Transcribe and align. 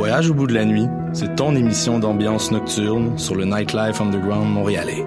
Voyage 0.00 0.30
au 0.30 0.34
bout 0.34 0.46
de 0.46 0.54
la 0.54 0.64
nuit, 0.64 0.88
c'est 1.12 1.36
ton 1.36 1.54
émission 1.54 1.98
d'ambiance 1.98 2.50
nocturne 2.50 3.18
sur 3.18 3.34
le 3.34 3.44
Nightlife 3.44 4.00
Underground 4.00 4.50
montréalais. 4.50 5.04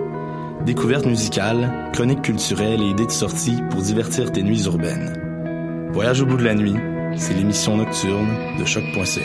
Découvertes 0.67 1.07
musicales, 1.07 1.89
chroniques 1.93 2.21
culturelles 2.21 2.79
et 2.79 2.89
idées 2.89 3.07
de 3.07 3.11
sortie 3.11 3.57
pour 3.71 3.81
divertir 3.81 4.31
tes 4.31 4.43
nuits 4.43 4.65
urbaines. 4.65 5.89
Voyage 5.93 6.21
au 6.21 6.27
bout 6.27 6.37
de 6.37 6.43
la 6.43 6.53
nuit, 6.53 6.75
c'est 7.17 7.33
l'émission 7.33 7.77
nocturne 7.77 8.29
de 8.59 8.65
choc.ca. 8.65 9.21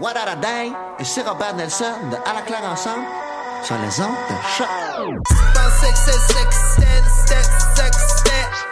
What 0.00 0.16
a 0.16 0.34
day? 0.34 0.72
Et 0.98 1.04
c'est 1.04 1.22
Robert 1.22 1.54
Nelson 1.54 1.84
de 2.10 2.16
À 2.28 2.34
la 2.34 2.42
claire 2.42 2.68
ensemble 2.68 3.04
sur 3.62 3.76
les 3.76 4.00
ondes 4.00 4.10
de 4.28 4.34
choc. 4.56 4.66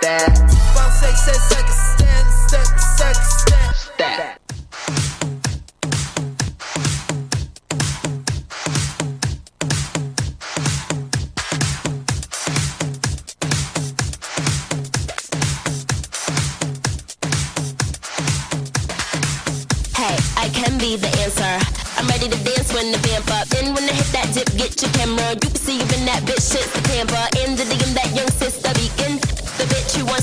Hey, 0.05 0.13
I 20.37 20.51
can 20.53 20.77
be 20.77 20.97
the 20.97 21.09
answer. 21.25 21.59
I'm 21.97 22.07
ready 22.09 22.29
to 22.29 22.45
dance 22.45 22.75
when 22.75 22.93
the 22.93 22.99
vamp 22.99 23.33
up. 23.33 23.49
Then 23.49 23.73
when 23.73 23.85
I 23.85 23.93
hit 23.95 24.13
that 24.13 24.35
dip, 24.35 24.55
get 24.59 24.83
your 24.83 24.91
camera. 24.93 25.33
You 25.33 25.41
can 25.41 25.55
see 25.55 25.77
even 25.77 26.05
that 26.05 26.25
bitch 26.25 26.53
shit, 26.53 26.71
the 26.75 26.83
pamper. 26.89 27.44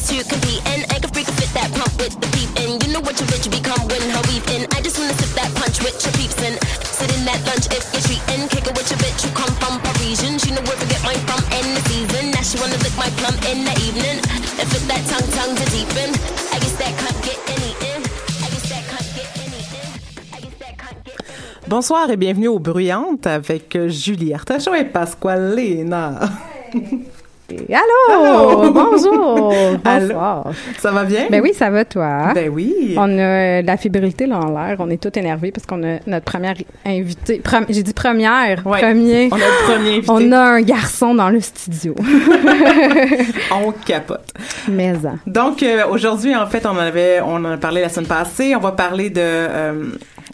Wants 0.02 0.18
to 0.18 0.30
compete 0.30 0.62
and 0.74 0.82
I 0.90 0.98
can 1.00 1.10
freak 1.14 1.28
fit 1.28 1.52
that 1.54 1.70
pump 1.78 1.94
with 2.02 2.16
the 2.18 2.28
peep. 2.34 2.50
And 2.58 2.82
you 2.82 2.94
know 2.94 3.02
what 3.02 3.20
your 3.20 3.28
bitch 3.30 3.46
become 3.50 3.82
when 3.88 4.02
her 4.02 4.24
weeping. 4.30 4.66
I 4.74 4.82
just 4.82 4.98
wanna 4.98 5.14
sip 5.14 5.30
that 5.38 5.52
punch 5.54 5.78
with 5.82 5.98
your 6.02 6.14
peeps 6.18 6.38
and 6.42 6.58
sit 6.86 7.10
in 7.14 7.26
that 7.26 7.42
lunch 7.46 7.70
if 7.70 7.86
you're 7.94 8.02
treating. 8.02 8.50
Kick 8.50 8.66
it 8.66 8.74
with 8.74 8.90
your 8.90 8.98
bitch 8.98 9.22
who 9.22 9.30
come 9.38 9.54
from 9.62 9.78
Parisian. 9.82 10.40
She 10.42 10.52
know 10.52 10.64
where 10.66 10.78
to 10.78 10.88
get 10.90 11.02
mine 11.06 11.22
from 11.30 11.42
in 11.54 11.66
the 11.78 11.82
season. 11.90 12.34
Now 12.34 12.42
she 12.42 12.58
wanna 12.58 12.80
lick 12.82 12.96
my 12.98 13.10
plum 13.22 13.36
in 13.46 13.62
the 13.66 13.74
evening. 13.86 14.18
And 14.58 14.66
flip 14.70 14.86
that 14.90 15.04
tongue, 15.06 15.30
tongue 15.38 15.54
to 15.54 15.66
deepen. 15.70 16.10
I 16.50 16.58
guess 16.58 16.76
that 16.82 16.94
can't 16.98 17.20
get 17.22 17.40
any 17.54 17.72
in. 17.94 18.02
Bonsoir 21.68 22.10
et 22.12 22.18
bienvenue 22.18 22.50
aux 22.50 22.60
Bruyantes 22.60 23.28
avec 23.28 23.78
Julie 23.88 24.34
Artachon 24.34 24.74
et 24.74 24.84
Pasqualina. 24.84 26.20
Allô! 27.74 28.62
Allô! 28.62 28.72
Bonjour! 28.72 29.54
Bonsoir. 29.84 30.48
Ça 30.78 30.92
va 30.92 31.04
bien? 31.06 31.28
Ben 31.30 31.42
oui, 31.42 31.54
ça 31.54 31.70
va, 31.70 31.86
toi? 31.86 32.34
Ben 32.34 32.50
oui. 32.50 32.96
On 32.98 33.04
a 33.18 33.62
de 33.62 33.68
la 33.68 33.78
fébrilité 33.78 34.26
là 34.26 34.40
en 34.40 34.52
l'air. 34.52 34.76
On 34.80 34.90
est 34.90 35.02
tous 35.02 35.18
énervés 35.18 35.52
parce 35.52 35.66
qu'on 35.66 35.82
a 35.84 36.00
notre 36.06 36.26
première 36.26 36.56
invitée. 36.86 37.42
J'ai 37.70 37.84
dit 37.84 37.94
première. 37.94 38.66
Ouais. 38.68 38.80
Premier. 38.82 39.30
On 39.32 39.36
a 39.36 39.40
le 39.40 39.74
premier 39.74 39.90
invité. 39.98 40.10
On 40.10 40.32
a 40.34 40.40
un 40.40 40.62
garçon 40.62 41.16
dans 41.16 41.30
le 41.30 41.40
studio. 41.40 41.96
On 43.52 43.72
capote. 43.72 44.34
Mais 44.68 44.94
hein. 45.06 45.16
Donc 45.26 45.64
euh, 45.64 45.84
aujourd'hui, 45.90 46.36
en 46.36 46.48
fait, 46.48 46.66
on 46.66 46.72
en 46.72 46.78
avait, 46.78 47.22
on 47.22 47.36
en 47.36 47.46
a 47.52 47.58
parlé 47.58 47.82
la 47.82 47.90
semaine 47.90 48.08
passée. 48.08 48.56
On 48.56 48.60
va 48.60 48.72
parler 48.72 49.10
de. 49.10 49.22
euh, 49.22 49.84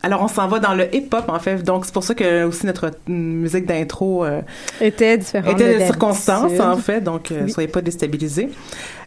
alors, 0.04 0.22
on 0.24 0.28
s'en 0.28 0.48
va 0.48 0.60
dans 0.60 0.74
le 0.74 0.94
hip-hop, 0.96 1.26
en 1.28 1.40
fait. 1.40 1.64
Donc, 1.64 1.86
c'est 1.86 1.94
pour 1.94 2.04
ça 2.04 2.14
que 2.14 2.44
aussi 2.46 2.66
notre 2.66 2.92
musique 3.08 3.66
d'intro 3.66 4.24
euh, 4.26 4.42
était 4.80 5.18
différent. 5.18 5.52
était 5.52 5.74
de 5.76 5.80
de 5.80 5.86
circonstances, 5.86 6.60
en 6.60 6.78
fait. 6.78 7.02
Donc, 7.02 7.32
euh, 7.32 7.42
Oui. 7.46 7.52
soyez 7.52 7.68
pas 7.68 7.82
déstabilisés. 7.82 8.50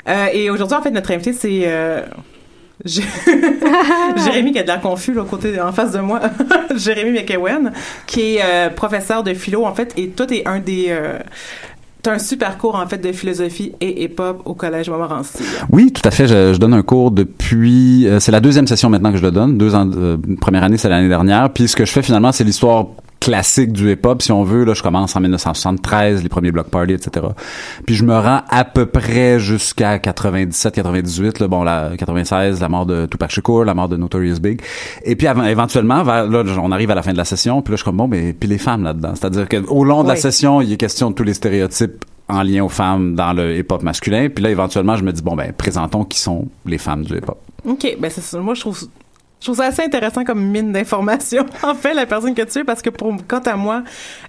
Euh, 0.08 0.26
et 0.32 0.50
aujourd'hui, 0.50 0.76
en 0.76 0.82
fait, 0.82 0.90
notre 0.90 1.10
invité, 1.12 1.32
c'est 1.32 1.62
euh, 1.66 2.02
Jé- 2.84 3.02
Jérémy 4.24 4.52
qui 4.52 4.58
a 4.58 4.62
de 4.62 4.68
l'air 4.68 4.80
confus 4.80 5.12
là, 5.12 5.22
côté 5.28 5.60
en 5.60 5.72
face 5.72 5.92
de 5.92 6.00
moi. 6.00 6.20
Jérémy 6.76 7.12
McEwen, 7.20 7.72
qui 8.06 8.36
est 8.36 8.40
euh, 8.42 8.70
professeur 8.70 9.22
de 9.22 9.34
philo, 9.34 9.64
en 9.64 9.74
fait. 9.74 9.92
Et 9.96 10.08
toi, 10.08 10.26
t'es 10.26 10.42
un 10.46 10.58
des. 10.58 10.86
Euh, 10.88 11.18
T'as 12.02 12.14
un 12.14 12.18
super 12.18 12.56
cours 12.56 12.76
en 12.76 12.86
fait 12.86 12.98
de 12.98 13.12
philosophie 13.12 13.72
et 13.80 14.04
hip-hop 14.04 14.42
au 14.44 14.54
collège 14.54 14.88
Montmorency. 14.88 15.42
Oui, 15.70 15.92
tout 15.92 16.02
à 16.04 16.10
fait. 16.10 16.26
Je, 16.26 16.56
donne 16.56 16.74
un 16.74 16.82
cours 16.82 17.10
depuis. 17.10 18.06
euh, 18.06 18.20
c'est 18.20 18.32
la 18.32 18.40
deuxième 18.40 18.66
session 18.66 18.88
maintenant 18.88 19.12
que 19.12 19.18
je 19.18 19.22
le 19.22 19.30
donne. 19.30 19.58
Deux 19.58 19.74
ans. 19.74 19.88
euh, 19.94 20.16
première 20.40 20.62
année, 20.62 20.78
c'est 20.78 20.88
l'année 20.88 21.08
dernière. 21.08 21.50
Puis 21.52 21.68
ce 21.68 21.76
que 21.76 21.84
je 21.84 21.92
fais 21.92 22.02
finalement, 22.02 22.32
c'est 22.32 22.44
l'histoire 22.44 22.86
classique 23.20 23.72
du 23.72 23.92
hip-hop, 23.92 24.22
si 24.22 24.32
on 24.32 24.42
veut. 24.44 24.64
Là, 24.64 24.74
je 24.74 24.82
commence 24.82 25.14
en 25.14 25.20
1973, 25.20 26.22
les 26.22 26.28
premiers 26.28 26.52
block 26.52 26.68
parties, 26.68 26.94
etc. 26.94 27.26
Puis 27.86 27.94
je 27.94 28.04
me 28.04 28.14
rends 28.16 28.40
à 28.48 28.64
peu 28.64 28.86
près 28.86 29.38
jusqu'à 29.38 29.98
97, 29.98 30.74
98. 30.74 31.38
Là, 31.38 31.48
bon, 31.48 31.62
la 31.62 31.90
96, 31.98 32.60
la 32.60 32.68
mort 32.68 32.86
de 32.86 33.06
Tupac 33.06 33.30
Shakur, 33.30 33.64
la 33.64 33.74
mort 33.74 33.88
de 33.88 33.96
Notorious 33.96 34.40
Big. 34.40 34.60
Et 35.04 35.16
puis 35.16 35.26
avant- 35.26 35.44
éventuellement, 35.44 36.02
vers, 36.02 36.26
là, 36.26 36.42
on 36.62 36.72
arrive 36.72 36.90
à 36.90 36.94
la 36.94 37.02
fin 37.02 37.12
de 37.12 37.18
la 37.18 37.24
session. 37.24 37.60
Puis 37.62 37.72
là, 37.72 37.76
je 37.76 37.82
suis 37.82 37.84
comme 37.84 37.98
bon, 37.98 38.08
mais 38.08 38.32
puis 38.32 38.48
les 38.48 38.58
femmes 38.58 38.82
là-dedans. 38.84 39.12
C'est-à-dire 39.14 39.48
qu'au 39.48 39.84
long 39.84 40.02
de 40.02 40.08
la 40.08 40.16
session, 40.16 40.60
il 40.60 40.72
est 40.72 40.76
question 40.76 41.10
de 41.10 41.14
tous 41.14 41.24
les 41.24 41.34
stéréotypes 41.34 42.04
en 42.28 42.42
lien 42.42 42.62
aux 42.64 42.68
femmes 42.68 43.16
dans 43.16 43.32
le 43.32 43.56
hip-hop 43.58 43.82
masculin. 43.82 44.28
Puis 44.34 44.42
là, 44.44 44.50
éventuellement, 44.50 44.96
je 44.96 45.02
me 45.04 45.12
dis, 45.12 45.20
bon, 45.22 45.34
ben, 45.36 45.52
présentons 45.52 46.04
qui 46.04 46.20
sont 46.20 46.46
les 46.64 46.78
femmes 46.78 47.02
du 47.04 47.16
hip-hop. 47.16 47.38
OK, 47.66 47.96
ben 48.00 48.10
c'est 48.10 48.20
ça. 48.22 48.38
Moi, 48.38 48.54
je 48.54 48.60
trouve, 48.60 48.80
je 49.40 49.46
trouve 49.46 49.56
ça 49.56 49.66
assez 49.66 49.82
intéressant 49.82 50.22
comme 50.22 50.44
mine 50.44 50.70
d'information, 50.70 51.46
en 51.62 51.74
fait, 51.74 51.94
la 51.94 52.04
personne 52.04 52.34
que 52.34 52.42
tu 52.42 52.58
es, 52.58 52.64
parce 52.64 52.82
que 52.82 52.90
pour, 52.90 53.14
quant 53.26 53.40
à 53.40 53.56
moi, 53.56 53.82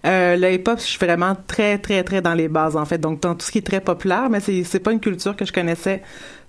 euh, 0.06 0.38
le 0.38 0.54
hip-hop, 0.54 0.80
je 0.80 0.86
suis 0.86 0.98
vraiment 0.98 1.36
très, 1.48 1.78
très, 1.78 2.04
très 2.04 2.22
dans 2.22 2.34
les 2.34 2.48
bases, 2.48 2.78
en 2.78 2.86
fait. 2.86 2.98
Donc, 2.98 3.22
dans 3.22 3.36
tout 3.36 3.46
ce 3.46 3.52
qui 3.52 3.58
est 3.58 3.66
très 3.66 3.81
populaire, 3.81 4.30
mais 4.30 4.40
c'est, 4.40 4.63
c'est 4.63 4.80
pas 4.80 4.94
une 4.94 5.02
culture 5.02 5.36
que 5.36 5.44
je 5.44 5.52
connaissais 5.52 6.02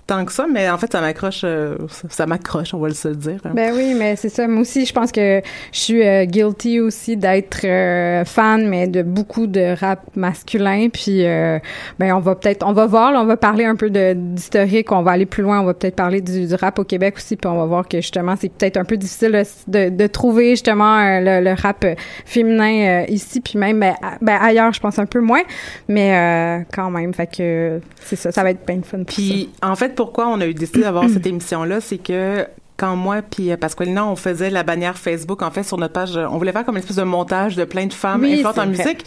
tant 0.07 0.25
que 0.25 0.33
ça, 0.33 0.47
mais 0.53 0.69
en 0.69 0.77
fait, 0.79 0.91
ça 0.93 1.01
m'accroche, 1.01 1.43
euh, 1.45 1.77
ça, 1.89 2.09
ça 2.11 2.27
m'accroche, 2.27 2.75
on 2.75 2.79
va 2.79 2.89
le 2.89 2.95
se 2.95 3.09
dire. 3.09 3.39
hein. 3.45 3.53
Ben 3.55 3.73
oui, 3.75 3.95
mais 3.97 4.17
c'est 4.17 4.29
ça. 4.29 4.49
Moi 4.49 4.63
aussi, 4.63 4.85
je 4.85 4.93
pense 4.93 5.13
que 5.13 5.41
je 5.73 5.79
suis 5.79 6.07
euh, 6.07 6.25
guilty 6.25 6.81
aussi 6.81 7.17
d'être 7.17 7.61
euh, 7.65 8.25
fan, 8.25 8.69
mais 8.69 8.89
de 8.89 9.03
beaucoup 9.03 9.47
de 9.47 9.75
rap 9.79 10.01
masculin. 10.17 10.89
Puis, 10.93 11.25
euh, 11.25 11.59
ben 11.99 12.13
on 12.15 12.19
va 12.21 12.35
peut-être, 12.35 12.67
on 12.67 12.73
va 12.73 12.87
voir, 12.87 13.13
là, 13.13 13.21
on 13.21 13.27
va 13.27 13.37
parler 13.37 13.65
un 13.65 13.77
peu 13.77 13.91
de 13.91 14.13
d'historique. 14.15 14.91
On 14.93 15.03
va 15.03 15.13
aller 15.13 15.27
plus 15.27 15.43
loin. 15.43 15.61
On 15.61 15.65
va 15.65 15.75
peut-être 15.75 15.97
parler 15.97 16.21
du, 16.21 16.47
du 16.47 16.55
rap 16.55 16.79
au 16.79 16.85
Québec 16.85 17.15
aussi. 17.17 17.37
Puis 17.37 17.49
on 17.49 17.57
va 17.57 17.65
voir 17.67 17.87
que 17.89 17.99
justement, 17.99 18.35
c'est 18.39 18.51
peut-être 18.53 18.77
un 18.79 18.85
peu 18.85 18.97
difficile 18.97 19.45
de, 19.69 19.89
de 19.89 20.07
trouver 20.09 20.51
justement 20.51 20.99
le, 21.21 21.41
le 21.45 21.53
rap 21.55 21.85
féminin 22.27 23.05
ici, 23.09 23.41
puis 23.41 23.59
même 23.59 23.79
ben, 23.81 23.95
a- 24.03 24.19
ben, 24.21 24.39
ailleurs, 24.41 24.73
je 24.73 24.81
pense 24.81 24.99
un 24.99 25.07
peu 25.07 25.21
moins, 25.21 25.43
mais 25.89 26.65
quand 26.73 26.91
même. 26.91 27.15
Fait 27.15 27.27
que 27.27 27.81
c'est 28.01 28.17
ça, 28.17 28.33
ça 28.33 28.43
va 28.43 28.51
être 28.51 28.61
plein 28.65 28.77
de 28.77 28.85
fun. 28.85 28.99
pour 29.05 29.11
ça. 29.11 29.15
Puis, 29.23 29.51
en 29.63 29.77
fait, 29.77 29.92
pourquoi 29.93 30.29
on 30.29 30.41
a 30.41 30.47
eu 30.47 30.55
décidé 30.55 30.81
d'avoir 30.81 31.09
cette 31.09 31.27
émission-là, 31.27 31.81
c'est 31.81 31.99
que 31.99 32.47
quand 32.77 32.97
moi 32.97 33.23
puis 33.23 33.51
euh, 33.53 33.57
Pasqualina, 33.57 34.05
on 34.07 34.17
faisait 34.17 34.51
la 34.51 34.63
bannière 34.63 34.99
Facebook, 34.99 35.43
en 35.43 35.51
fait, 35.51 35.63
sur 35.63 35.79
notre 35.79 35.93
page, 35.93 36.17
on 36.17 36.39
voulait 36.39 36.53
faire 36.53 36.65
comme 36.65 36.77
une 36.77 36.81
espèce 36.83 36.97
de 36.97 37.03
montage 37.05 37.55
de 37.57 37.65
plein 37.65 37.87
de 37.87 37.93
femmes 37.93 38.23
Oui, 38.23 38.45
en 38.45 38.51
vrai. 38.53 38.67
musique. 38.67 39.05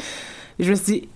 Je 0.59 0.69
me 0.69 0.75
suis 0.75 0.85
dit... 0.85 1.09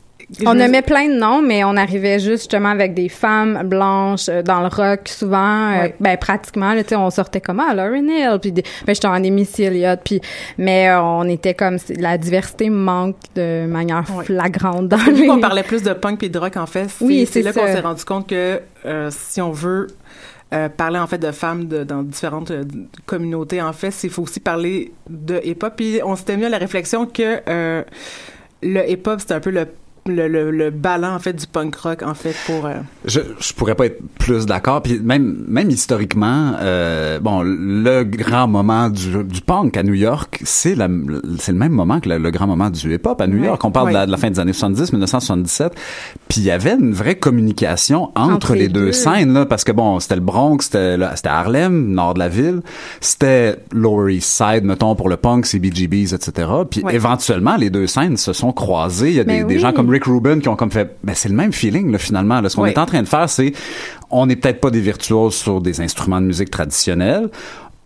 On 0.45 0.57
aimait 0.59 0.81
plein 0.83 1.07
de 1.07 1.13
noms, 1.13 1.41
mais 1.41 1.63
on 1.63 1.75
arrivait 1.75 2.19
juste 2.19 2.43
justement 2.43 2.69
avec 2.69 2.93
des 2.93 3.09
femmes 3.09 3.63
blanches 3.67 4.29
euh, 4.29 4.43
dans 4.43 4.61
le 4.61 4.67
rock 4.67 5.07
souvent, 5.07 5.71
euh, 5.71 5.81
Ouais. 5.83 5.95
ben 5.99 6.17
pratiquement, 6.17 6.73
là, 6.73 6.83
tu 6.83 6.89
sais, 6.89 6.95
on 6.95 7.09
sortait 7.09 7.41
comme 7.41 7.59
ah 7.59 7.73
Lauryn 7.73 8.07
Hill, 8.07 8.37
puis 8.41 8.51
ben 8.51 8.63
j'étais 8.87 9.07
en 9.07 9.19
Missy 9.19 9.63
Elliott, 9.63 9.99
puis 10.03 10.21
mais 10.57 10.89
euh, 10.89 11.01
on 11.01 11.27
était 11.27 11.53
comme 11.55 11.77
la 11.97 12.17
diversité 12.17 12.69
manque 12.69 13.15
de 13.35 13.65
manière 13.65 14.05
flagrante 14.23 14.87
dans 14.87 14.97
les. 15.11 15.25
qu'on 15.27 15.39
parlait 15.39 15.63
plus 15.63 15.81
de 15.83 15.93
punk 15.93 16.21
et 16.23 16.29
de 16.29 16.37
rock, 16.39 16.57
en 16.57 16.65
fait, 16.67 16.87
c'est 16.89 17.05
Oui, 17.05 17.25
c'est 17.25 17.41
c'est 17.41 17.41
là 17.41 17.51
qu'on 17.53 17.65
s'est 17.65 17.79
rendu 17.79 18.05
compte 18.05 18.27
que 18.29 18.61
si 19.09 19.41
on 19.41 19.51
veut 19.51 19.87
euh, 20.53 20.67
parler 20.69 20.97
en 20.99 21.05
fait 21.07 21.19
de 21.19 21.31
femmes 21.31 21.67
de- 21.67 21.83
dans 21.83 22.01
différentes 22.01 22.49
euh, 22.51 22.63
communautés, 23.05 23.61
en 23.61 23.71
fait, 23.73 23.93
il 24.03 24.09
faut 24.09 24.23
aussi 24.23 24.39
parler 24.39 24.91
de 25.09 25.39
hip-hop. 25.43 25.73
Puis 25.75 25.99
on 26.03 26.15
s'était 26.15 26.37
mis 26.37 26.45
à 26.45 26.49
la 26.49 26.57
réflexion 26.57 27.05
que 27.05 27.39
euh, 27.47 27.83
le 28.63 28.89
hip-hop, 28.89 29.19
c'est 29.19 29.33
un 29.33 29.39
peu 29.39 29.51
le, 29.51 29.67
le, 30.11 30.27
le, 30.27 30.51
le 30.51 30.69
ballon, 30.69 31.09
en 31.09 31.19
fait, 31.19 31.33
du 31.33 31.47
punk 31.47 31.75
rock, 31.75 32.03
en 32.03 32.13
fait, 32.13 32.35
pour... 32.45 32.65
euh, 32.65 32.75
Je, 33.06 33.19
je 33.39 33.53
pourrais 33.53 33.75
pas 33.75 33.85
être 33.88 34.00
plus 34.19 34.45
d'accord. 34.45 34.81
Puis 34.81 35.00
même, 35.00 35.44
même 35.47 35.69
historiquement, 35.69 36.53
euh, 36.59 37.19
bon, 37.19 37.41
le 37.44 38.03
grand 38.03 38.47
moment 38.47 38.89
du, 38.89 39.23
du 39.23 39.41
punk 39.41 39.75
à 39.77 39.83
New 39.83 39.94
York, 39.94 40.41
c'est 40.44 40.75
la, 40.75 40.88
c'est 41.39 41.51
le 41.51 41.57
même 41.57 41.71
moment 41.71 42.00
que 42.00 42.09
le, 42.09 42.17
le 42.17 42.31
grand 42.31 42.47
moment 42.47 42.69
du 42.69 42.94
hip-hop 42.94 43.19
à 43.21 43.27
New 43.27 43.39
Ouais. 43.39 43.45
York. 43.47 43.63
On 43.63 43.71
parle 43.71 43.89
de, 43.89 43.94
la, 43.94 44.00
Ouais. 44.01 44.06
de 44.07 44.11
la 44.11 44.17
fin 44.17 44.29
des 44.29 44.39
années 44.39 44.53
70, 44.53 44.91
1977. 44.94 45.73
Puis 46.27 46.41
il 46.41 46.44
y 46.45 46.51
avait 46.51 46.73
une 46.73 46.94
vraie 46.94 47.15
communication 47.15 48.11
entre, 48.15 48.33
Entre 48.33 48.53
les, 48.53 48.61
les 48.61 48.67
deux, 48.69 48.85
deux. 48.88 48.91
scènes, 48.91 49.33
là, 49.33 49.45
parce 49.45 49.63
que 49.63 49.71
bon, 49.71 50.00
c'était 50.00 50.15
le 50.15 50.21
Bronx, 50.21 50.57
c'était, 50.65 50.97
le- 50.97 51.07
c'était 51.15 51.29
Harlem, 51.29 51.91
nord 51.91 52.13
de 52.13 52.19
la 52.19 52.29
ville. 52.29 52.61
C'était 53.01 53.57
Lower 53.73 54.13
East 54.15 54.29
Side, 54.29 54.63
mettons, 54.63 54.95
pour 54.95 55.09
le 55.09 55.17
punk, 55.17 55.45
c'est 55.45 55.59
BGBs, 55.59 56.13
etc. 56.13 56.47
Puis 56.69 56.81
Ouais. 56.83 56.95
éventuellement, 56.95 57.56
les 57.57 57.69
deux 57.69 57.88
scènes 57.88 58.17
se 58.17 58.33
sont 58.33 58.51
croisées. 58.51 59.09
Il 59.09 59.15
y 59.15 59.19
a 59.19 59.23
des, 59.23 59.39
Mais 59.39 59.44
des 59.44 59.56
oui. 59.56 59.59
gens 59.59 59.71
comme 59.73 59.89
Rick 59.89 59.98
Rubin 60.05 60.39
qui 60.39 60.49
ont 60.49 60.55
comme 60.55 60.71
fait, 60.71 60.97
ben 61.03 61.13
c'est 61.15 61.29
le 61.29 61.35
même 61.35 61.53
feeling 61.53 61.91
là, 61.91 61.97
finalement. 61.97 62.41
Là. 62.41 62.49
Ce 62.49 62.55
qu'on 62.55 62.63
Oui. 62.63 62.69
est 62.71 62.77
en 62.77 62.85
train 62.85 63.01
de 63.01 63.07
faire, 63.07 63.29
c'est, 63.29 63.53
on 64.09 64.25
n'est 64.25 64.35
peut-être 64.35 64.59
pas 64.61 64.71
des 64.71 64.81
virtuoses 64.81 65.35
sur 65.35 65.61
des 65.61 65.81
instruments 65.81 66.21
de 66.21 66.25
musique 66.27 66.49
traditionnels. 66.51 67.29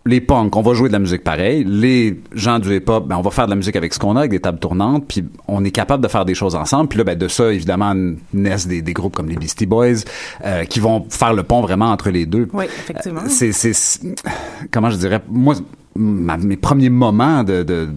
Les 0.06 0.20
punks, 0.20 0.54
on 0.54 0.60
va 0.60 0.74
jouer 0.74 0.88
de 0.88 0.92
la 0.92 0.98
musique 0.98 1.24
pareil. 1.24 1.64
Les 1.66 2.20
gens 2.34 2.58
du 2.58 2.76
hip-hop, 2.76 3.08
ben 3.08 3.16
on 3.16 3.22
va 3.22 3.30
faire 3.30 3.46
de 3.46 3.50
la 3.50 3.56
musique 3.56 3.74
avec 3.74 3.94
ce 3.94 3.98
qu'on 3.98 4.16
a, 4.16 4.18
avec 4.18 4.32
des 4.32 4.40
tables 4.40 4.58
tournantes, 4.58 5.06
puis 5.08 5.24
on 5.48 5.64
est 5.64 5.70
capable 5.70 6.02
de 6.02 6.08
faire 6.08 6.26
des 6.26 6.34
choses 6.34 6.54
ensemble. 6.56 6.88
Puis 6.88 6.98
là, 6.98 7.04
ben 7.04 7.16
de 7.16 7.26
ça, 7.26 7.50
évidemment, 7.50 7.94
naissent 8.34 8.66
des, 8.66 8.82
des 8.82 8.92
groupes 8.92 9.16
comme 9.16 9.30
les 9.30 9.36
Beastie 9.36 9.64
Boys 9.64 10.04
euh, 10.44 10.64
qui 10.64 10.78
vont 10.78 11.06
faire 11.08 11.32
le 11.32 11.42
pont 11.42 11.62
vraiment 11.62 11.86
entre 11.90 12.10
les 12.10 12.26
deux. 12.26 12.48
Oui, 12.52 12.66
effectivement. 12.66 13.22
Euh, 13.22 13.50
C'est, 13.52 13.72
comment 14.70 14.90
je 14.90 14.96
dirais, 14.98 15.22
moi, 15.26 15.54
ma- 15.96 16.36
mes 16.36 16.58
premiers 16.58 16.90
moments 16.90 17.42
de, 17.42 17.62
de 17.62 17.88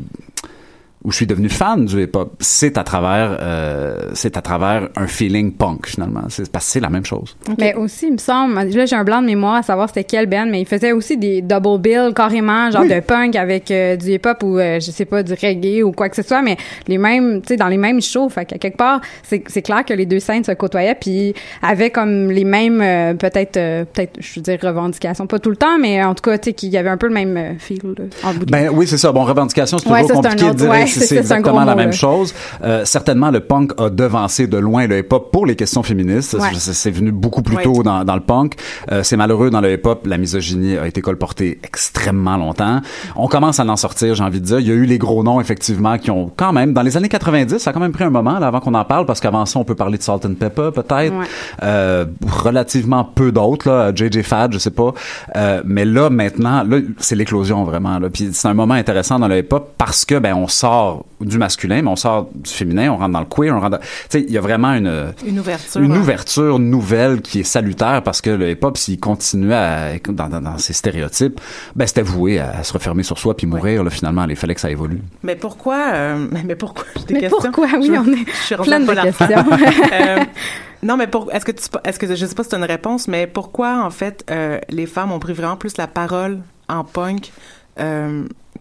où 1.04 1.12
je 1.12 1.18
suis 1.18 1.28
devenu 1.28 1.48
fan 1.48 1.86
du 1.86 2.04
hip-hop, 2.04 2.34
c'est 2.40 2.78
à 2.78 2.84
travers, 2.84 3.38
euh, 3.40 4.10
c'est 4.14 4.36
à 4.36 4.42
travers 4.42 4.90
un 4.96 5.08
feeling 5.08 5.54
punk 5.54 5.88
finalement. 5.88 6.24
C'est 6.30 6.52
parce 6.52 6.66
que 6.66 6.72
c'est 6.72 6.80
la 6.80 6.90
même 6.90 7.06
chose. 7.06 7.38
Mais 7.60 7.76
aussi, 7.76 8.08
il 8.08 8.14
me 8.14 8.18
semble, 8.18 8.56
là 8.56 8.86
j'ai 8.86 8.96
un 8.96 9.04
blanc 9.04 9.22
de 9.22 9.28
mémoire 9.28 9.56
à 9.56 9.64
savoir 9.64 9.88
c'était 9.90 10.04
quel 10.04 10.26
band, 10.26 10.48
mais 10.50 10.60
il 10.62 10.66
faisait 10.68 10.92
aussi 10.92 11.16
des 11.18 11.42
double 11.42 11.80
bills 11.80 12.14
carrément, 12.16 12.72
genre 12.72 12.82
Oui. 12.82 12.90
de 12.90 13.00
punk 13.00 13.36
avec 13.36 13.70
euh, 13.72 13.96
du 13.96 14.14
hip-hop 14.14 14.42
ou 14.44 14.58
euh, 14.58 14.80
je 14.80 14.92
sais 14.92 15.06
pas 15.06 15.22
du 15.24 15.34
reggae 15.34 15.84
ou 15.84 15.92
quoi 15.92 16.10
que 16.10 16.16
ce 16.16 16.24
soit, 16.24 16.42
mais 16.42 16.58
les 16.88 16.98
mêmes, 16.98 17.42
tu 17.42 17.50
sais, 17.50 17.58
dans 17.58 17.68
les 17.68 17.78
mêmes 17.78 18.02
shows. 18.02 18.30
Fait 18.30 18.46
qu'à 18.46 18.58
quelque 18.58 18.78
part, 18.78 19.00
c'est 19.24 19.44
c'est 19.48 19.62
clair 19.62 19.86
que 19.86 19.94
les 19.94 20.06
deux 20.08 20.20
scènes 20.20 20.44
se 20.44 20.52
côtoyaient 20.54 20.96
puis 21.00 21.34
avaient 21.62 21.92
comme 21.92 22.32
les 22.32 22.44
mêmes 22.44 22.82
euh, 22.82 23.14
peut-être 23.14 23.58
euh, 23.58 23.86
peut-être 23.86 24.14
je 24.20 24.36
veux 24.40 24.42
dire 24.42 24.58
revendications, 24.62 25.28
pas 25.28 25.40
tout 25.40 25.52
le 25.52 25.58
temps, 25.58 25.78
mais 25.80 26.04
en 26.04 26.16
tout 26.16 26.24
cas 26.30 26.38
tu 26.40 26.50
sais 26.50 26.54
qu'il 26.54 26.70
y 26.70 26.78
avait 26.78 26.90
un 26.90 26.98
peu 26.98 27.08
le 27.08 27.14
même 27.14 27.56
feel 27.60 27.80
là, 27.84 28.04
en 28.24 28.34
bout 28.34 28.46
de 28.46 28.52
Ben 28.52 28.70
oui, 28.74 28.88
c'est 28.88 28.98
ça. 28.98 29.12
Bon, 29.12 29.24
revendication, 29.24 29.78
c'est 29.78 29.90
Ouais, 29.90 30.02
toujours 30.02 30.22
c'est 30.24 30.28
un 30.28 30.32
compliqué 30.32 30.46
de 30.46 30.50
autre- 30.50 30.60
dire 30.62 30.70
ouais, 30.72 30.87
si 30.88 31.00
c'est 31.02 31.18
exactement 31.18 31.64
la 31.64 31.72
mot, 31.74 31.78
même 31.78 31.90
là. 31.90 31.96
chose. 31.96 32.34
Euh, 32.64 32.86
certainement, 32.86 33.32
le 33.32 33.40
punk 33.42 33.72
a 33.80 33.90
devancé 33.90 34.48
de 34.48 34.58
loin 34.58 34.88
le 34.88 35.00
hip-hop 35.00 35.32
pour 35.32 35.46
les 35.46 35.56
questions 35.56 35.84
féministes. 35.84 36.34
Ouais. 36.34 36.50
C'est- 36.58 36.88
venu 36.92 37.12
beaucoup 37.12 37.42
plus 37.42 37.58
Ouais. 37.58 37.64
tôt 37.64 37.84
dans, 37.84 38.04
dans 38.06 38.16
le 38.16 38.22
punk. 38.22 38.56
Euh, 38.92 39.04
c'est 39.04 39.18
malheureux 39.18 39.50
dans 39.50 39.60
le 39.62 39.74
hip-hop. 39.74 40.08
La 40.08 40.18
misogynie 40.18 40.78
a 40.78 40.88
été 40.88 41.02
colportée 41.02 41.60
extrêmement 41.64 42.38
longtemps. 42.38 42.82
On 43.16 43.28
commence 43.28 43.60
à 43.60 43.66
en 43.66 43.76
sortir, 43.76 44.16
j'ai 44.16 44.24
envie 44.24 44.40
de 44.40 44.46
dire. 44.46 44.60
Il 44.60 44.68
y 44.68 44.72
a 44.72 44.74
eu 44.74 44.86
les 44.86 44.98
gros 44.98 45.22
noms, 45.24 45.42
effectivement, 45.42 45.98
qui 45.98 46.10
ont 46.10 46.32
quand 46.36 46.54
même, 46.54 46.74
dans 46.74 46.82
les 46.82 46.96
années 46.98 47.10
90, 47.10 47.58
ça 47.60 47.70
a 47.70 47.74
quand 47.74 47.80
même 47.82 47.92
pris 47.92 48.06
un 48.06 48.10
moment 48.10 48.40
là, 48.40 48.48
avant 48.48 48.62
qu'on 48.62 48.74
en 48.74 48.86
parle, 48.86 49.06
parce 49.06 49.20
qu'avant 49.20 49.46
ça, 49.46 49.60
on 49.60 49.64
peut 49.66 49.76
parler 49.76 49.98
de 49.98 50.04
Salt 50.04 50.26
and 50.26 50.36
Pepper, 50.40 50.70
peut-être. 50.74 51.14
Ouais. 51.14 51.26
Euh, 51.64 52.06
relativement 52.28 53.04
peu 53.04 53.32
d'autres, 53.32 53.68
là. 53.70 53.92
JJ 53.94 54.22
Fad, 54.22 54.54
je 54.54 54.58
sais 54.60 54.72
pas. 54.72 54.94
Euh, 55.36 55.62
mais 55.66 55.86
là, 55.86 56.10
maintenant, 56.10 56.64
là, 56.64 56.78
c'est 57.00 57.16
l'éclosion, 57.16 57.64
vraiment. 57.64 58.00
Là. 58.00 58.10
Puis 58.10 58.30
c'est 58.32 58.48
un 58.48 58.54
moment 58.54 58.76
intéressant 58.76 59.20
dans 59.20 59.28
le 59.28 59.40
hip-hop 59.40 59.74
parce 59.78 60.06
que, 60.06 60.16
ben, 60.20 60.34
on 60.36 60.48
sort 60.48 60.77
du 61.22 61.38
masculin, 61.38 61.82
mais 61.82 61.90
on 61.90 61.96
sort 61.96 62.30
du 62.34 62.50
féminin, 62.52 62.92
on 62.92 62.98
rentre 62.98 63.14
dans 63.14 63.20
le 63.20 63.26
queer, 63.26 63.56
on 63.56 63.60
rentre 63.60 63.78
dans... 63.78 63.80
Tu 63.80 63.86
sais, 64.10 64.22
il 64.22 64.32
y 64.32 64.38
a 64.38 64.42
vraiment 64.42 64.74
une... 64.74 65.14
Une 65.26 65.40
ouverture. 65.40 65.82
Une 65.82 65.94
hein. 65.94 66.00
ouverture 66.00 66.60
nouvelle 66.60 67.22
qui 67.22 67.40
est 67.40 67.44
salutaire 67.44 68.02
parce 68.04 68.22
que 68.22 68.30
le 68.30 68.52
hip-hop, 68.52 68.78
s'il 68.78 69.00
continuait 69.00 69.56
à, 69.56 69.90
dans, 70.10 70.28
dans, 70.28 70.42
dans 70.42 70.58
ses 70.58 70.74
stéréotypes, 70.74 71.40
ben, 71.76 71.88
c'était 71.88 72.02
voué 72.02 72.40
à, 72.40 72.64
se 72.64 72.74
refermer 72.74 73.04
sur 73.04 73.18
soi 73.18 73.36
puis 73.36 73.48
mourir, 73.48 73.84
là, 73.84 73.90
finalement. 73.90 74.26
Il 74.30 74.36
fallait 74.36 74.56
que 74.56 74.62
ça 74.62 74.70
évolue. 74.70 75.02
Mais 75.24 75.36
pourquoi 75.36 75.78
euh, 75.94 76.28
mais- 76.46 76.56
pourquoi? 76.56 76.86
J'ai 76.98 77.06
des 77.06 77.14
Mais 77.16 77.20
questions. 77.22 77.40
pourquoi? 77.52 77.68
Oui, 77.80 77.88
Je- 77.88 78.00
on 78.00 78.14
est 78.14 78.26
je 78.28 78.44
suis 78.44 78.56
plein 78.56 78.80
de 78.80 78.94
questions. 78.94 79.28
Euh, 79.94 80.24
non, 80.84 80.98
mais 80.98 81.08
pour, 81.08 81.32
est-ce 81.34 81.46
que 81.46 81.52
tu, 81.52 81.64
est-ce 81.84 81.98
que 82.00 82.14
je 82.14 82.26
sais 82.26 82.36
pas 82.36 82.44
si 82.44 82.50
c'est 82.50 82.58
une 82.58 82.64
réponse, 82.64 83.08
mais 83.08 83.26
pourquoi 83.28 83.84
en 83.84 83.90
fait 83.90 84.24
euh, 84.30 84.60
les 84.70 84.86
femmes 84.86 85.12
ont 85.12 85.20
pris 85.20 85.34
vraiment 85.34 85.56
plus 85.56 85.78
la 85.78 85.88
parole 85.88 86.40
en 86.68 86.84
punk 86.84 87.32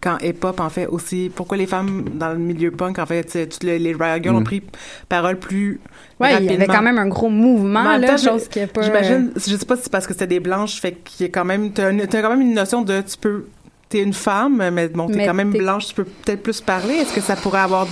qu'en 0.07 0.17
hip-hop 0.19 0.59
en 0.59 0.69
fait 0.69 0.87
aussi 0.87 1.31
Pourquoi 1.33 1.57
les 1.57 1.67
femmes 1.67 2.05
dans 2.13 2.29
le 2.31 2.37
milieu 2.37 2.71
punk 2.71 2.99
en 2.99 3.05
fait, 3.05 3.49
toutes 3.49 3.63
les, 3.63 3.79
les 3.79 3.93
Riot 3.93 4.21
Girls 4.23 4.35
Mm. 4.35 4.39
ont 4.39 4.43
pris 4.43 4.61
parole 5.09 5.37
plus 5.37 5.79
Ouais, 6.19 6.29
il 6.29 6.31
y 6.31 6.33
rapidement 6.33 6.55
avait 6.55 6.67
quand 6.67 6.81
même 6.81 6.97
un 6.97 7.07
gros 7.07 7.29
mouvement 7.29 7.83
mais 7.83 7.89
en 7.89 7.91
même 7.93 8.01
là, 8.01 8.07
temps, 8.15 8.17
chose 8.17 8.47
qui 8.47 8.59
est 8.59 8.67
pas 8.67 8.81
J'imagine, 8.81 9.31
je 9.35 9.55
sais 9.55 9.65
pas 9.65 9.75
si 9.75 9.83
c'est 9.83 9.91
parce 9.91 10.07
que 10.07 10.13
c'était 10.13 10.27
des 10.27 10.39
blanches, 10.39 10.79
fait 10.79 10.93
qu'il 11.03 11.25
y 11.25 11.29
a 11.29 11.31
quand 11.31 11.45
même, 11.45 11.71
t'as, 11.71 11.91
quand 11.91 12.29
même 12.29 12.41
une 12.41 12.53
notion 12.53 12.81
de, 12.81 13.01
tu 13.01 13.17
peux, 13.19 13.45
t'es 13.89 14.01
une 14.01 14.13
femme, 14.13 14.69
mais 14.71 14.87
bon, 14.87 15.07
t'es 15.07 15.25
quand 15.25 15.33
même 15.33 15.51
blanche, 15.51 15.87
tu 15.87 15.93
peux 15.93 16.05
peut-être 16.05 16.41
plus 16.43 16.61
parler. 16.61 16.95
Est-ce 16.95 17.13
que 17.13 17.21
ça 17.21 17.35
pourrait 17.35 17.59
avoir 17.59 17.87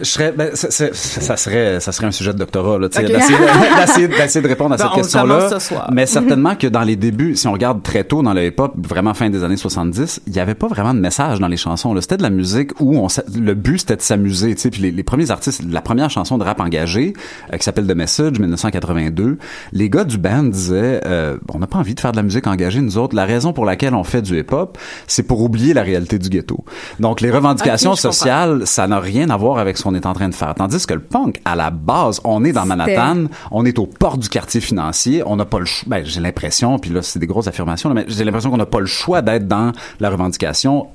Je 0.00 0.04
serais, 0.04 0.32
ben, 0.32 0.50
ça, 0.54 0.70
ça- 0.70 0.92
ça 0.92 1.36
serait, 1.36 1.78
ça 1.80 1.92
serait 1.92 2.06
un 2.06 2.10
sujet 2.10 2.32
de 2.32 2.38
doctorat, 2.38 2.78
là, 2.78 2.88
tu 2.88 2.98
sais, 2.98 3.04
Ok. 3.04 3.12
d'essayer, 3.12 3.38
d'essayer- 3.80 4.08
d'essayer 4.08 4.42
de 4.42 4.48
répondre 4.48 4.74
à 4.74 4.78
cette 4.78 4.86
on 4.88 4.96
le 4.96 5.02
question-là. 5.02 5.60
ce. 5.60 5.74
Mais 5.92 6.06
certainement 6.06 6.54
que 6.56 6.66
dans 6.66 6.82
les 6.82 6.96
débuts, 6.96 7.36
si 7.36 7.46
on 7.46 7.52
regarde 7.52 7.82
très 7.82 8.04
tôt 8.04 8.22
dans 8.22 8.32
le 8.34 8.44
hip-hop, 8.44 8.72
vraiment 8.76 9.14
fin 9.14 9.30
des 9.30 9.44
années 9.44 9.56
70, 9.56 10.20
il 10.26 10.34
y 10.34 10.40
avait 10.40 10.54
pas 10.54 10.66
vraiment 10.68 10.94
de 10.94 11.00
message 11.00 11.38
dans 11.38 11.48
les 11.48 11.56
chansons, 11.56 11.94
là. 11.94 12.00
C'était 12.00 12.16
de 12.16 12.22
la 12.22 12.30
musique 12.30 12.72
où 12.80 12.98
on, 12.98 13.06
le 13.38 13.54
but 13.54 13.78
c'était 13.78 13.96
de 13.96 14.02
s'amuser. 14.02 14.54
Puis 14.54 14.80
les, 14.82 14.90
les 14.90 15.02
premiers 15.02 15.30
artistes, 15.30 15.62
la 15.70 15.80
première 15.80 16.10
chanson 16.10 16.38
de 16.38 16.44
rap 16.44 16.60
engagée, 16.60 17.12
euh, 17.52 17.56
qui 17.56 17.62
s'appelle 17.64 17.86
The 17.86 17.94
Message, 17.94 18.38
1982, 18.38 19.38
les 19.72 19.90
gars 19.90 20.04
du 20.04 20.18
band 20.18 20.42
disaient, 20.44 21.00
euh, 21.06 21.36
on 21.52 21.58
n'a 21.58 21.66
pas 21.66 21.78
envie 21.78 21.94
de 21.94 22.00
faire 22.00 22.12
de 22.12 22.16
la 22.16 22.22
musique 22.22 22.46
engagée, 22.46 22.80
nous 22.80 22.98
autres. 22.98 23.14
La 23.14 23.24
raison 23.26 23.52
pour 23.52 23.64
laquelle 23.64 23.94
on 23.94 24.04
fait 24.04 24.22
du 24.22 24.38
hip-hop, 24.40 24.76
c'est 25.06 25.22
pour 25.22 25.40
oublier 25.42 25.74
la 25.74 25.82
réalité 25.82 26.18
du 26.18 26.28
ghetto. 26.30 26.64
Donc 27.00 27.20
les 27.20 27.30
revendications 27.30 27.90
comprends. 27.90 28.12
sociales, 28.12 28.62
ça 28.64 28.86
n'a 28.88 28.98
rien 28.98 29.30
à 29.30 29.36
voir 29.36 29.58
avec 29.58 29.76
ce 29.76 29.83
qu'on 29.84 29.94
est 29.94 30.06
en 30.06 30.14
train 30.14 30.28
de 30.28 30.34
faire. 30.34 30.54
Tandis 30.54 30.86
que 30.86 30.94
le 30.94 31.00
punk, 31.00 31.40
à 31.44 31.54
la 31.54 31.70
base, 31.70 32.20
on 32.24 32.44
est 32.44 32.52
dans 32.52 32.66
Manhattan, 32.66 33.26
on 33.50 33.64
est 33.64 33.78
au 33.78 33.86
port 33.86 34.18
du 34.18 34.28
quartier 34.28 34.60
financier, 34.60 35.22
on 35.24 35.36
n'a 35.36 35.44
pas 35.44 35.58
le 35.60 35.66
choix, 35.66 35.88
ben, 35.88 36.04
j'ai 36.04 36.20
l'impression, 36.20 36.78
puis 36.78 36.90
là, 36.90 37.02
c'est 37.02 37.18
des 37.18 37.26
grosses 37.26 37.46
affirmations, 37.46 37.88
là, 37.90 37.94
mais 37.94 38.06
j'ai 38.08 38.24
l'impression 38.24 38.50
qu'on 38.50 38.56
n'a 38.56 38.66
pas 38.66 38.80
le 38.80 38.86
choix 38.86 39.22
d'être 39.22 39.46
dans 39.46 39.72
la 40.00 40.10
revendication 40.10 40.88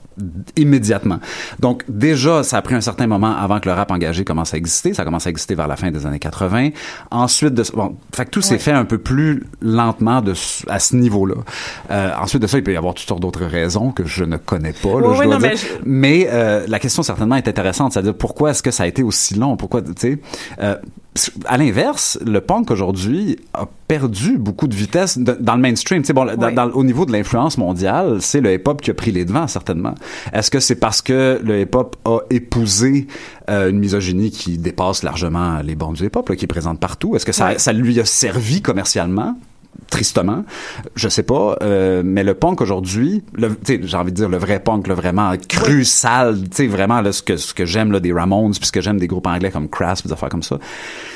immédiatement. 0.56 1.20
Donc 1.60 1.84
déjà, 1.88 2.44
ça 2.44 2.58
a 2.58 2.62
pris 2.62 2.76
un 2.76 2.82
certain 2.82 3.08
moment 3.08 3.36
avant 3.36 3.60
que 3.60 3.68
le 3.70 3.74
rap 3.76 3.92
engagé 3.92 4.24
commence 4.24 4.54
à 4.54 4.58
exister. 4.58 4.94
Ça 4.94 5.04
commence 5.06 5.28
à 5.28 5.30
exister 5.30 5.56
vers 5.56 5.68
la 5.68 5.76
fin 5.76 5.92
des 5.92 6.06
années 6.06 6.20
80. 6.20 6.70
Ensuite 7.12 7.54
de 7.54 7.64
bon, 7.74 7.96
fait 8.16 8.26
que 8.26 8.30
tout 8.32 8.42
s'est 8.42 8.58
fait 8.60 8.72
un 8.72 8.86
peu 8.86 8.98
plus 8.98 9.44
lentement 9.62 10.22
de 10.22 10.34
à 10.68 10.80
ce 10.80 10.96
niveau-là. 10.96 11.36
Euh, 11.92 12.12
ensuite 12.22 12.42
de 12.42 12.48
ça, 12.48 12.58
il 12.58 12.64
peut 12.64 12.74
y 12.74 12.78
avoir 12.78 12.94
toutes 12.94 13.08
sortes 13.08 13.22
d'autres 13.22 13.46
raisons 13.46 13.92
que 13.92 14.06
je 14.06 14.24
ne 14.24 14.38
connais 14.38 14.74
pas. 14.74 15.00
là, 15.00 15.08
Oui, 15.10 15.16
je 15.16 15.20
oui, 15.22 15.26
dois 15.26 15.36
non, 15.36 15.40
dire. 15.40 15.50
mais 15.52 15.56
je- 15.58 15.68
Mais 15.86 16.28
euh, 16.32 16.66
la 16.68 16.80
question 16.80 17.04
certainement 17.04 17.36
est 17.36 17.48
intéressante, 17.48 17.94
c'est-à-dire 17.94 18.14
pourquoi 18.16 18.52
est-ce 18.52 18.64
que 18.64 18.72
ça 18.72 18.84
a 18.84 18.88
été 18.88 19.04
aussi 19.04 19.36
long? 19.36 19.56
Pourquoi, 19.58 19.82
tu 19.82 19.92
sais 19.98 20.20
euh, 20.62 20.76
à 21.46 21.58
l'inverse, 21.58 22.18
le 22.26 22.42
punk 22.42 22.72
aujourd'hui 22.72 23.38
a 23.54 23.68
perdu 23.88 24.38
beaucoup 24.38 24.68
de 24.68 24.76
vitesse 24.76 25.18
de- 25.18 25.38
dans 25.40 25.56
le 25.56 25.62
mainstream. 25.62 26.04
Dans- 26.36 26.52
dans- 26.52 26.72
au 26.72 26.84
niveau 26.84 27.06
de 27.06 27.12
l'influence 27.12 27.58
mondiale, 27.58 28.18
c'est 28.22 28.42
le 28.42 28.54
hip-hop 28.54 28.82
qui 28.82 28.92
a 28.92 28.94
pris 28.94 29.12
les 29.12 29.26
devants, 29.26 29.48
certainement. 29.48 29.96
Est-ce 30.34 30.52
que 30.52 30.60
c'est 30.60 30.76
parce 30.76 31.02
que 31.02 31.40
le 31.44 31.62
hip-hop 31.62 31.96
a 32.06 32.20
épousé 32.30 33.08
euh, 33.50 33.70
une 33.72 33.80
misogynie 33.80 34.30
qui 34.30 34.58
dépasse 34.60 35.02
largement 35.04 35.60
les 35.64 35.74
bornes 35.76 35.96
du 35.96 36.06
hip-hop, 36.06 36.36
qui 36.36 36.46
est 36.46 36.48
présente 36.48 36.80
partout? 36.80 37.16
Est-ce 37.16 37.26
que 37.26 37.32
ça 37.58 37.74
lui 37.74 38.00
a 38.00 38.06
servi 38.06 38.62
commercialement? 38.62 39.36
Tristement. 39.90 40.44
Je 40.96 41.10
sais 41.10 41.24
pas, 41.24 41.58
euh, 41.62 42.02
mais 42.06 42.24
le 42.24 42.34
punk 42.34 42.62
aujourd'hui, 42.62 43.24
j'ai 43.66 43.98
envie 43.98 44.12
de 44.12 44.16
dire 44.16 44.30
le 44.30 44.38
vrai 44.38 44.60
punk, 44.60 44.88
le 44.88 44.94
vraiment 44.94 45.34
cru, 45.48 45.84
sale, 45.84 46.42
tu 46.50 46.58
sais, 46.58 46.68
vraiment 46.68 47.02
là, 47.02 47.12
ce 47.12 47.24
que 47.24 47.38
ce 47.38 47.54
que 47.54 47.66
j'aime 47.66 47.92
là 47.92 48.00
des 48.00 48.14
Ramones, 48.14 48.54
puis 48.54 48.66
ce 48.66 48.72
que 48.72 48.82
j'aime 48.82 49.00
des 49.00 49.08
groupes 49.08 49.28
anglais 49.28 49.52
comme 49.52 49.70
Crass, 49.70 50.06
des 50.06 50.12
affaires 50.12 50.30
comme 50.30 50.44
ça. 50.44 50.58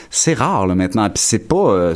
C'est 0.09 0.33
rare 0.33 0.67
là 0.67 0.75
maintenant, 0.75 1.09
puis 1.09 1.21
c'est 1.23 1.47
pas, 1.47 1.55
euh, 1.55 1.95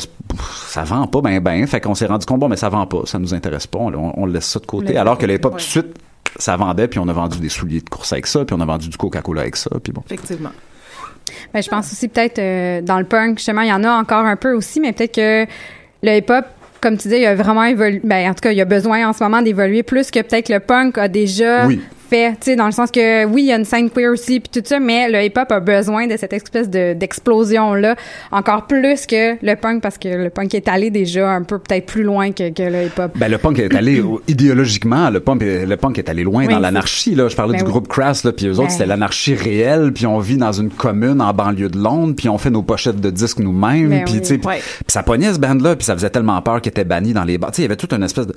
ça 0.68 0.84
vend 0.84 1.08
pas 1.08 1.22
ben 1.22 1.40
ben. 1.40 1.66
Fait 1.68 1.82
qu'on 1.82 1.96
s'est 1.96 2.08
rendu 2.08 2.26
compte 2.26 2.40
bon, 2.40 2.50
mais 2.50 2.58
ça 2.58 2.70
vend 2.70 2.86
pas, 2.86 3.02
ça 3.06 3.20
nous 3.20 3.34
intéresse 3.34 3.68
pas, 3.68 3.80
on, 3.80 4.14
on 4.16 4.26
laisse 4.26 4.46
ça 4.46 4.60
de 4.60 4.66
côté. 4.66 4.98
Alors 4.98 5.18
que 5.18 5.26
les 5.26 5.40
pop 5.40 5.54
ouais. 5.54 5.60
tout 5.60 5.66
de 5.66 5.70
suite 5.70 5.98
ça 6.40 6.56
vendait, 6.56 6.88
puis 6.88 7.00
on 7.00 7.08
a 7.08 7.14
vendu 7.14 7.40
des 7.40 7.50
souliers 7.50 7.82
de 7.82 7.90
course 7.90 8.14
avec 8.14 8.28
ça, 8.28 8.46
puis 8.46 8.56
on 8.56 8.62
a 8.62 8.66
vendu 8.66 8.90
du 8.90 8.98
Coca-Cola 8.98 9.42
avec 9.42 9.56
ça, 9.56 9.72
puis 9.82 9.92
bon. 9.92 10.04
Effectivement. 10.06 10.52
Ben, 11.54 11.62
je 11.62 11.70
pense 11.70 11.92
aussi 11.92 12.08
peut-être 12.08 12.40
euh, 12.40 12.82
dans 12.82 13.00
le 13.00 13.06
punk, 13.06 13.38
justement, 13.38 13.62
il 13.62 13.70
y 13.70 13.74
en 13.74 13.84
a 13.84 13.92
encore 13.92 14.26
un 14.26 14.36
peu 14.36 14.54
aussi, 14.54 14.80
mais 14.80 14.94
peut-être 14.94 15.16
que 15.16 15.46
le 16.04 16.18
hip-hop, 16.18 16.46
comme 16.82 16.98
tu 16.98 17.08
dis, 17.08 17.16
il 17.18 17.26
a 17.26 17.36
vraiment 17.36 17.64
évolué. 17.64 18.02
Ben, 18.04 18.30
en 18.30 18.34
tout 18.34 18.42
cas, 18.42 18.52
il 18.52 18.62
a 18.62 18.66
besoin 18.66 19.08
en 19.08 19.14
ce 19.14 19.24
moment 19.24 19.42
d'évoluer 19.42 19.84
plus 19.84 20.12
que 20.12 20.20
peut-être 20.22 20.50
le 20.50 20.60
punk 20.60 20.98
a 20.98 21.08
déjà 21.08 21.66
Oui. 21.66 21.80
Fait. 22.10 22.32
Tu 22.32 22.38
sais, 22.52 22.56
dans 22.56 22.66
le 22.66 22.72
sens 22.72 22.92
que 22.92 23.26
oui, 23.26 23.44
il 23.44 23.48
y 23.48 23.52
a 23.52 23.58
une 23.58 23.66
scène 23.66 23.90
queer 23.90 24.12
aussi, 24.12 24.40
puis 24.40 24.50
tout 24.62 24.68
ça, 24.68 24.80
mais 24.80 25.10
le 25.10 25.24
hip-hop 25.24 25.52
a 25.52 25.60
besoin 25.60 26.08
de 26.08 26.18
cette 26.18 26.34
espèce 26.34 26.70
de 26.70 26.94
d'explosion-là, 26.94 27.96
encore 28.32 28.68
plus 28.68 29.06
que 29.06 29.34
le 29.46 29.56
punk, 29.56 29.82
parce 29.82 29.98
que 29.98 30.08
le 30.08 30.30
punk 30.30 30.54
est 30.56 30.68
allé 30.68 30.90
déjà 30.90 31.30
un 31.32 31.44
peu 31.44 31.60
peut-être 31.60 31.86
plus 31.86 32.04
loin 32.04 32.32
que, 32.32 32.50
que 32.52 32.64
le 32.64 32.86
hip-hop. 32.86 33.12
Ben, 33.16 33.30
le 33.30 33.38
punk 33.38 33.60
est 33.60 33.76
allé, 33.76 34.02
idéologiquement, 34.28 35.10
le 35.10 35.20
punk, 35.20 35.42
est- 35.44 35.66
le 35.66 35.78
punk 35.78 35.98
est 36.00 36.10
allé 36.10 36.24
loin 36.24 36.42
Oui, 36.44 36.48
dans 36.48 36.56
c'est- 36.56 36.62
l'anarchie, 36.62 37.16
là. 37.16 37.28
Je 37.28 37.36
parlais 37.36 37.54
Ben 37.54 37.60
du 37.60 37.66
oui. 37.66 37.72
groupe 37.72 37.88
Crass, 37.88 38.24
là, 38.24 38.32
puis 38.32 38.48
eux 38.48 38.52
autres, 38.54 38.64
Ben. 38.64 38.70
c'était 38.70 38.86
l'anarchie 38.86 39.36
réelle, 39.36 39.92
puis 39.94 40.06
on 40.06 40.20
vit 40.20 40.38
dans 40.38 40.52
une 40.52 40.70
commune 40.70 41.22
en 41.22 41.34
banlieue 41.34 41.70
de 41.70 41.78
Londres, 41.78 42.14
puis 42.16 42.30
on 42.30 42.38
fait 42.38 42.50
nos 42.50 42.62
pochettes 42.64 43.00
de 43.02 43.10
disques 43.10 43.40
nous-mêmes, 43.40 43.90
Ben 43.90 44.04
puis 44.06 44.16
oui. 44.16 44.22
tu 44.22 44.28
sais, 44.28 44.38
puis 44.38 44.50
ça 44.88 45.04
pognait 45.04 45.34
ce 45.34 45.40
band-là, 45.40 45.76
puis 45.76 45.86
ça 45.86 45.94
faisait 45.96 46.10
tellement 46.10 46.42
peur 46.42 46.62
qu'il 46.62 46.70
était 46.70 46.84
banni 46.86 47.14
dans 47.14 47.24
les 47.24 47.38
bars. 47.38 47.52
Tu 47.52 47.58
sais, 47.58 47.62
il 47.64 47.66
y 47.66 47.68
avait 47.68 47.76
toute 47.76 47.94
une 47.94 48.04
espèce 48.04 48.28
de... 48.28 48.36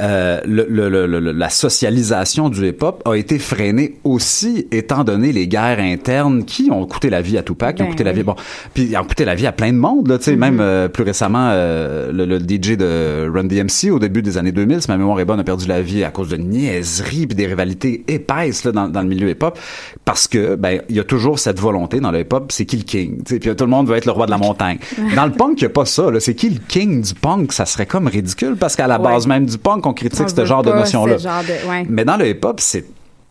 euh, 0.00 0.40
le, 0.46 0.66
le- 0.68 0.88
le- 0.88 1.06
le- 1.20 1.32
la 1.32 1.48
socialisation 1.48 2.48
du 2.48 2.66
hip-hop 2.68 3.02
a 3.10 3.16
été 3.16 3.38
freinée 3.38 3.96
aussi, 4.04 4.66
étant 4.70 5.04
donné 5.04 5.32
les 5.32 5.46
guerres 5.48 5.78
internes 5.80 6.44
qui 6.44 6.70
ont 6.70 6.86
coûté 6.86 7.10
la 7.10 7.20
vie 7.22 7.38
à 7.38 7.42
Tupac, 7.42 7.76
qui 7.76 7.82
ont 7.82 7.86
Ben 7.86 7.90
coûté 7.92 8.04
la 8.04 8.12
vie... 8.12 8.22
Bon, 8.22 8.34
puis 8.74 8.96
ont 8.96 9.04
coûté 9.04 9.24
la 9.24 9.34
vie 9.34 9.46
à 9.46 9.52
plein 9.52 9.72
de 9.72 9.78
monde, 9.78 10.08
là, 10.08 10.18
tu 10.18 10.24
sais, 10.24 10.36
même 10.36 10.58
euh, 10.60 10.88
plus 10.88 11.04
récemment, 11.04 11.48
euh, 11.52 12.12
le, 12.12 12.24
le 12.24 12.38
DJ 12.38 12.76
de 12.76 13.30
Run 13.32 13.44
DMC, 13.44 13.90
au 13.92 13.98
début 13.98 14.22
des 14.22 14.38
années 14.38 14.52
2000, 14.52 14.82
si 14.82 14.90
ma 14.90 14.96
mémoire 14.96 15.18
est 15.20 15.24
bonne, 15.24 15.40
a 15.40 15.44
perdu 15.44 15.66
la 15.66 15.82
vie 15.82 16.04
à 16.04 16.10
cause 16.10 16.28
de 16.28 16.36
niaiseries 16.36 17.26
puis 17.26 17.36
des 17.36 17.46
rivalités 17.46 18.04
épaisses 18.08 18.64
là, 18.64 18.72
dans, 18.72 18.88
dans 18.88 19.02
le 19.02 19.08
milieu 19.08 19.28
hip-hop, 19.30 19.58
parce 20.04 20.28
que 20.28 20.54
ben 20.56 20.80
il 20.88 20.96
y 20.96 21.00
a 21.00 21.04
toujours 21.04 21.38
cette 21.38 21.58
volonté 21.58 22.00
dans 22.00 22.10
le 22.10 22.20
hip-hop, 22.20 22.52
c'est 22.52 22.64
qui 22.66 22.76
le 22.76 22.82
king, 22.84 23.18
tu 23.24 23.34
sais, 23.34 23.38
puis 23.40 23.54
tout 23.56 23.64
le 23.64 23.70
monde 23.70 23.88
veut 23.88 23.96
être 23.96 24.06
le 24.06 24.12
roi 24.12 24.26
de 24.26 24.30
la 24.30 24.38
montagne. 24.38 24.78
Dans 25.16 25.26
le 25.26 25.32
punk, 25.32 25.60
il 25.60 25.62
y 25.62 25.66
a 25.66 25.70
pas 25.70 25.84
ça, 25.84 26.10
là, 26.10 26.20
c'est 26.20 26.34
qui 26.34 26.50
le 26.50 26.60
king 26.68 27.02
du 27.02 27.14
punk, 27.14 27.52
ça 27.52 27.66
serait 27.66 27.86
comme 27.86 28.06
ridicule, 28.06 28.56
parce 28.58 28.76
qu'à 28.76 28.86
la 28.86 28.98
Ouais. 29.00 29.04
base 29.04 29.26
même 29.26 29.46
du 29.46 29.56
punk, 29.58 29.86
on 29.86 29.92
critique 29.94 30.26
On 30.26 30.28
ce 30.36 30.44
genre 30.44 30.62
de 30.62 30.70
genre 30.84 31.06
de- 31.06 31.68
ouais. 31.68 31.86
Mais 31.88 32.04
dans 32.04 32.16
le 32.16 32.28
hip-hop, 32.28 32.60
c'est 32.60 32.84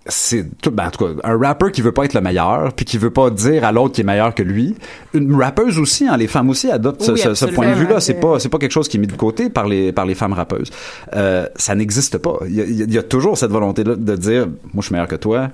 c'est 0.10 0.46
tout 0.62 0.72
ben, 0.72 0.88
en 0.88 0.92
tout 0.92 1.06
cas 1.06 1.12
un 1.24 1.38
rappeur 1.38 1.72
qui 1.72 1.82
veut 1.82 1.92
pas 1.92 2.04
être 2.06 2.14
le 2.14 2.22
meilleur 2.22 2.74
puis 2.74 2.86
qui 2.86 2.98
veut 2.98 3.10
pas 3.12 3.30
dire 3.30 3.64
à 3.64 3.72
l'autre 3.72 3.96
qui 3.96 4.02
est 4.02 4.04
meilleur 4.04 4.34
que 4.36 4.44
lui. 4.44 4.76
Une 5.14 5.34
rappeuse 5.42 5.80
aussi 5.80 6.08
hein, 6.08 6.18
les 6.18 6.28
femmes 6.28 6.50
aussi 6.50 6.70
adoptent 6.70 7.02
ce- 7.04 7.12
Oui, 7.14 7.20
ce, 7.20 7.34
ce 7.34 7.46
point 7.46 7.66
de 7.66 7.72
absolument. 7.72 7.88
vue 7.90 7.94
là 7.96 8.00
c'est 8.00 8.14
pas 8.16 8.40
c'est 8.40 8.50
pas 8.50 8.58
quelque 8.58 8.72
chose 8.72 8.88
qui 8.88 8.98
est 8.98 9.00
mis 9.00 9.08
de 9.08 9.14
côté 9.14 9.50
par 9.50 9.68
les 9.68 9.92
par 9.92 10.06
les 10.06 10.16
femmes 10.16 10.34
rappeuses. 10.34 10.72
Euh, 11.16 11.48
ça 11.56 11.76
n'existe 11.76 12.18
pas. 12.18 12.38
Il 12.48 12.56
y, 12.56 12.62
a, 12.62 12.66
il 12.66 12.94
y 12.94 12.98
a 12.98 13.04
toujours 13.04 13.38
cette 13.38 13.52
volonté 13.52 13.84
là 13.84 13.96
de 13.96 14.16
dire 14.16 14.48
moi 14.74 14.82
je 14.82 14.88
suis 14.88 14.94
meilleur 14.94 15.08
que 15.08 15.16
toi 15.16 15.50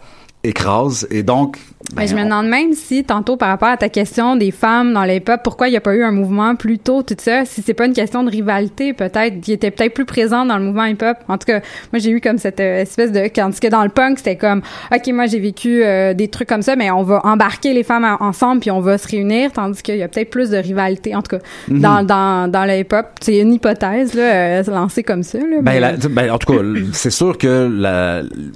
écrase 0.46 1.08
et 1.12 1.24
donc 1.24 1.58
ben, 1.94 2.02
Mais 2.02 2.08
je 2.08 2.16
me 2.16 2.24
demande 2.24 2.48
même 2.48 2.74
si, 2.74 3.04
tantôt, 3.04 3.38
par 3.38 3.50
rapport 3.50 3.68
à 3.70 3.78
ta 3.78 3.90
question 3.90 4.36
des 4.36 4.50
femmes 4.50 4.94
dans 4.94 5.04
les 5.04 5.18
hip-hop, 5.18 5.42
pourquoi 5.44 5.68
il 5.68 5.72
n'y 5.72 5.78
a 5.78 5.82
pas 5.82 5.94
eu 5.96 6.04
un 6.04 6.12
mouvement 6.12 6.56
plus 6.56 6.80
tôt, 6.80 7.04
tout 7.04 7.16
ça, 7.20 7.46
si 7.46 7.62
c'est 7.62 7.75
pas 7.75 7.86
une 7.86 7.94
question 7.94 8.24
de 8.24 8.32
rivalité, 8.32 8.94
peut-être, 8.94 9.36
il 9.48 9.54
était 9.54 9.70
peut-être 9.70 9.94
plus 9.94 10.06
présent 10.06 10.46
dans 10.46 10.58
le 10.58 10.64
mouvement 10.64 10.86
hip-hop. 10.86 11.18
En 11.28 11.38
tout 11.38 11.46
cas, 11.46 11.60
moi, 11.94 12.00
j'ai 12.00 12.10
eu 12.10 12.22
comme 12.22 12.40
cette 12.40 12.60
euh, 12.60 12.82
espèce 12.82 13.12
de, 13.12 13.28
tandis 13.28 13.60
que 13.60 13.68
dans 13.68 13.84
le 13.84 13.90
punk, 13.90 14.18
c'était 14.18 14.36
comme, 14.36 14.62
OK, 14.94 15.08
moi, 15.14 15.28
j'ai 15.28 15.40
vécu 15.40 15.84
euh, 15.84 16.16
des 16.16 16.28
trucs 16.28 16.50
comme 16.50 16.64
ça, 16.64 16.75
mais 16.75 16.90
on 16.90 17.04
va 17.04 17.22
embarquer 17.24 17.74
les 17.74 17.84
femmes 17.84 18.04
en- 18.04 18.24
ensemble 18.25 18.62
puis 18.62 18.72
on 18.72 18.80
va 18.82 18.98
se 18.98 19.08
réunir, 19.08 19.52
tandis 19.52 19.84
qu'il 19.84 19.98
y 19.98 20.04
a 20.04 20.08
peut-être 20.08 20.32
plus 20.32 20.50
de 20.50 20.58
rivalité, 20.58 21.16
en 21.16 21.22
tout 21.22 21.38
cas, 21.38 21.44
Mhm. 21.68 21.80
dans, 21.82 22.04
dans, 22.04 22.52
dans 22.52 22.66
le 22.66 22.80
hip-hop. 22.80 23.06
C'est 23.22 23.38
une 23.38 23.54
hypothèse, 23.54 24.14
là, 24.16 24.24
euh, 24.24 24.64
lancée 24.68 25.04
comme 25.04 25.22
ça, 25.24 25.38
là. 25.38 25.46
Ben, 25.62 25.74
mais- 25.74 25.80
la- 25.80 25.94
ben, 25.98 26.32
en 26.32 26.38
tout 26.40 26.52
cas, 26.52 26.60
c'est 26.94 27.12
sûr 27.12 27.38
que 27.38 27.70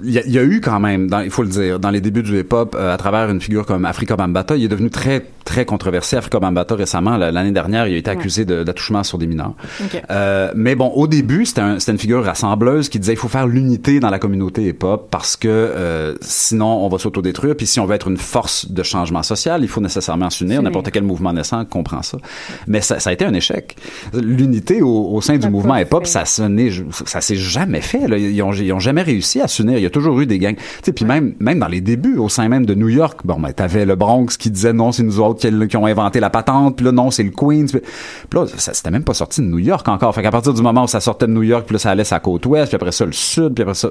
il 0.02 0.10
y, 0.10 0.18
a- 0.18 0.22
il 0.26 0.32
y 0.32 0.38
a 0.38 0.42
eu 0.42 0.60
quand 0.60 0.80
même, 0.80 1.08
dans- 1.08 1.20
il 1.20 1.30
faut 1.30 1.42
le 1.42 1.48
dire, 1.48 1.78
dans 1.80 1.90
les 1.90 2.00
débuts 2.00 2.22
du 2.22 2.38
hip-hop, 2.38 2.76
euh, 2.78 2.94
à 2.94 2.96
travers 2.96 3.28
une 3.30 3.40
figure 3.40 3.66
comme 3.66 3.84
Afrika 3.84 4.16
Bambaataa, 4.16 4.56
il 4.56 4.64
est 4.64 4.68
devenu 4.68 4.90
très 4.90 5.24
très 5.44 5.64
controversé. 5.64 6.16
Afrika 6.16 6.38
Bambaataa 6.38 6.76
récemment, 6.76 7.16
la- 7.16 7.32
l'année 7.32 7.50
dernière, 7.50 7.86
il 7.88 7.94
a 7.94 7.96
été 7.96 8.10
accusé 8.10 8.44
d'attouchement 8.44 9.02
sur 9.02 9.18
des 9.18 9.26
mineurs. 9.26 9.54
Euh, 10.10 10.52
mais 10.54 10.74
bon, 10.76 10.88
au 10.94 11.06
début, 11.06 11.44
c'était 11.46 11.60
un, 11.62 11.78
c'était 11.78 11.92
une 11.92 11.98
figure 11.98 12.22
rassembleuse 12.24 12.88
qui 12.88 12.98
disait 13.00 13.14
il 13.14 13.18
faut 13.18 13.28
faire 13.28 13.46
l'unité 13.46 13.98
dans 14.00 14.10
la 14.10 14.18
communauté 14.18 14.62
hip-hop 14.68 15.08
parce 15.10 15.36
que 15.36 15.48
euh, 15.48 16.14
sinon 16.20 16.84
on 16.84 16.88
va 16.88 16.98
s'autodétruire. 16.98 17.56
Puis 17.56 17.66
si 17.66 17.80
on 17.80 17.86
veut 17.86 17.94
être 17.94 18.08
une 18.08 18.16
force 18.18 18.70
de 18.70 18.82
changement 18.82 19.22
social, 19.22 19.62
il 19.62 19.68
faut 19.68 19.80
nécessairement 19.80 20.30
s'unir. 20.30 20.62
N'importe 20.62 20.90
quel 20.90 21.02
mouvement 21.02 21.32
naissant 21.32 21.64
comprend 21.64 22.02
ça. 22.02 22.18
Mais 22.68 22.80
ça, 22.80 23.00
ça 23.00 23.10
a 23.10 23.12
été 23.12 23.24
un 23.24 23.34
échec. 23.34 23.76
L'unité 24.14 24.82
au, 24.82 25.08
au 25.14 25.20
sein 25.20 25.38
du 25.38 25.48
mouvement 25.48 25.76
hip-hop, 25.76 26.06
ça 26.06 26.24
ça 26.24 26.48
ça 27.06 27.20
s'est 27.20 27.36
jamais 27.36 27.80
fait. 27.80 28.06
Là. 28.06 28.18
Ils, 28.18 28.42
ont, 28.42 28.52
ils 28.52 28.72
ont 28.72 28.78
jamais 28.80 29.02
réussi 29.02 29.40
à 29.40 29.48
s'unir. 29.48 29.78
Il 29.78 29.82
y 29.82 29.86
a 29.86 29.90
toujours 29.90 30.20
eu 30.20 30.26
des 30.26 30.38
gangs. 30.38 30.56
Puis 30.94 31.04
même 31.04 31.34
même 31.40 31.58
dans 31.58 31.66
les 31.70 31.80
débuts, 31.80 32.18
au 32.18 32.28
sein 32.28 32.48
même 32.48 32.66
de 32.66 32.74
New 32.74 32.88
York, 32.88 33.20
bon, 33.24 33.38
ben 33.40 33.52
t'avais 33.52 33.86
le 33.86 33.94
Bronx 33.96 34.36
qui 34.38 34.50
disait 34.50 34.72
non, 34.72 34.92
c'est 34.92 35.02
nous 35.02 35.20
autres 35.20 35.40
qui, 35.48 35.68
qui 35.68 35.76
ont 35.76 35.86
inventé 35.86 36.20
la 36.20 36.28
patente. 36.30 36.76
Puis 36.76 36.84
là, 36.84 36.92
non, 36.92 37.10
c'est 37.10 37.22
le 37.22 37.30
Queens. 37.30 37.66
Puis 37.70 37.80
là, 38.38 38.46
ça 38.56 38.74
c'était 38.74 38.90
même 38.90 39.04
pas 39.04 39.14
sorti 39.14 39.40
de 39.40 39.46
New 39.46 39.58
York 39.58 39.86
encore. 39.88 40.14
Fait 40.14 40.22
qu'à 40.22 40.30
partir 40.30 40.52
du 40.52 40.60
moment 40.62 40.84
où 40.84 40.88
ça 40.88 41.00
sortait 41.00 41.26
de 41.26 41.32
New 41.32 41.42
York, 41.44 41.64
puis 41.66 41.74
là, 41.74 41.78
ça 41.78 41.90
allait 41.92 42.04
sa 42.04 42.20
côte 42.20 42.44
ouest, 42.46 42.68
puis 42.68 42.76
après 42.76 42.92
ça, 42.92 43.06
le 43.06 43.12
sud, 43.12 43.54
puis 43.54 43.62
après 43.62 43.74
ça, 43.74 43.88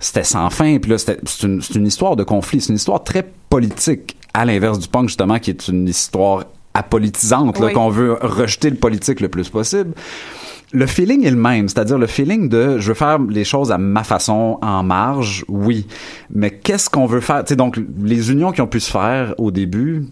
c'était 0.00 0.24
sans 0.24 0.50
fin. 0.50 0.78
Puis 0.78 0.90
là, 0.90 0.98
c'était- 0.98 1.20
c'est 1.24 1.46
une, 1.46 1.60
c'est 1.62 1.74
une 1.76 1.86
histoire 1.86 2.16
de 2.16 2.24
conflit. 2.24 2.60
C'est 2.60 2.70
une 2.70 2.76
histoire 2.76 3.04
très 3.04 3.26
politique, 3.50 4.16
à 4.34 4.44
l'inverse 4.44 4.78
du 4.78 4.88
punk, 4.88 5.08
justement, 5.08 5.38
qui 5.38 5.50
est 5.50 5.68
une 5.68 5.86
histoire 5.88 6.44
apolitisante, 6.74 7.58
là, 7.58 7.66
Oui. 7.66 7.72
qu'on 7.74 7.90
veut 7.90 8.16
rejeter 8.22 8.70
le 8.70 8.76
politique 8.76 9.20
le 9.20 9.28
plus 9.28 9.48
possible. 9.50 9.92
Le 10.74 10.86
feeling 10.86 11.24
est 11.26 11.30
le 11.30 11.36
même, 11.36 11.68
c'est-à-dire 11.68 11.98
le 11.98 12.06
feeling 12.06 12.48
de 12.48 12.78
je 12.78 12.88
veux 12.88 12.94
faire 12.94 13.18
les 13.18 13.44
choses 13.44 13.70
à 13.70 13.76
ma 13.78 14.04
façon, 14.04 14.58
en 14.62 14.82
marge, 14.82 15.44
oui. 15.48 15.86
Mais 16.30 16.50
qu'est-ce 16.50 16.88
qu'on 16.88 17.04
veut 17.06 17.20
faire? 17.20 17.42
Sais, 17.46 17.56
donc, 17.56 17.78
les 18.02 18.32
unions 18.32 18.52
qui 18.52 18.62
ont 18.62 18.66
pu 18.66 18.80
se 18.80 18.90
faire 18.90 19.34
au 19.36 19.50
début, 19.50 20.06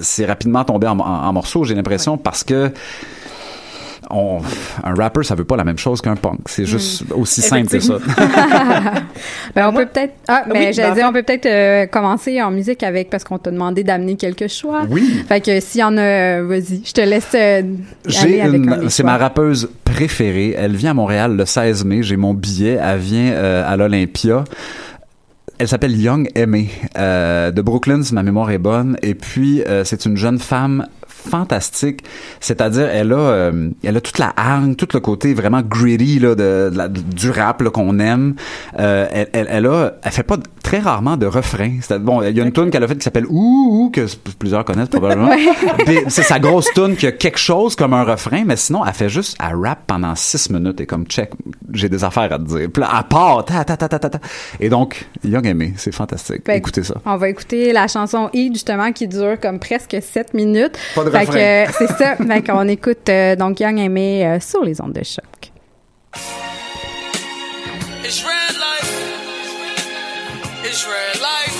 c'est 0.00 0.24
rapidement 0.24 0.62
tombé 0.64 0.86
en, 0.86 0.98
en- 1.00 1.02
en 1.04 1.32
morceaux, 1.32 1.64
j'ai 1.64 1.74
l'impression, 1.74 2.18
parce 2.18 2.44
que 2.44 2.70
on, 4.10 4.38
un 4.84 4.94
rapper, 4.94 5.22
ça 5.22 5.34
veut 5.34 5.44
pas 5.44 5.56
la 5.56 5.64
même 5.64 5.78
chose 5.78 6.00
qu'un 6.00 6.16
punk. 6.16 6.40
C'est 6.46 6.64
juste 6.66 7.04
aussi 7.14 7.42
simple 7.42 7.68
que 7.68 7.80
ça. 7.80 7.94
Ben, 9.54 9.68
on 9.68 9.72
peut 9.72 9.86
peut-être. 9.86 10.14
Ah, 10.28 10.44
Oui, 10.50 10.72
j'allais 10.72 10.90
en 10.90 10.94
dire, 10.94 11.02
fait- 11.04 11.08
on 11.08 11.12
peut 11.12 11.22
peut-être 11.22 11.46
euh, 11.46 11.86
commencer 11.86 12.42
en 12.42 12.50
musique 12.50 12.82
avec, 12.82 13.08
parce 13.10 13.24
qu'on 13.24 13.38
t'a 13.38 13.50
demandé 13.50 13.84
d'amener 13.84 14.16
quelques 14.16 14.48
choix. 14.48 14.82
Oui. 14.90 15.24
Fait 15.28 15.40
que 15.40 15.60
s'il 15.60 15.80
y 15.80 15.84
en 15.84 15.96
a, 15.96 16.42
vas-y, 16.42 16.82
je 16.84 16.92
te 16.92 17.00
laisse 17.00 17.28
euh, 17.34 17.62
J'ai 18.06 18.42
c'est 18.88 19.02
ma 19.02 19.16
rappeuse 19.16 19.70
préférée. 19.84 20.54
Elle 20.58 20.76
vient 20.76 20.90
à 20.90 20.94
Montréal 20.94 21.36
le 21.36 21.46
16 21.46 21.84
mai. 21.84 22.02
J'ai 22.02 22.16
mon 22.16 22.34
billet. 22.34 22.78
Elle 22.82 22.98
vient 22.98 23.32
euh, 23.32 23.62
à 23.66 23.76
l'Olympia. 23.76 24.44
Elle 25.58 25.68
s'appelle 25.68 25.98
Young 25.98 26.28
Aimee 26.34 26.68
euh, 26.98 27.50
de 27.50 27.62
Brooklyn, 27.62 28.02
si 28.02 28.12
ma 28.14 28.22
mémoire 28.22 28.50
est 28.50 28.58
bonne. 28.58 28.98
Et 29.02 29.14
puis 29.14 29.62
euh, 29.62 29.84
c'est 29.84 30.04
une 30.04 30.16
jeune 30.18 30.38
femme 30.38 30.86
fantastique, 31.28 32.04
c'est-à-dire 32.40 32.88
elle 32.88 33.12
a 33.12 33.16
euh, 33.16 33.70
elle 33.82 33.96
a 33.96 34.00
toute 34.00 34.18
la 34.18 34.32
hargne, 34.36 34.74
tout 34.74 34.88
le 34.94 35.00
côté 35.00 35.34
vraiment 35.34 35.62
gritty 35.62 36.18
là 36.18 36.34
de, 36.34 36.72
du 37.14 37.30
rap 37.30 37.62
qu'on 37.70 37.98
aime. 37.98 38.34
Euh, 38.78 39.06
elle, 39.10 39.28
elle, 39.32 39.46
elle 39.50 39.66
a 39.66 39.92
elle 40.02 40.12
fait 40.12 40.22
pas 40.22 40.36
très 40.62 40.78
rarement 40.78 41.16
de 41.16 41.26
refrain. 41.26 41.78
C'est 41.80 41.98
bon, 41.98 42.22
il 42.22 42.36
y 42.36 42.40
a 42.40 42.44
une 42.44 42.52
tune 42.52 42.70
qu'elle 42.70 42.84
a 42.84 42.88
faite 42.88 42.98
qui 42.98 43.04
s'appelle 43.04 43.26
Ouh 43.28 43.86
Ouh 43.86 43.90
que 43.90 44.06
plusieurs 44.38 44.64
connaissent 44.64 44.88
probablement. 44.88 45.30
C'est 46.08 46.22
sa 46.22 46.38
grosse 46.38 46.72
tune 46.74 46.96
qui 46.96 47.06
a 47.06 47.12
quelque 47.12 47.38
chose 47.38 47.76
comme 47.76 47.92
un 47.92 48.04
refrain, 48.04 48.44
mais 48.44 48.56
sinon 48.56 48.84
elle 48.84 48.92
fait 48.92 49.08
juste 49.08 49.36
elle 49.40 49.56
rap 49.56 49.80
pendant 49.86 50.14
six 50.14 50.50
minutes 50.50 50.80
et 50.80 50.86
comme 50.86 51.06
check, 51.06 51.30
j'ai 51.72 51.88
des 51.88 52.04
affaires 52.04 52.32
à 52.32 52.38
te 52.38 52.44
dire. 52.44 52.68
Puis 52.72 52.82
là, 52.82 52.90
elle 52.98 53.08
part, 53.08 53.44
ta, 53.44 53.64
ta, 53.64 53.76
ta, 53.76 53.88
ta, 53.88 53.98
ta, 53.98 54.10
ta. 54.10 54.18
et 54.60 54.68
donc 54.68 55.06
Young 55.24 55.46
Aimé, 55.46 55.74
c'est 55.76 55.92
fantastique. 55.92 56.44
Que 56.44 56.52
Écoutez 56.52 56.82
ça. 56.82 56.94
On 57.04 57.16
va 57.16 57.28
écouter 57.28 57.72
la 57.72 57.88
chanson 57.88 58.30
Eat, 58.32 58.54
justement, 58.54 58.92
qui 58.92 59.08
dure 59.08 59.38
comme 59.40 59.58
presque 59.58 59.96
7 60.00 60.34
minutes. 60.34 60.78
Pas 60.94 61.04
de 61.04 61.10
fait 61.18 61.26
que 61.26 61.36
euh, 61.36 61.72
c'est 61.78 61.88
ça. 61.88 62.16
fait 62.16 62.42
qu'on 62.42 62.68
écoute 62.68 63.08
euh, 63.08 63.36
donc 63.36 63.60
Young 63.60 63.78
Aimé 63.78 64.26
euh, 64.26 64.40
sur 64.40 64.64
les 64.64 64.80
ondes 64.80 64.92
de 64.92 65.02
choc. 65.04 65.24
It's 68.04 68.22
red 68.22 68.56
light. 68.58 68.84
It's 70.64 70.86
red 70.86 71.20
light. 71.20 71.52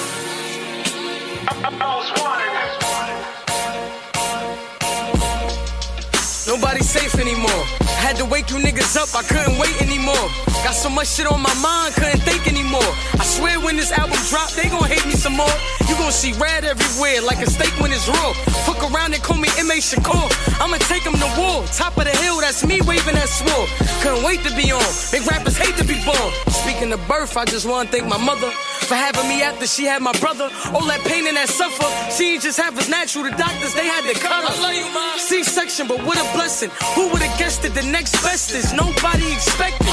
Nobody's 6.47 6.89
safe 6.89 7.19
anymore. 7.19 7.51
Had 7.99 8.17
to 8.17 8.25
wake 8.25 8.51
you 8.51 8.59
niggas 8.59 8.97
up, 8.97 9.09
I 9.15 9.23
couldn't 9.27 9.59
wait 9.59 9.83
anymore. 9.83 10.56
Got 10.67 10.75
so 10.75 10.91
much 10.91 11.07
shit 11.07 11.29
on 11.31 11.41
my 11.41 11.55
mind, 11.63 11.95
couldn't 11.95 12.27
think 12.27 12.49
anymore. 12.49 12.91
I 13.15 13.23
swear 13.23 13.61
when 13.61 13.77
this 13.77 13.93
album 13.93 14.19
drop, 14.27 14.51
they 14.51 14.69
gon' 14.69 14.83
hate 14.83 15.07
me 15.07 15.15
some 15.15 15.37
more. 15.39 15.57
You 15.87 15.95
gon' 15.95 16.11
see 16.11 16.33
red 16.43 16.65
everywhere, 16.65 17.23
like 17.23 17.39
a 17.39 17.49
steak 17.49 17.71
when 17.79 17.93
it's 17.93 18.09
raw. 18.09 18.33
Fuck 18.67 18.83
around 18.91 19.15
and 19.15 19.23
call 19.23 19.37
me 19.37 19.47
M.A. 19.63 19.79
Shakur. 19.79 20.27
I'ma 20.59 20.79
take 20.91 21.07
him 21.07 21.15
to 21.23 21.31
war. 21.39 21.63
Top 21.71 21.97
of 21.97 22.03
the 22.03 22.17
hill, 22.19 22.41
that's 22.41 22.67
me 22.67 22.81
waving 22.83 23.15
that 23.15 23.29
sword. 23.31 23.71
Couldn't 24.03 24.25
wait 24.27 24.43
to 24.43 24.51
be 24.59 24.73
on. 24.75 24.83
Big 25.15 25.23
rappers 25.31 25.57
hate 25.57 25.77
to 25.79 25.87
be 25.87 26.03
born. 26.03 26.31
Speaking 26.51 26.91
of 26.91 26.99
birth, 27.07 27.37
I 27.37 27.45
just 27.45 27.65
wanna 27.65 27.89
thank 27.89 28.09
my 28.09 28.19
mother 28.19 28.51
for 28.91 28.97
having 28.97 29.29
me 29.29 29.43
after 29.43 29.69
she 29.69 29.85
had 29.85 30.03
my 30.03 30.19
brother. 30.19 30.51
All 30.75 30.87
that 30.91 30.99
pain 31.07 31.29
and 31.29 31.37
that 31.37 31.49
suffer, 31.49 31.87
she 32.11 32.35
ain't 32.35 32.43
just 32.43 32.59
have 32.59 32.77
us 32.77 32.89
natural. 32.89 33.23
The 33.23 33.39
doctors, 33.39 33.73
they 33.75 33.87
had 33.87 34.03
to 34.03 34.19
cut 34.19 34.43
her. 34.43 35.19
C-section, 35.19 35.87
but 35.87 36.03
what 36.03 36.19
a 36.19 36.27
blessing. 36.35 36.71
Who 36.99 37.07
would've 37.15 37.39
guessed 37.39 37.65
it? 37.65 37.73
The 37.73 37.87
next 37.87 38.19
best 38.27 38.51
is 38.51 38.73
nobody 38.73 39.31
expected. 39.31 39.87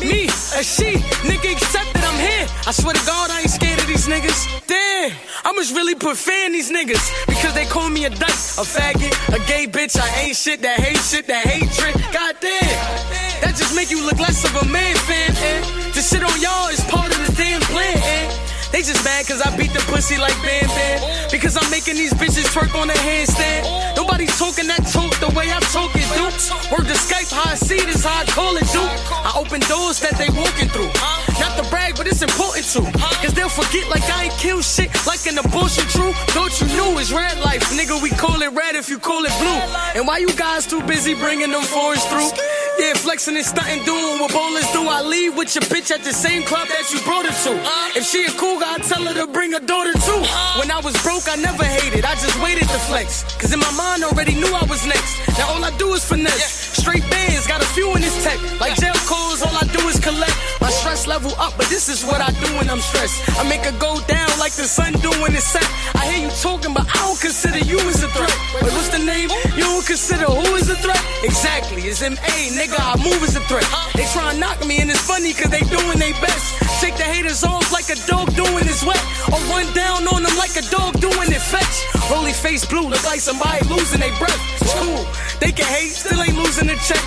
Me, 0.00 0.26
a 0.26 0.62
she, 0.62 0.98
nigga 1.28 1.52
accepted 1.52 2.02
I'm 2.02 2.18
here. 2.18 2.46
I 2.66 2.72
swear 2.72 2.94
to 2.94 3.06
God, 3.06 3.30
I 3.30 3.40
ain't 3.42 3.50
scared 3.50 3.78
of 3.78 3.86
these 3.86 4.06
niggas. 4.06 4.66
Damn, 4.66 5.12
I 5.44 5.52
must 5.52 5.74
really 5.74 5.94
put 5.94 6.16
these 6.16 6.70
niggas. 6.70 7.26
Because 7.26 7.54
they 7.54 7.64
call 7.64 7.90
me 7.90 8.04
a 8.04 8.10
dyke, 8.10 8.42
a 8.58 8.64
faggot, 8.64 9.12
a 9.34 9.38
gay 9.46 9.66
bitch. 9.66 9.98
I 9.98 10.08
ain't 10.22 10.36
shit, 10.36 10.62
that 10.62 10.80
hate 10.80 10.98
shit, 10.98 11.26
that 11.26 11.46
hatred. 11.46 11.94
God 12.12 12.36
damn, 12.40 13.40
that 13.42 13.54
just 13.56 13.74
make 13.74 13.90
you 13.90 14.04
look 14.04 14.18
less 14.18 14.44
of 14.44 14.54
a 14.62 14.64
man, 14.70 14.96
fan. 15.08 15.30
Eh? 15.30 15.92
To 15.92 16.00
shit 16.00 16.22
on 16.22 16.40
y'all 16.40 16.68
is 16.68 16.80
part 16.84 17.10
of 17.10 17.26
the 17.26 17.32
damn 17.34 17.60
plan. 17.62 17.96
Eh? 17.96 18.43
They 18.74 18.82
just 18.82 19.04
mad 19.04 19.24
cause 19.28 19.40
I 19.40 19.54
beat 19.56 19.70
the 19.70 19.78
pussy 19.86 20.18
like 20.18 20.34
Bam 20.42 20.66
Bam. 20.66 21.30
Because 21.30 21.56
I'm 21.56 21.70
making 21.70 21.94
these 21.94 22.12
bitches 22.12 22.50
twerk 22.50 22.74
on 22.74 22.90
a 22.90 22.98
handstand. 23.06 23.94
Nobody's 23.94 24.36
talking 24.36 24.66
that 24.66 24.82
talk 24.90 25.14
the 25.22 25.30
way 25.30 25.46
I 25.46 25.62
talk 25.70 25.94
it, 25.94 26.02
dude. 26.18 26.34
Word 26.74 26.90
to 26.90 26.98
Skype, 26.98 27.30
how 27.30 27.52
I 27.52 27.54
see 27.54 27.78
it 27.78 27.86
is 27.86 28.02
how 28.02 28.22
I 28.22 28.24
call 28.26 28.56
it, 28.58 28.66
dude. 28.74 28.82
I 28.82 29.30
open 29.38 29.62
doors 29.70 30.02
that 30.02 30.18
they 30.18 30.26
walking 30.34 30.66
through. 30.74 30.90
Not 31.38 31.54
to 31.54 31.62
brag, 31.70 31.94
but 31.94 32.10
it's 32.10 32.22
important 32.22 32.66
to. 32.74 32.82
Cause 33.22 33.30
they'll 33.30 33.48
forget 33.48 33.86
like 33.94 34.02
I 34.10 34.26
ain't 34.26 34.38
kill 34.42 34.58
shit 34.60 34.90
like 35.06 35.22
in 35.30 35.38
an 35.38 35.46
abortion 35.46 35.86
true. 35.94 36.10
Don't 36.34 36.50
you 36.58 36.66
knew 36.74 36.98
it's 36.98 37.14
red 37.14 37.38
life. 37.46 37.62
Nigga, 37.78 38.02
we 38.02 38.10
call 38.10 38.42
it 38.42 38.50
red 38.58 38.74
if 38.74 38.90
you 38.90 38.98
call 38.98 39.22
it 39.22 39.34
blue. 39.38 39.60
And 39.94 40.02
why 40.02 40.18
you 40.18 40.34
guys 40.34 40.66
too 40.66 40.82
busy 40.82 41.14
bringing 41.14 41.54
them 41.54 41.62
fours 41.62 42.02
through? 42.10 42.34
Yeah, 42.78 42.94
flexing 42.94 43.36
and 43.36 43.46
stunting, 43.46 43.84
doing 43.84 44.18
what 44.18 44.32
bowlers 44.32 44.66
do. 44.72 44.82
I 44.82 45.00
leave 45.02 45.36
with 45.38 45.54
your 45.54 45.62
bitch 45.70 45.94
at 45.94 46.02
the 46.02 46.12
same 46.12 46.42
club 46.42 46.66
that 46.66 46.90
you 46.90 46.98
brought 47.06 47.24
her 47.24 47.36
to. 47.46 47.52
If 47.94 48.04
she 48.04 48.26
a 48.26 48.30
cool 48.34 48.58
guy, 48.64 48.74
I 48.74 48.78
tell 48.78 49.04
her 49.04 49.14
to 49.14 49.26
bring 49.32 49.52
her 49.52 49.60
daughter 49.60 49.92
too. 49.92 50.20
When 50.58 50.70
I 50.70 50.80
was 50.80 50.96
broke, 51.02 51.28
I 51.28 51.36
never 51.36 51.64
hated. 51.64 52.04
I 52.04 52.14
just 52.14 52.36
waited 52.42 52.68
to 52.68 52.80
flex. 52.88 53.24
Cause 53.36 53.52
in 53.52 53.60
my 53.60 53.72
mind, 53.72 54.04
already 54.04 54.34
knew 54.34 54.52
I 54.54 54.64
was 54.64 54.84
next. 54.86 55.12
Now 55.38 55.52
all 55.52 55.64
I 55.64 55.72
do 55.76 55.92
is 55.92 56.04
finesse. 56.04 56.72
Straight 56.80 57.04
bands, 57.10 57.46
got 57.46 57.60
a 57.62 57.68
few 57.76 57.94
in 57.94 58.00
this 58.00 58.16
tech. 58.24 58.38
Like 58.60 58.74
jail 58.76 58.96
calls, 59.04 59.42
all 59.42 59.54
I 59.54 59.64
do 59.72 59.80
is 59.88 60.00
collect. 60.00 60.36
My 60.60 60.70
stress 60.70 61.06
level 61.06 61.32
up, 61.38 61.54
but 61.56 61.66
this 61.68 61.88
is 61.88 62.04
what 62.04 62.20
I 62.20 62.30
do 62.40 62.48
when 62.56 62.68
I'm 62.68 62.80
stressed. 62.80 63.20
I 63.38 63.48
make 63.48 63.64
her 63.64 63.76
go 63.78 64.00
down 64.08 64.30
like 64.38 64.52
the 64.52 64.64
sun 64.64 64.92
do 65.04 65.10
when 65.22 65.34
it's 65.34 65.44
set. 65.46 65.64
I 65.94 66.10
hear 66.10 66.26
you 66.26 66.32
talking, 66.40 66.74
but 66.74 66.88
I 66.88 66.98
don't 67.04 67.20
consider 67.20 67.60
you 67.60 67.78
as 67.88 68.02
a 68.02 68.08
threat. 68.08 68.34
Wait, 68.60 68.72
what's 68.72 68.88
the 68.88 69.04
name? 69.04 69.30
You 69.56 69.64
don't 69.64 69.86
consider 69.86 70.26
who 70.26 70.56
is 70.56 70.68
a 70.68 70.76
threat? 70.76 71.00
Exactly, 71.22 71.82
it's 71.82 72.02
M.A. 72.02 72.36
Nigga, 72.56 72.76
I 72.80 72.96
move 73.00 73.20
as 73.22 73.36
a 73.36 73.44
threat. 73.48 73.66
They 73.94 74.04
try 74.12 74.32
and 74.32 74.40
knock 74.40 74.64
me, 74.66 74.80
and 74.80 74.90
it's 74.90 75.04
funny 75.04 75.32
cause 75.32 75.50
they 75.50 75.64
doing 75.68 75.98
their 75.98 76.16
best. 76.20 76.44
Take 76.80 76.96
the 76.96 77.04
haters 77.04 77.44
off 77.44 77.72
like 77.72 77.88
a 77.88 77.98
dog 78.06 78.34
doing 78.34 78.64
his 78.64 78.84
wet. 78.84 79.00
Or 79.32 79.40
run 79.52 79.72
down 79.74 80.06
on 80.08 80.22
them 80.22 80.36
like 80.36 80.56
a 80.56 80.64
dog 80.68 81.00
doing 81.00 81.30
it 81.32 81.40
fetch. 81.40 81.76
Holy 82.12 82.32
face 82.32 82.64
blue, 82.64 82.88
look 82.88 83.04
like 83.04 83.20
somebody 83.20 83.64
losing 83.68 84.00
their 84.00 84.14
breath. 84.18 84.40
It's 84.60 84.74
cool. 84.74 85.04
They 85.40 85.52
can 85.52 85.66
hate, 85.66 85.92
still 85.92 86.20
ain't 86.20 86.36
losing 86.36 86.68
a 86.68 86.76
check. 86.76 87.00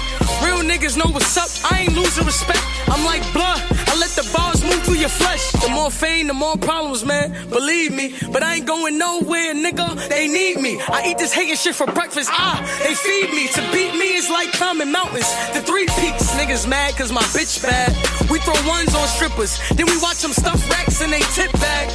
Real 0.43 0.61
niggas 0.65 0.97
know 0.97 1.09
what's 1.11 1.37
up, 1.37 1.49
I 1.71 1.81
ain't 1.81 1.86
losing 1.95 2.25
respect. 2.25 2.63
I'm 2.87 3.03
like 3.05 3.21
blood, 3.33 3.61
I 3.87 3.95
let 3.99 4.11
the 4.11 4.27
bars 4.35 4.63
move 4.63 4.81
through 4.83 4.99
your 4.99 5.09
flesh. 5.09 5.51
The 5.63 5.69
more 5.69 5.91
fame, 5.91 6.27
the 6.27 6.33
more 6.33 6.57
problems, 6.57 7.05
man. 7.05 7.31
Believe 7.49 7.91
me, 7.93 8.15
but 8.31 8.43
I 8.43 8.55
ain't 8.55 8.65
going 8.65 8.97
nowhere, 8.97 9.53
nigga. 9.53 10.07
They 10.09 10.27
need 10.27 10.59
me. 10.59 10.81
I 10.81 11.07
eat 11.07 11.17
this 11.17 11.33
hating 11.33 11.55
shit 11.55 11.75
for 11.75 11.87
breakfast. 11.87 12.29
Ah, 12.31 12.63
they 12.83 12.95
feed 12.95 13.29
me. 13.31 13.47
To 13.47 13.61
beat 13.71 13.93
me 13.95 14.15
is 14.15 14.29
like 14.29 14.51
climbing 14.53 14.91
mountains. 14.91 15.29
The 15.53 15.61
three 15.61 15.87
peaks, 15.99 16.31
niggas 16.39 16.67
mad 16.67 16.95
cause 16.95 17.11
my 17.11 17.23
bitch 17.35 17.61
bad. 17.61 17.91
We 18.29 18.39
throw 18.39 18.55
ones 18.67 18.93
on 18.95 19.07
strippers, 19.07 19.59
then 19.75 19.85
we 19.85 19.97
watch 20.01 20.21
them 20.21 20.31
stuff 20.31 20.59
racks 20.69 21.01
and 21.01 21.11
they 21.11 21.21
tip 21.35 21.51
back. 21.53 21.89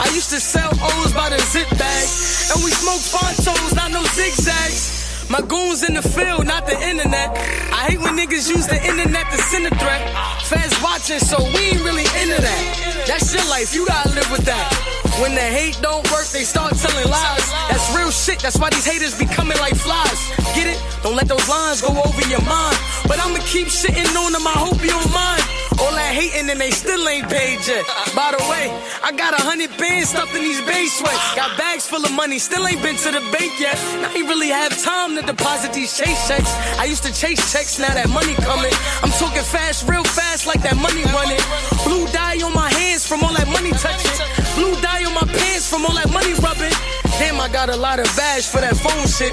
I 0.00 0.10
used 0.14 0.30
to 0.30 0.40
sell 0.40 0.70
O's 0.70 1.12
by 1.12 1.30
the 1.30 1.38
zip 1.38 1.68
bag, 1.70 2.06
and 2.54 2.64
we 2.64 2.70
smoke 2.70 3.02
Fontos, 3.02 3.74
not 3.74 3.90
no 3.90 4.02
zigzags. 4.14 4.97
My 5.30 5.42
goons 5.42 5.84
in 5.84 5.92
the 5.92 6.00
field, 6.00 6.46
not 6.46 6.64
the 6.64 6.72
internet. 6.72 7.36
I 7.68 7.92
hate 7.92 8.00
when 8.00 8.16
niggas 8.16 8.48
use 8.48 8.66
the 8.66 8.80
internet 8.80 9.30
to 9.30 9.36
send 9.36 9.66
a 9.66 9.70
threat. 9.76 10.00
Fans 10.48 10.72
watching, 10.82 11.18
so 11.20 11.36
we 11.52 11.76
ain't 11.76 11.84
really 11.84 12.08
into 12.24 12.40
that. 12.40 13.04
That's 13.06 13.34
your 13.34 13.44
life, 13.52 13.74
you 13.74 13.84
gotta 13.84 14.08
live 14.16 14.30
with 14.32 14.46
that. 14.48 14.72
When 15.20 15.34
the 15.34 15.44
hate 15.44 15.78
don't 15.82 16.00
work, 16.10 16.24
they 16.32 16.44
start 16.48 16.72
telling 16.76 17.10
lies. 17.10 17.44
That's 17.68 17.94
real 17.94 18.10
shit, 18.10 18.40
that's 18.40 18.56
why 18.56 18.70
these 18.70 18.86
haters 18.86 19.18
be 19.18 19.26
coming 19.26 19.58
like 19.58 19.76
flies. 19.76 20.16
Get 20.56 20.66
it? 20.66 20.80
Don't 21.02 21.14
let 21.14 21.28
those 21.28 21.46
lines 21.46 21.82
go 21.82 21.92
over 21.92 22.24
your 22.24 22.42
mind. 22.48 22.78
But 23.04 23.20
I'ma 23.20 23.44
keep 23.44 23.68
shitting 23.68 24.08
on 24.16 24.32
them, 24.32 24.46
I 24.46 24.56
hope 24.56 24.80
you 24.80 24.88
don't 24.88 25.12
mind. 25.12 25.67
All 25.80 25.94
that 25.94 26.10
hating 26.10 26.50
and 26.50 26.60
they 26.60 26.70
still 26.70 27.08
ain't 27.08 27.28
paid 27.28 27.62
yet. 27.66 27.86
By 28.14 28.34
the 28.34 28.42
way, 28.50 28.66
I 29.02 29.12
got 29.12 29.32
a 29.34 29.42
hundred 29.42 29.70
bands 29.78 30.10
stuffed 30.10 30.34
in 30.34 30.42
these 30.42 30.60
base 30.62 30.98
sweats. 30.98 31.34
Got 31.36 31.56
bags 31.56 31.86
full 31.86 32.04
of 32.04 32.12
money, 32.12 32.38
still 32.38 32.66
ain't 32.66 32.82
been 32.82 32.96
to 32.96 33.10
the 33.12 33.22
bank 33.30 33.52
yet. 33.60 33.78
I 34.02 34.12
ain't 34.18 34.28
really 34.28 34.48
have 34.48 34.74
time 34.82 35.14
to 35.16 35.22
deposit 35.22 35.72
these 35.72 35.96
chase 35.96 36.18
checks. 36.26 36.50
I 36.78 36.84
used 36.84 37.04
to 37.04 37.12
chase 37.12 37.40
checks, 37.52 37.78
now 37.78 37.94
that 37.94 38.08
money 38.08 38.34
coming. 38.42 38.74
I'm 39.02 39.14
talking 39.22 39.46
fast, 39.46 39.88
real 39.88 40.04
fast, 40.04 40.46
like 40.46 40.62
that 40.62 40.76
money 40.76 41.04
running. 41.14 41.42
Blue 41.86 42.10
dye 42.10 42.42
on 42.42 42.54
my 42.54 42.70
hands 42.72 43.06
from 43.06 43.22
all 43.22 43.34
that 43.34 43.48
money 43.48 43.70
touching. 43.70 44.47
Blue 44.58 44.74
dye 44.82 45.06
on 45.06 45.14
my 45.14 45.22
pants 45.22 45.70
from 45.70 45.86
all 45.86 45.94
that 45.94 46.10
money 46.10 46.34
rubbing. 46.42 46.74
Damn, 47.22 47.38
I 47.38 47.46
got 47.48 47.70
a 47.70 47.76
lot 47.76 48.02
of 48.02 48.06
bash 48.18 48.50
for 48.50 48.58
that 48.58 48.74
phone 48.74 49.06
shit. 49.06 49.30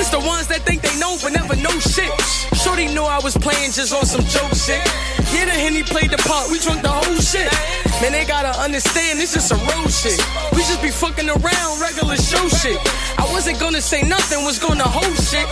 It's 0.00 0.08
the 0.08 0.20
ones 0.20 0.48
that 0.48 0.64
think 0.64 0.80
they 0.80 0.96
know 0.96 1.20
but 1.20 1.36
never 1.36 1.56
know 1.60 1.76
shit. 1.76 2.08
Shorty 2.56 2.88
knew 2.88 3.04
I 3.04 3.20
was 3.20 3.36
playing 3.36 3.72
just 3.76 3.92
on 3.92 4.06
some 4.08 4.24
joke 4.24 4.56
shit. 4.56 4.80
Yeah, 5.32 5.44
the 5.44 5.52
Henny 5.52 5.82
played 5.82 6.08
the 6.08 6.20
part, 6.24 6.48
we 6.48 6.56
drunk 6.58 6.80
the 6.80 6.88
whole 6.88 7.20
shit. 7.20 7.52
Man, 8.00 8.12
they 8.12 8.24
gotta 8.24 8.52
understand 8.64 9.20
this 9.20 9.36
is 9.36 9.44
some 9.44 9.60
road 9.60 9.92
shit. 9.92 10.16
We 10.56 10.64
just 10.64 10.80
be 10.80 10.88
fucking 10.88 11.28
around, 11.28 11.72
regular 11.80 12.16
show 12.16 12.48
shit. 12.48 12.80
I 13.20 13.28
wasn't 13.28 13.60
gonna 13.60 13.80
say 13.80 14.00
nothing, 14.02 14.44
was 14.44 14.58
gonna 14.58 14.88
hold 14.88 15.16
shit. 15.20 15.44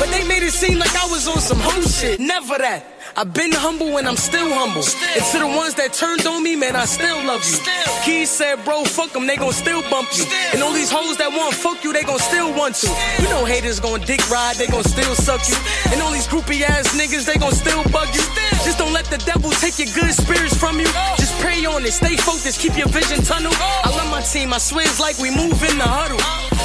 But 0.00 0.08
they 0.08 0.24
made 0.24 0.42
it 0.42 0.52
seem 0.52 0.78
like 0.78 0.96
I 0.96 1.06
was 1.12 1.28
on 1.28 1.40
some 1.40 1.60
hoe 1.60 1.84
shit. 1.84 2.20
Never 2.20 2.56
that. 2.56 2.91
I've 3.14 3.34
been 3.34 3.52
humble 3.52 3.98
and 3.98 4.08
I'm 4.08 4.16
still 4.16 4.48
humble. 4.48 4.80
And 4.80 5.24
to 5.32 5.38
the 5.38 5.46
ones 5.46 5.74
that 5.74 5.92
turned 5.92 6.26
on 6.26 6.42
me, 6.42 6.56
man, 6.56 6.76
I 6.76 6.86
still 6.86 7.16
love 7.26 7.44
you. 7.44 7.58
Keys 8.04 8.30
said, 8.30 8.64
bro, 8.64 8.84
fuck 8.84 9.12
them, 9.12 9.26
they 9.26 9.36
gon' 9.36 9.52
still 9.52 9.82
bump 9.90 10.08
you. 10.16 10.24
And 10.52 10.62
all 10.62 10.72
these 10.72 10.90
hoes 10.90 11.18
that 11.18 11.30
want 11.30 11.54
fuck 11.54 11.84
you, 11.84 11.92
they 11.92 12.04
gon' 12.04 12.18
still 12.18 12.52
want 12.54 12.74
to. 12.76 12.88
You 13.20 13.28
know 13.28 13.44
haters 13.44 13.80
gon' 13.80 14.00
dick 14.00 14.24
ride, 14.30 14.56
they 14.56 14.66
gon' 14.66 14.84
still 14.84 15.14
suck 15.14 15.46
you. 15.48 15.56
And 15.92 16.00
all 16.00 16.10
these 16.10 16.26
groupie 16.26 16.62
ass 16.62 16.88
niggas, 16.96 17.26
they 17.26 17.36
gon' 17.36 17.52
still 17.52 17.84
bug 17.90 18.08
you. 18.14 18.51
Just 18.64 18.78
don't 18.78 18.92
let 18.92 19.06
the 19.06 19.18
devil 19.18 19.50
take 19.50 19.78
your 19.78 19.90
good 19.94 20.14
spirits 20.14 20.54
from 20.56 20.78
you. 20.78 20.86
Just 21.18 21.34
pray 21.40 21.64
on 21.66 21.84
it, 21.84 21.92
stay 21.92 22.16
focused, 22.16 22.60
keep 22.60 22.76
your 22.76 22.88
vision 22.88 23.22
tunnel. 23.22 23.52
I 23.54 23.90
love 23.96 24.10
my 24.10 24.22
team, 24.22 24.52
I 24.52 24.58
swear 24.58 24.84
it's 24.86 25.00
like 25.00 25.18
we 25.18 25.30
move 25.30 25.58
in 25.62 25.78
the 25.78 25.86
huddle. 25.86 26.20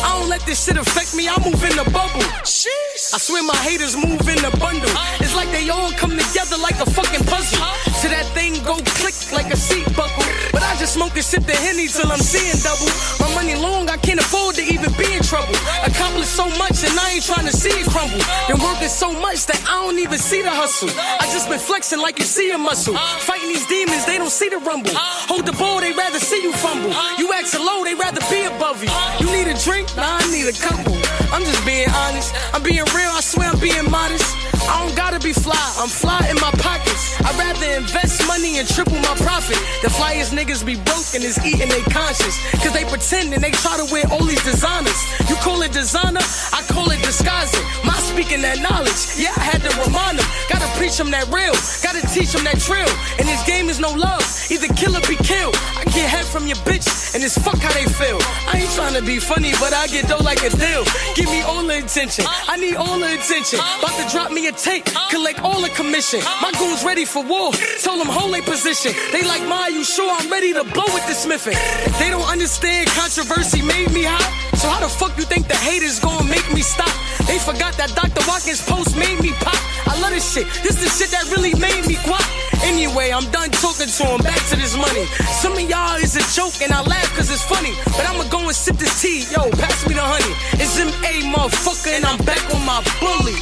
I 0.06 0.20
don't 0.20 0.30
let 0.30 0.42
this 0.46 0.66
shit 0.66 0.78
affect 0.78 1.16
me, 1.16 1.28
I 1.28 1.36
move 1.42 1.62
in 1.64 1.76
the 1.76 1.90
bubble. 1.90 2.22
I 2.22 3.18
swear 3.18 3.44
my 3.44 3.58
haters 3.66 3.98
move 3.98 4.22
in 4.30 4.38
the 4.46 4.54
bundle. 4.62 4.90
It's 5.20 5.36
like 5.36 5.50
they 5.50 5.70
all 5.70 5.92
come 5.98 6.14
together 6.14 6.58
like 6.62 6.78
a 6.78 6.86
fucking 6.86 7.26
puzzle. 7.26 7.62
To 8.02 8.08
that 8.14 8.30
thing 8.38 8.54
go 8.62 8.78
click 9.02 9.18
like 9.34 9.50
a 9.52 9.58
seat 9.58 9.90
buckle. 9.98 10.26
But 10.54 10.62
I 10.62 10.78
just 10.78 10.94
smoke 10.94 11.18
and 11.18 11.26
sip 11.26 11.44
the 11.44 11.58
henny 11.58 11.88
till 11.88 12.12
I'm 12.12 12.22
seeing 12.22 12.58
double. 12.62 12.90
My 13.20 13.30
money 13.34 13.56
long, 13.58 13.90
I 13.90 13.98
can't 13.98 14.20
afford 14.20 14.56
to 14.56 14.64
even 14.64 14.94
be 15.02 15.18
in 15.18 15.24
trouble. 15.26 15.58
Accomplished 15.82 16.34
so 16.34 16.46
much 16.62 16.86
ain't 17.18 17.26
trying 17.26 17.50
to 17.50 17.52
see 17.52 17.74
it 17.74 17.88
crumble. 17.90 18.22
Been 18.48 18.62
working 18.62 18.90
so 18.90 19.10
much 19.12 19.50
that 19.50 19.58
I 19.66 19.82
don't 19.82 19.98
even 19.98 20.20
see 20.20 20.42
the 20.46 20.54
hustle. 20.54 20.90
I 20.94 21.26
just 21.34 21.50
been 21.50 21.58
flexing 21.60 22.00
like 22.00 22.20
you 22.20 22.26
see 22.26 22.52
a 22.52 22.58
muscle. 22.58 22.94
Fighting 23.26 23.50
these 23.50 23.66
demons, 23.66 24.06
they 24.06 24.18
don't 24.18 24.30
see 24.30 24.50
the 24.50 24.60
rumble. 24.60 24.94
Hold 25.26 25.46
the 25.46 25.54
ball, 25.54 25.82
they 25.82 25.94
rather 25.94 26.20
see 26.20 26.42
you 26.44 26.54
fumble. 26.54 26.94
You 27.18 27.34
acting 27.34 27.66
low, 27.66 27.84
they 27.84 27.96
rather 27.96 28.22
be 28.30 28.46
above 28.46 28.84
you. 28.86 28.94
You 29.18 29.28
need 29.34 29.50
a 29.50 29.58
drink? 29.58 29.90
Nah, 29.98 30.22
I 30.22 30.30
need 30.30 30.46
a 30.46 30.54
couple. 30.54 30.94
I'm 31.34 31.42
just 31.42 31.66
being 31.66 31.90
honest. 31.90 32.34
I'm 32.54 32.62
being 32.62 32.86
real, 32.94 33.10
I 33.10 33.22
swear 33.22 33.50
I'm 33.50 33.60
being 33.60 33.90
modest. 33.90 34.38
I 34.70 34.86
don't 34.86 34.96
gotta 34.96 35.20
be 35.20 35.34
fly, 35.34 35.58
I'm 35.82 35.90
fly 35.90 36.22
in 36.30 36.38
my 36.38 36.52
pockets. 36.62 37.18
I'd 37.28 37.36
rather 37.36 37.68
invest 37.76 38.26
money 38.26 38.58
and 38.58 38.68
triple 38.68 38.96
my 39.04 39.16
profit. 39.20 39.60
The 39.84 39.92
flyest 39.92 40.32
niggas 40.32 40.64
be 40.66 40.76
broke 40.76 41.12
and 41.12 41.24
is 41.24 41.36
eating 41.44 41.68
they 41.68 41.84
conscience. 41.92 42.40
Cause 42.64 42.72
they 42.72 42.86
pretend 42.86 43.34
and 43.34 43.44
they 43.44 43.52
try 43.52 43.76
to 43.76 43.84
wear 43.92 44.08
all 44.08 44.24
these 44.24 44.44
designers. 44.48 44.96
You 45.28 45.36
call 45.44 45.62
it 45.62 45.74
designer, 45.74 46.24
I 46.56 46.64
call 46.72 46.90
it 46.90 47.04
disguising. 47.04 47.66
My 47.84 48.00
speaking 48.00 48.42
that 48.48 48.64
knowledge, 48.64 49.20
yeah, 49.20 49.36
I 49.36 49.44
had 49.44 49.60
to 49.60 49.72
remind 49.76 50.20
them. 50.20 50.28
Gotta 50.48 50.72
preach 50.80 50.96
them 50.96 51.12
that 51.12 51.28
real, 51.28 51.52
gotta 51.84 52.00
teach 52.16 52.32
them 52.32 52.48
that 52.48 52.64
trill. 52.64 52.88
And 53.20 53.28
this 53.28 53.44
game 53.44 53.68
is 53.68 53.80
no 53.80 53.92
love, 53.92 54.24
either 54.48 54.72
kill 54.80 54.96
or 54.96 55.04
be 55.04 55.20
killed. 55.20 55.56
I 55.76 55.84
get 55.92 56.08
head 56.08 56.24
from 56.24 56.48
your 56.48 56.58
bitch, 56.64 56.88
and 57.12 57.20
it's 57.20 57.38
fuck 57.38 57.60
how 57.60 57.74
they 57.76 57.86
feel. 57.92 58.24
I 58.48 58.64
ain't 58.64 58.72
trying 58.72 58.96
to 58.96 59.04
be 59.04 59.20
funny, 59.20 59.52
but 59.60 59.76
I 59.76 59.88
get 59.92 60.08
dough 60.08 60.24
like 60.24 60.48
a 60.48 60.52
deal. 60.56 60.88
Give 61.20 61.28
me 61.28 61.44
all 61.44 61.62
the 61.68 61.84
attention, 61.84 62.24
I 62.26 62.56
need 62.56 62.80
all 62.80 62.98
the 62.98 63.20
attention. 63.20 63.60
About 63.84 64.00
to 64.00 64.06
drop 64.08 64.32
me 64.32 64.48
a 64.48 64.56
tape, 64.56 64.88
collect 65.12 65.44
all 65.44 65.60
the 65.60 65.70
commission. 65.76 66.24
My 66.42 66.56
goons 66.56 66.88
ready 66.88 67.04
for 67.06 67.17
war, 67.22 67.52
tell 67.84 67.98
them 67.98 68.08
hold 68.08 68.34
their 68.34 68.42
position. 68.42 68.94
They 69.12 69.24
like, 69.24 69.44
Ma, 69.48 69.68
you 69.68 69.84
sure 69.84 70.10
I'm 70.10 70.30
ready 70.32 70.54
to 70.54 70.64
blow 70.64 70.88
with 70.96 71.06
the 71.08 71.14
smithing? 71.14 71.58
If 71.86 72.00
They 72.00 72.10
don't 72.10 72.26
understand 72.26 72.90
controversy 72.96 73.62
made 73.62 73.92
me 73.92 74.04
hot. 74.04 74.26
So 74.58 74.70
how 74.70 74.82
the 74.82 74.90
fuck 74.90 75.16
you 75.18 75.24
think 75.24 75.48
the 75.48 75.56
haters 75.56 76.00
gonna 76.00 76.26
make 76.26 76.38
make 76.48 76.54
me 76.54 76.62
stop. 76.62 76.94
They 77.26 77.40
forgot 77.40 77.74
that 77.78 77.92
Dr. 77.96 78.22
Watkins 78.28 78.62
post 78.62 78.96
made 78.96 79.20
me 79.20 79.32
pop. 79.44 79.58
I 79.88 80.00
love 80.00 80.12
this 80.12 80.34
shit. 80.34 80.48
This 80.64 80.78
the 80.80 80.90
shit 80.90 81.10
that 81.12 81.26
really 81.32 81.54
made 81.58 81.86
me 81.88 81.96
guap. 82.06 82.24
Anyway, 82.64 83.12
I'm 83.12 83.26
done 83.32 83.50
talking 83.52 83.90
to 83.90 84.04
him. 84.06 84.22
Back 84.22 84.40
to 84.50 84.56
this 84.56 84.76
money. 84.78 85.06
Some 85.42 85.54
of 85.54 85.66
y'all 85.66 85.98
is 85.98 86.16
a 86.16 86.24
joke 86.34 86.62
and 86.62 86.72
I 86.72 86.82
laugh 86.82 87.10
cause 87.16 87.30
it's 87.32 87.44
funny. 87.44 87.74
But 87.98 88.06
I'ma 88.08 88.30
go 88.30 88.40
and 88.40 88.56
sip 88.56 88.78
this 88.78 89.02
tea. 89.02 89.26
Yo, 89.34 89.50
pass 89.58 89.88
me 89.88 89.94
the 89.96 90.06
honey. 90.06 90.34
It's 90.62 90.78
M.A. 90.80 91.26
motherfucker 91.34 91.92
and 91.98 92.06
I'm 92.06 92.20
back 92.24 92.44
on 92.54 92.64
my 92.66 92.80
bully. 93.02 93.38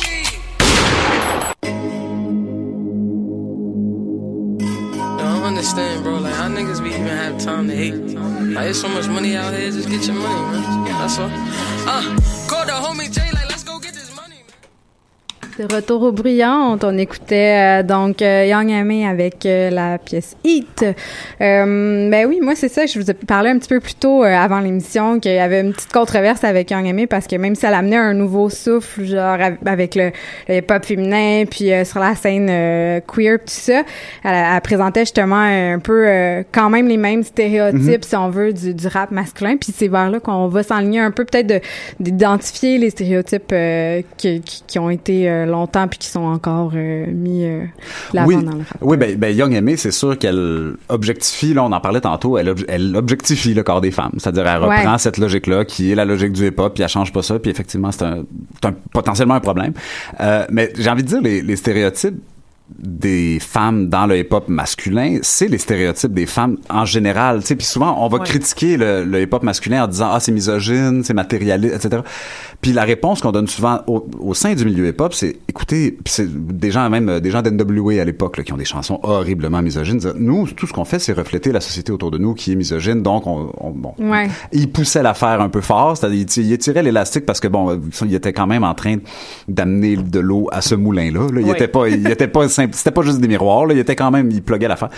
Understand, 5.46 6.04
bro. 6.04 6.18
Like, 6.18 6.34
how 6.34 6.50
niggas 6.50 6.84
be 6.84 6.90
even 6.90 7.08
have 7.08 7.38
time 7.40 7.68
to 7.68 7.76
hate? 7.76 7.94
Like, 7.96 8.66
there's 8.66 8.82
so 8.82 8.90
much 8.90 9.08
money 9.08 9.36
out 9.36 9.54
here. 9.54 9.72
Just 9.72 9.90
get 9.90 10.06
your 10.06 10.16
money, 10.16 10.42
man. 10.52 10.86
That's 10.86 11.20
all. 11.20 11.30
Uh, 11.88 12.02
call 12.50 12.66
the 12.66 12.72
homie 12.74 13.12
Jay, 13.12 13.30
like, 13.32 13.55
De 15.58 15.74
retour 15.74 16.02
au 16.04 16.12
brillant, 16.12 16.78
on 16.84 16.98
écoutait 16.98 17.80
euh, 17.80 17.84
donc 17.84 18.22
euh, 18.22 18.46
Young 18.46 18.70
Amy 18.74 19.06
avec 19.06 19.46
euh, 19.46 19.70
la 19.70 19.98
pièce 19.98 20.36
Heat. 20.44 20.84
Euh, 21.40 22.10
ben 22.10 22.28
oui, 22.28 22.40
moi 22.42 22.56
c'est 22.56 22.68
ça, 22.68 22.86
je 22.86 23.00
vous 23.00 23.10
ai 23.10 23.14
parlé 23.14 23.52
un 23.52 23.58
petit 23.58 23.70
peu 23.70 23.80
plus 23.80 23.96
tôt 23.96 24.22
euh, 24.26 24.28
avant 24.36 24.60
l'émission 24.60 25.18
qu'il 25.18 25.32
y 25.32 25.38
avait 25.40 25.62
une 25.62 25.72
petite 25.72 25.94
controverse 25.94 26.44
avec 26.44 26.72
Young 26.72 26.86
Amy 26.86 27.08
parce 27.08 27.26
que 27.26 27.38
même 27.38 27.56
si 27.56 27.66
elle 27.66 27.74
amenait 27.74 27.96
un 27.96 28.14
nouveau 28.14 28.50
souffle, 28.50 29.06
genre 29.06 29.40
av- 29.40 29.56
avec 29.66 29.96
le, 29.96 30.12
le 30.50 30.56
hip-hop 30.58 30.84
féminin, 30.84 31.46
puis 31.50 31.72
euh, 31.72 31.86
sur 31.86 32.00
la 32.02 32.16
scène 32.16 32.50
euh, 32.50 33.00
queer, 33.08 33.38
tout 33.40 33.44
ça, 33.48 33.84
elle, 34.26 34.34
elle 34.56 34.62
présentait 34.62 35.02
justement 35.06 35.38
un 35.40 35.80
peu 35.80 36.06
euh, 36.06 36.44
quand 36.52 36.70
même 36.70 36.90
les 36.90 36.98
mêmes 36.98 37.24
stéréotypes, 37.24 38.04
si 38.04 38.16
on 38.18 38.28
veut, 38.30 38.52
du, 38.52 38.74
du 38.74 38.88
rap 38.88 39.10
masculin. 39.12 39.56
Puis 39.56 39.74
c'est 39.74 39.88
vers 39.88 40.10
là 40.10 40.20
qu'on 40.20 40.50
va 40.50 40.64
s'enligner 40.64 41.00
un 41.00 41.12
peu 41.12 41.24
peut-être 41.24 41.48
de- 41.48 41.62
d'identifier 42.02 42.78
les 42.78 42.90
stéréotypes 42.90 43.54
euh, 43.54 44.02
qui, 44.18 44.42
qui, 44.42 44.62
qui 44.68 44.80
ont 44.80 44.90
été 44.90 45.30
euh, 45.30 45.45
longtemps 45.46 45.88
puis 45.88 46.00
qui 46.00 46.08
sont 46.08 46.24
encore 46.24 46.72
euh, 46.76 47.06
mis 47.08 47.46
euh, 47.46 47.64
l'avant 48.14 48.28
oui, 48.28 48.36
dans 48.44 48.52
le 48.52 48.58
rap. 48.60 48.68
oui, 48.82 48.98
ben, 48.98 49.16
ben 49.18 49.36
Young 49.36 49.54
Aimee, 49.54 49.78
c'est 49.78 49.92
sûr 49.92 50.18
qu'elle 50.18 50.76
objectifie, 50.90 51.54
là, 51.54 51.64
on 51.64 51.72
en 51.72 51.80
parlait 51.80 52.02
tantôt, 52.02 52.38
elle, 52.38 52.50
ob- 52.50 52.66
elle 52.68 52.96
objectifie 52.96 53.54
le 53.54 53.64
corps 53.64 53.82
des 53.82 53.92
femmes. 53.92 54.12
C'est-à-dire, 54.18 54.48
elle 54.48 54.62
Ouais. 54.64 54.80
reprend 54.80 54.98
cette 54.98 55.18
logique-là, 55.18 55.66
qui 55.66 55.92
est 55.92 55.96
la 55.96 56.06
logique 56.06 56.32
du 56.32 56.48
hip-hop, 56.48 56.74
puis 56.74 56.84
elle 56.84 56.90
change 56.90 57.12
pas 57.14 57.22
ça, 57.22 57.38
puis 57.40 57.52
effectivement, 57.52 57.92
c'est 57.92 58.04
un, 58.04 58.24
potentiellement 58.94 59.36
un 59.36 59.40
problème. 59.40 59.74
Euh, 60.22 60.46
mais 60.50 60.72
j'ai 60.78 60.90
envie 60.90 61.04
de 61.04 61.08
dire, 61.08 61.22
les, 61.22 61.42
les 61.42 61.56
stéréotypes 61.56 62.16
des 62.80 63.38
femmes 63.40 63.90
dans 63.90 64.08
le 64.08 64.18
hip-hop 64.18 64.48
masculin, 64.48 65.20
c'est 65.22 65.48
les 65.48 65.60
stéréotypes 65.60 66.14
des 66.14 66.26
femmes 66.26 66.58
en 66.70 66.84
général. 66.84 67.42
Tu 67.42 67.48
sais, 67.48 67.56
puis 67.56 67.66
souvent, 67.66 67.96
on 68.04 68.08
va 68.08 68.18
Ouais. 68.18 68.24
critiquer 68.26 68.76
le, 68.78 69.04
le 69.04 69.22
hip-hop 69.22 69.44
masculin 69.44 69.84
en 69.84 69.88
disant, 69.88 70.10
ah, 70.12 70.20
c'est 70.20 70.32
misogyne, 70.32 71.04
c'est 71.04 71.14
matérialiste, 71.14 71.76
etc. 71.76 72.02
Puis 72.62 72.72
la 72.74 72.84
réponse 72.84 73.22
qu'on 73.22 73.32
donne 73.32 73.48
souvent 73.48 73.82
au, 73.86 74.08
au 74.20 74.34
sein 74.34 74.54
du 74.56 74.66
milieu 74.66 74.88
hip-hop, 74.88 75.14
c'est, 75.14 75.38
écoutez, 75.48 75.98
c'est 76.06 76.28
des 76.28 76.72
gens 76.72 76.90
même, 76.90 77.08
euh, 77.10 77.20
des 77.20 77.30
gens 77.30 77.42
d'NWA 77.44 78.02
à 78.02 78.06
l'époque, 78.06 78.38
là, 78.38 78.44
qui 78.44 78.52
ont 78.54 78.58
des 78.58 78.66
chansons 78.66 79.00
horriblement 79.04 79.62
misogynes. 79.62 80.00
Nous, 80.18 80.48
tout 80.48 80.66
ce 80.66 80.74
qu'on 80.74 80.86
fait, 80.86 80.98
c'est 81.00 81.14
refléter 81.14 81.52
la 81.52 81.62
société 81.62 81.92
autour 81.92 82.10
de 82.10 82.18
nous 82.18 82.34
qui 82.34 82.54
est 82.54 82.56
misogyne, 82.56 83.04
donc 83.04 83.28
on, 83.28 83.52
on- 83.60 83.72
bon, 83.72 83.94
Ouais. 84.00 84.28
il 84.52 84.72
poussait 84.72 85.04
l'affaire 85.04 85.40
un 85.42 85.50
peu 85.50 85.62
fort, 85.62 85.98
c'est-à-dire 85.98 86.26
il 86.38 86.46
il 86.46 86.54
étirait 86.54 86.82
l'élastique 86.84 87.26
parce 87.26 87.40
que 87.40 87.48
bon, 87.48 87.70
euh, 87.72 87.78
il 88.06 88.14
était 88.16 88.34
quand 88.34 88.48
même 88.48 88.64
en 88.64 88.74
train 88.74 88.98
d'amener 89.48 89.98
de 89.98 90.20
l'eau 90.20 90.48
à 90.52 90.62
ce 90.62 90.74
moulin-là. 90.76 91.28
là. 91.32 91.42
Il 91.42 91.50
était 91.50 91.68
pas, 91.68 91.88
il 91.90 92.08
était 92.10 92.28
pas 92.28 92.48
c'était 92.56 92.92
pas 92.92 93.02
juste 93.02 93.20
des 93.20 93.28
miroirs. 93.28 93.66
Là. 93.66 93.74
Il 93.74 93.80
était 93.80 93.96
quand 93.96 94.12
même, 94.12 94.32
il 94.32 94.42
pluguait 94.42 94.68
l'affaire. 94.68 94.90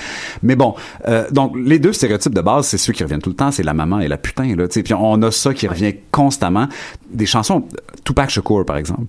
Mais 0.43 0.55
bon, 0.55 0.75
euh, 1.07 1.29
donc 1.31 1.53
les 1.57 1.79
deux 1.79 1.93
stéréotypes 1.93 2.33
de 2.33 2.41
base, 2.41 2.67
c'est 2.67 2.77
ceux 2.77 2.93
qui 2.93 3.03
reviennent 3.03 3.21
tout 3.21 3.29
le 3.29 3.35
temps, 3.35 3.51
c'est 3.51 3.63
la 3.63 3.73
maman 3.73 3.99
et 3.99 4.07
la 4.07 4.17
putain. 4.17 4.55
Là, 4.55 4.67
tu 4.67 4.75
sais. 4.75 4.83
puis 4.83 4.93
on 4.93 5.21
a 5.21 5.31
ça 5.31 5.53
qui 5.53 5.67
revient 5.67 5.93
constamment. 6.11 6.67
Des 7.09 7.25
chansons, 7.25 7.67
Tupac 8.03 8.29
Shakur 8.29 8.65
par 8.65 8.77
exemple. 8.77 9.05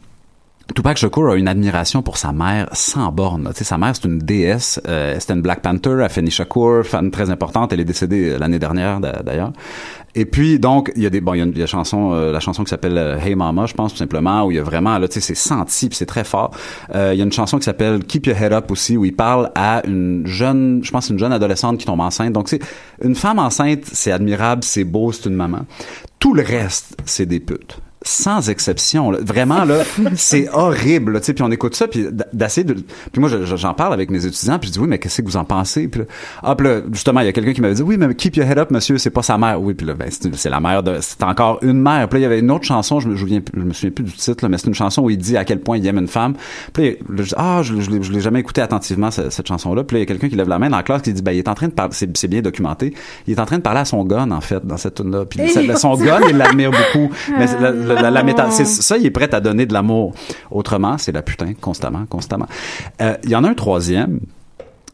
Tupac 0.75 0.99
Shakur 0.99 1.31
a 1.31 1.35
une 1.37 1.49
admiration 1.49 2.03
pour 2.03 2.19
sa 2.19 2.31
mère 2.31 2.69
sans 2.73 3.11
borne. 3.11 3.49
Tu 3.53 3.59
sais, 3.59 3.65
sa 3.65 3.79
mère, 3.79 3.97
c'est 3.97 4.05
une 4.07 4.19
déesse. 4.19 4.81
Euh, 4.87 5.17
c'était 5.19 5.33
une 5.33 5.41
Black 5.41 5.61
Panther, 5.61 6.03
Afeni 6.05 6.31
Shakur, 6.31 6.85
fan 6.85 7.11
très 7.11 7.31
importante. 7.31 7.73
Elle 7.73 7.81
est 7.81 7.85
décédée 7.87 8.29
euh, 8.31 8.39
l'année 8.39 8.59
dernière, 8.61 9.01
d'a- 9.01 9.23
d'ailleurs. 9.25 9.53
Et 10.15 10.25
puis, 10.25 10.59
donc, 10.61 10.93
il 10.95 11.03
y 11.03 11.07
a 11.07 11.11
des, 11.11 11.21
bon, 11.21 11.35
il 11.35 11.39
y 11.39 11.41
a 11.41 11.45
une, 11.45 11.57
y 11.57 11.63
a 11.63 11.67
chanson, 11.67 12.13
euh, 12.13 12.31
la 12.33 12.39
chanson 12.41 12.63
qui 12.65 12.71
s'appelle 12.71 12.97
euh, 12.99 13.19
Hey 13.19 13.35
Mama, 13.35 13.67
je 13.67 13.75
pense, 13.75 13.93
tout 13.93 13.99
simplement, 13.99 14.45
où 14.45 14.51
il 14.53 14.57
y 14.57 14.61
a 14.61 14.63
vraiment, 14.63 14.99
là, 14.99 15.09
tu 15.09 15.15
sais, 15.15 15.21
c'est 15.21 15.35
senti, 15.35 15.89
puis 15.89 15.97
c'est 15.97 16.07
très 16.07 16.23
fort. 16.25 16.51
Euh, 16.95 17.11
il 17.15 17.19
y 17.19 17.23
a 17.23 17.25
une 17.25 17.33
chanson 17.33 17.59
qui 17.59 17.65
s'appelle 17.65 18.05
Keep 18.05 18.27
Your 18.27 18.37
Head 18.41 18.53
Up 18.53 18.71
aussi, 18.71 18.97
où 18.97 19.05
il 19.05 19.17
parle 19.17 19.51
à 19.55 19.83
une 19.87 20.27
jeune, 20.27 20.81
je 20.85 20.91
pense, 20.93 21.09
une 21.09 21.19
jeune 21.19 21.33
adolescente 21.33 21.79
qui 21.79 21.87
tombe 21.87 22.01
enceinte. 22.01 22.33
Donc, 22.35 22.49
c'est 22.49 22.61
une 23.03 23.15
femme 23.15 23.39
enceinte, 23.39 23.81
c'est 23.85 24.13
admirable, 24.13 24.63
c'est 24.63 24.85
beau, 24.85 25.13
c'est 25.13 25.29
une 25.29 25.35
maman. 25.35 25.61
Tout 26.19 26.35
le 26.35 26.43
reste, 26.43 26.95
c'est 27.07 27.27
des 27.27 27.41
putes 27.41 27.79
sans 28.09 28.49
exception 28.49 29.11
là. 29.11 29.19
vraiment 29.23 29.65
là 29.65 29.83
c'est 30.17 30.49
horrible 30.53 31.13
là, 31.13 31.21
puis 31.21 31.43
on 31.43 31.51
écoute 31.51 31.75
ça 31.75 31.87
puis 31.89 32.07
d'essayer 32.33 32.65
de 32.65 32.75
puis 32.75 33.21
moi 33.21 33.29
je- 33.29 33.45
je- 33.45 33.57
j'en 33.57 33.75
parle 33.75 33.93
avec 33.93 34.11
mes 34.11 34.25
étudiants 34.25 34.59
puis 34.59 34.69
je 34.69 34.73
dis 34.73 34.79
oui 34.79 34.87
mais 34.89 34.99
qu'est-ce 34.99 35.21
que 35.21 35.27
vous 35.27 35.37
en 35.37 35.45
pensez? 35.45 35.89
Puis 35.89 36.01
là, 36.01 36.07
ah, 36.43 36.55
puis 36.57 36.67
là, 36.67 36.81
justement 36.93 37.21
il 37.21 37.27
y 37.27 37.29
a 37.29 37.33
quelqu'un 37.33 37.53
qui 37.53 37.61
m'avait 37.61 37.75
dit 37.75 37.83
oui 37.83 37.97
mais 37.99 38.15
keep 38.15 38.37
your 38.37 38.47
head 38.47 38.59
up 38.59 38.71
monsieur 38.71 38.97
c'est 38.99 39.11
pas 39.11 39.23
sa 39.23 39.37
mère. 39.37 39.61
Oui 39.61 39.75
puis 39.75 39.87
là 39.87 39.95
ben 39.95 40.09
c'est 40.11 40.49
la 40.51 40.61
mère 40.61 40.83
de 40.83 40.97
c'est 41.01 41.23
encore 41.23 41.59
une 41.63 41.81
mère. 41.81 42.09
Puis 42.09 42.19
là 42.19 42.21
il 42.21 42.23
y 42.23 42.27
avait 42.33 42.39
une 42.41 42.51
autre 42.51 42.65
chanson 42.65 42.99
je 43.01 43.09
me 43.09 43.17
je 43.17 43.25
plus- 43.27 43.61
je 43.61 43.65
me 43.67 43.73
souviens 43.75 43.91
plus 43.91 44.05
du 44.05 44.13
titre 44.13 44.45
là, 44.45 44.49
mais 44.49 44.57
c'est 44.59 44.69
une 44.69 44.75
chanson 44.75 45.03
où 45.03 45.11
il 45.11 45.19
dit 45.19 45.37
à 45.37 45.45
quel 45.45 45.61
point 45.61 45.77
il 45.77 45.87
aime 45.87 45.99
une 45.99 46.09
femme. 46.09 46.35
Puis 46.73 46.91
là, 47.11 47.17
je 47.19 47.23
dis 47.25 47.35
ah 47.37 47.61
je, 47.63 47.79
je 47.81 47.91
l'ai- 47.91 48.03
je 48.03 48.11
l'ai 48.13 48.21
jamais 48.21 48.41
écouté 48.41 48.61
attentivement 48.63 49.11
ce- 49.11 49.29
cette 49.31 49.47
chanson 49.47 49.75
là 49.75 49.85
puis 49.85 49.97
là 49.97 49.99
il 49.99 50.03
y 50.03 50.05
a 50.05 50.07
quelqu'un 50.07 50.29
qui 50.29 50.37
lève 50.37 50.49
la 50.49 50.59
main 50.59 50.71
dans 50.71 50.77
la 50.79 50.83
classe 50.83 51.03
qui 51.03 51.13
dit 51.13 51.23
ben 51.23 51.33
il 51.33 51.39
est 51.39 51.49
en 51.49 51.55
train 51.55 51.69
de 51.69 51.73
parler 51.73 51.93
c'est 51.93 52.29
bien 52.29 52.41
documenté. 52.41 52.95
Il 53.27 53.35
est 53.35 53.41
en 53.41 53.45
train 53.47 53.59
de 53.59 53.63
parler 53.63 53.81
à 53.81 53.85
son 53.85 54.03
gun 54.05 54.31
en 54.31 54.41
fait 54.41 54.65
dans 54.65 54.77
cette 54.79 54.95
tune 54.95 55.11
là 55.11 55.25
puis 55.27 55.49
ça- 55.51 55.77
son 55.77 55.95
gun 55.97 56.21
il 56.31 56.37
l'admire 56.37 56.71
beaucoup. 56.71 57.11
Mais 57.39 57.47
la, 57.61 57.71
la, 57.71 57.98
la, 58.03 58.11
la 58.11 58.23
méta- 58.23 58.51
c'est 58.51 58.65
ça 58.67 58.97
il 58.97 59.07
est 59.07 59.11
prêt 59.11 59.33
à 59.35 59.41
donner 59.41 59.67
de 59.67 59.73
l'amour 59.73 60.13
autrement 60.51 60.99
c'est 60.99 61.13
la 61.13 61.23
putain 61.23 61.53
constamment 61.61 62.05
constamment 62.09 62.47
Euh, 63.01 63.15
il 63.25 63.31
y 63.31 63.37
en 63.37 63.45
a 63.45 63.49
un 63.49 63.55
troisième 63.55 64.21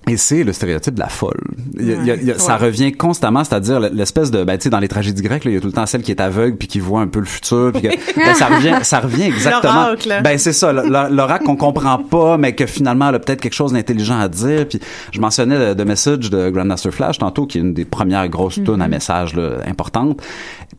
et 0.06 0.18
c'est 0.18 0.44
le 0.44 0.52
stéréotype 0.52 0.92
de 0.92 1.00
la 1.00 1.08
folle. 1.08 1.40
Il 1.78 1.88
il 1.88 2.18
il 2.28 2.34
Ça 2.38 2.58
revient 2.58 2.92
constamment, 2.92 3.42
c'est-à-dire 3.42 3.80
l'espèce 3.80 4.30
de, 4.30 4.44
ben, 4.44 4.58
tu 4.58 4.64
sais, 4.64 4.68
dans 4.68 4.78
les 4.78 4.86
tragédies 4.88 5.22
grecques, 5.22 5.46
là, 5.46 5.50
il 5.50 5.54
y 5.54 5.56
a 5.56 5.60
tout 5.62 5.66
le 5.68 5.72
temps 5.72 5.86
celle 5.86 6.02
qui 6.02 6.10
est 6.10 6.20
aveugle 6.20 6.58
puis 6.58 6.68
qui 6.68 6.78
voit 6.78 7.00
un 7.00 7.06
peu 7.06 7.20
le 7.20 7.24
futur. 7.24 7.72
Puis 7.72 7.80
que, 7.80 7.88
ben, 8.14 8.34
ça 8.34 8.48
revient, 8.48 8.74
ça 8.82 9.00
revient 9.00 9.22
exactement. 9.22 9.72
Ben 10.22 10.36
c'est 10.36 10.52
ça, 10.52 10.74
l'oracle 10.74 11.44
qu'on 11.46 11.56
comprend 11.56 11.96
pas, 11.96 12.36
mais 12.36 12.54
que 12.54 12.66
finalement, 12.66 13.08
elle 13.08 13.14
a 13.14 13.18
peut-être 13.18 13.40
quelque 13.40 13.54
chose 13.54 13.72
d'intelligent 13.72 14.18
à 14.18 14.28
dire. 14.28 14.68
Puis 14.68 14.78
je 15.10 15.20
mentionnais 15.22 15.74
The 15.74 15.86
Message 15.86 16.28
de 16.28 16.50
Grandmaster 16.50 16.92
Flash 16.92 17.16
tantôt, 17.16 17.46
qui 17.46 17.56
est 17.56 17.62
une 17.62 17.72
des 17.72 17.86
premières 17.86 18.28
grosses 18.28 18.62
tunes 18.62 18.82
à 18.82 18.88
message 18.88 19.34
là, 19.34 19.52
importantes. 19.66 20.20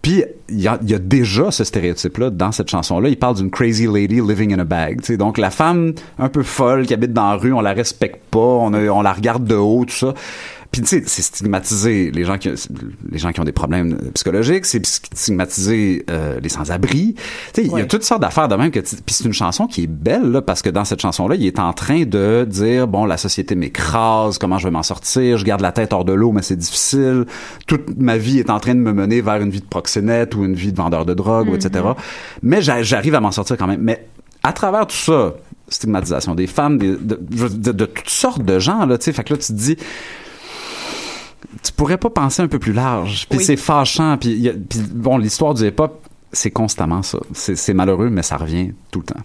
Puis 0.06 0.24
il 0.50 0.60
y 0.60 0.66
y 0.66 0.94
a 0.94 1.00
déjà 1.00 1.50
ce 1.50 1.64
stéréotype-là 1.64 2.30
dans 2.30 2.52
cette 2.52 2.70
chanson-là. 2.70 3.10
Il 3.10 3.18
parle 3.18 3.38
d'une 3.38 3.50
crazy 3.50 3.88
lady 3.88 4.22
living 4.22 4.54
in 4.54 4.60
a 4.60 4.64
bag. 4.64 5.02
tu 5.02 5.08
sais. 5.08 5.18
Donc 5.18 5.40
la 5.40 5.50
femme 5.50 5.94
un 6.20 6.30
peu 6.30 6.44
folle 6.44 6.86
qui 6.86 6.94
habite 6.94 7.12
dans 7.12 7.32
la 7.32 7.38
rue, 7.38 7.52
on 7.52 7.62
la 7.62 7.74
respecte 7.74 8.22
pas, 8.30 8.38
on, 8.38 8.72
on 8.72 9.02
la 9.02 9.14
regarde 9.14 9.46
de 9.46 9.56
haut, 9.56 9.84
tout 9.84 9.96
ça. 9.96 10.14
Puis 10.76 10.82
tu 10.82 10.88
sais, 10.90 11.04
c'est 11.08 11.22
stigmatisé 11.22 12.12
les 12.12 12.26
gens 12.26 12.38
qui 12.38 12.50
les 13.10 13.18
gens 13.18 13.32
qui 13.32 13.40
ont 13.40 13.46
des 13.46 13.54
problèmes 13.54 13.94
euh, 13.94 14.12
psychologiques, 14.14 14.66
c'est 14.66 14.86
stigmatiser 14.86 16.06
euh, 16.10 16.40
les 16.42 16.50
sans-abri. 16.50 17.16
Tu 17.54 17.62
sais, 17.62 17.68
il 17.68 17.72
y 17.78 17.82
a 17.82 17.86
toutes 17.86 18.04
sortes 18.04 18.22
d'affaires 18.22 18.50
de 18.50 18.56
même 18.56 18.72
que 18.72 18.80
tu- 18.82 18.98
puis 18.98 19.16
c'est 19.16 19.24
une 19.24 19.34
chanson 19.34 19.68
qui 19.68 19.84
est 19.84 19.88
belle 19.88 20.32
là 20.32 20.42
parce 20.42 20.62
que 20.62 20.70
dans 20.70 20.84
cette 20.84 21.00
chanson 21.02 21.28
là, 21.30 21.36
il 21.36 21.46
est 21.46 21.60
en 21.60 21.72
train 21.72 22.04
de 22.04 22.46
dire 22.50 22.88
bon, 22.88 23.06
la 23.06 23.16
société 23.18 23.56
m'écrase, 23.56 24.38
comment 24.38 24.58
je 24.58 24.68
vais 24.68 24.72
m'en 24.72 24.84
sortir, 24.84 25.38
je 25.38 25.46
garde 25.46 25.62
la 25.62 25.72
tête 25.72 25.94
hors 25.94 26.04
de 26.06 26.12
l'eau 26.14 26.32
mais 26.34 26.42
c'est 26.42 26.58
difficile. 26.58 27.26
Toute 27.68 27.98
ma 27.98 28.18
vie 28.18 28.40
est 28.40 28.50
en 28.50 28.60
train 28.60 28.76
de 28.76 28.80
me 28.82 28.92
mener 28.92 29.22
vers 29.22 29.42
une 29.42 29.50
vie 29.52 29.62
de 29.62 29.66
proxénète 29.66 30.36
ou 30.36 30.44
une 30.44 30.56
vie 30.56 30.72
de 30.74 30.78
vendeur 30.78 31.06
de 31.06 31.14
drogue, 31.14 31.48
ou 31.50 31.56
etc. 31.56 31.70
Mais 32.44 32.62
j'a- 32.62 32.84
j'arrive 32.84 33.16
à 33.16 33.22
m'en 33.22 33.32
sortir 33.32 33.56
quand 33.58 33.68
même. 33.68 33.82
Mais 33.82 34.06
à 34.44 34.52
travers 34.52 34.86
tout 34.88 34.96
ça, 34.98 35.36
stigmatisation 35.70 36.36
des 36.36 36.48
femmes, 36.48 36.78
des- 36.78 36.90
de, 36.98 37.18
de, 37.22 37.48
de- 37.48 37.72
de 37.72 37.86
toutes 37.86 38.10
sortes 38.10 38.44
de 38.44 38.60
gens 38.60 38.86
là, 38.86 38.98
tu 38.98 39.06
sais, 39.06 39.14
fait 39.14 39.24
que 39.24 39.34
là 39.34 39.40
tu 39.40 39.48
te 39.48 39.54
dis 39.54 39.78
tu 41.64 41.72
pourrais 41.72 41.98
pas 41.98 42.10
penser 42.10 42.42
un 42.42 42.48
peu 42.48 42.60
plus 42.60 42.74
large. 42.74 43.28
Puis 43.30 43.40
Oui. 43.40 43.44
c'est 43.46 43.58
fâchant. 43.58 44.18
Puis, 44.20 44.30
il 44.32 44.42
y 44.42 44.50
a- 44.50 44.54
puis 44.54 44.80
bon, 44.94 45.18
l'histoire 45.18 45.54
du 45.54 45.66
hip-hop, 45.68 46.02
c'est 46.32 46.52
constamment 46.52 47.02
ça. 47.02 47.20
C'est 47.34 47.56
c'est 47.56 47.74
malheureux, 47.74 48.10
mais 48.10 48.22
ça 48.24 48.36
revient 48.38 48.72
tout 48.92 49.00
le 49.00 49.06
temps. 49.06 49.22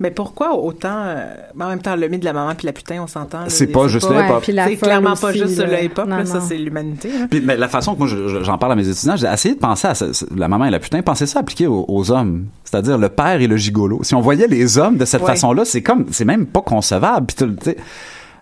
Mais 0.00 0.10
pourquoi 0.10 0.56
autant 0.56 0.88
euh, 1.04 1.24
en 1.60 1.68
même 1.68 1.80
temps 1.80 1.94
le 1.94 2.08
mythe 2.08 2.20
de 2.20 2.24
la 2.24 2.32
maman 2.32 2.54
puis 2.56 2.66
la 2.66 2.72
putain 2.72 3.00
on 3.00 3.06
s'entend 3.06 3.40
là, 3.42 3.44
C'est 3.48 3.68
pas 3.68 3.86
juste 3.86 4.08
le 4.10 4.16
Ouais, 4.16 4.26
hip-hop. 4.26 4.42
puis 4.42 4.52
la 4.52 4.66
c'est 4.66 4.76
clairement 4.76 5.14
pas 5.14 5.32
juste 5.32 5.58
là. 5.58 5.66
le 5.66 5.84
hip-hop 5.84 6.08
Non, 6.08 6.16
là, 6.16 6.26
ça 6.26 6.40
c'est 6.40 6.56
l'humanité 6.56 7.08
mais 7.44 7.56
la 7.56 7.68
façon 7.68 7.92
que 7.94 7.98
moi 8.00 8.08
je- 8.08 8.26
je- 8.26 8.42
j'en 8.42 8.58
parle 8.58 8.72
à 8.72 8.74
mes 8.74 8.88
étudiants, 8.88 9.14
j'ai 9.14 9.28
essayé 9.28 9.54
de 9.54 9.60
penser 9.60 9.86
à 9.86 9.94
ça- 9.94 10.06
la 10.34 10.48
maman 10.48 10.64
et 10.64 10.70
la 10.70 10.80
putain, 10.80 11.02
penser 11.02 11.26
ça 11.26 11.38
appliqué 11.40 11.68
aux, 11.68 11.84
aux 11.86 12.10
hommes, 12.10 12.46
c'est-à-dire 12.64 12.98
le 12.98 13.10
père 13.10 13.40
et 13.40 13.46
le 13.46 13.56
gigolo. 13.56 14.00
Si 14.02 14.16
on 14.16 14.20
voyait 14.20 14.48
les 14.48 14.76
hommes 14.76 14.96
de 14.96 15.04
cette 15.04 15.20
Ouais. 15.20 15.28
façon-là, 15.28 15.64
c'est 15.64 15.82
comme 15.82 16.06
c'est 16.10 16.24
même 16.24 16.46
pas 16.46 16.62
concevable. 16.62 17.26
Puis 17.26 17.36
tu- 17.36 17.54
tu 17.56 17.64
sais, 17.64 17.76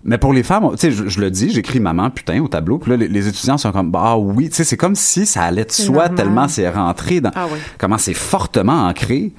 mais 0.04 0.18
pour 0.18 0.32
les 0.32 0.42
femmes, 0.42 0.68
tu 0.72 0.78
sais, 0.78 0.90
je, 0.90 1.08
je 1.08 1.20
le 1.20 1.30
dis, 1.30 1.50
j'écris 1.50 1.80
maman 1.80 2.10
putain 2.10 2.40
au 2.42 2.48
tableau, 2.48 2.78
puis 2.78 2.90
là 2.90 2.96
les, 2.96 3.08
les 3.08 3.28
étudiants 3.28 3.58
sont 3.58 3.72
comme 3.72 3.90
bah 3.90 4.16
oui, 4.16 4.48
tu 4.48 4.56
sais, 4.56 4.64
c'est 4.64 4.76
comme 4.76 4.94
si 4.94 5.26
ça 5.26 5.42
allait 5.42 5.64
de 5.64 5.72
soi 5.72 6.04
normal. 6.08 6.14
tellement 6.14 6.48
c'est 6.48 6.68
rentré 6.70 7.20
dans 7.20 7.30
Ah 7.34 7.46
oui. 7.52 7.58
comment 7.78 7.98
c'est 7.98 8.14
fortement 8.14 8.86
ancré. 8.88 9.32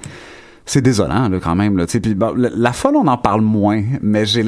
c'est 0.64 0.80
désolant 0.80 1.28
là 1.28 1.38
quand 1.42 1.56
même 1.56 1.76
là 1.76 1.86
tu 1.86 1.92
sais 1.92 2.00
puis 2.00 2.14
bon, 2.14 2.32
la, 2.36 2.48
la 2.54 2.72
folle 2.72 2.94
on 2.94 3.08
en 3.08 3.18
parle 3.18 3.40
moins 3.40 3.82
mais 4.00 4.24
j'ai 4.24 4.44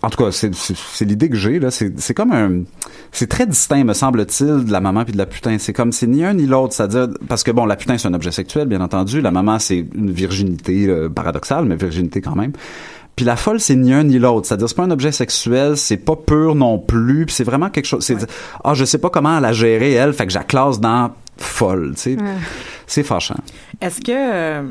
en 0.00 0.08
tout 0.08 0.24
cas 0.24 0.30
c'est 0.30 1.04
l'idée 1.04 1.28
que 1.28 1.34
j'ai 1.36 1.58
là 1.58 1.72
c'est 1.72 1.98
c'est 1.98 2.14
comme 2.14 2.30
un 2.30 2.62
c'est 3.10 3.26
très 3.28 3.44
distinct 3.44 3.82
me 3.82 3.94
semble-t-il 3.94 4.64
de 4.64 4.70
la 4.70 4.80
maman 4.80 5.02
puis 5.02 5.12
de 5.12 5.18
la 5.18 5.26
putain 5.26 5.58
c'est 5.58 5.72
comme 5.72 5.90
c'est 5.90 6.06
ni 6.06 6.24
un 6.24 6.34
ni 6.34 6.46
l'autre 6.46 6.72
c'est-à-dire 6.74 7.08
parce 7.26 7.42
que 7.42 7.50
bon 7.50 7.66
la 7.66 7.74
putain 7.74 7.98
c'est 7.98 8.06
un 8.06 8.14
objet 8.14 8.30
sexuel 8.30 8.68
bien 8.68 8.80
entendu 8.80 9.20
la 9.20 9.32
maman 9.32 9.58
c'est 9.58 9.84
une 9.96 10.12
virginité 10.12 10.86
euh, 10.88 11.08
paradoxale 11.08 11.64
mais 11.64 11.74
virginité 11.74 12.20
quand 12.20 12.36
même 12.36 12.52
puis 13.16 13.24
la 13.24 13.36
folle, 13.36 13.60
c'est 13.60 13.76
ni 13.76 13.92
un 13.92 14.04
ni 14.04 14.18
l'autre. 14.18 14.46
C'est-à-dire, 14.46 14.68
c'est 14.68 14.74
pas 14.76 14.82
un 14.82 14.90
objet 14.90 15.12
sexuel, 15.12 15.76
c'est 15.76 15.96
pas 15.96 16.16
pur 16.16 16.54
non 16.54 16.78
plus. 16.78 17.26
Puis 17.26 17.34
c'est 17.34 17.44
vraiment 17.44 17.70
quelque 17.70 17.86
chose. 17.86 18.04
C'est 18.04 18.16
ah, 18.64 18.74
je 18.74 18.84
sais 18.84 18.98
pas 18.98 19.10
comment 19.10 19.38
la 19.40 19.52
gérer 19.52 19.92
elle, 19.92 20.12
fait 20.12 20.26
que 20.26 20.32
je 20.32 20.38
la 20.38 20.44
classe 20.44 20.80
dans 20.80 21.10
folle. 21.36 21.92
Tu 21.94 22.00
sais, 22.00 22.16
c'est 22.86 23.02
fâchant. 23.02 23.38
Est-ce 23.80 24.00
que, 24.00 24.12
euh, 24.12 24.62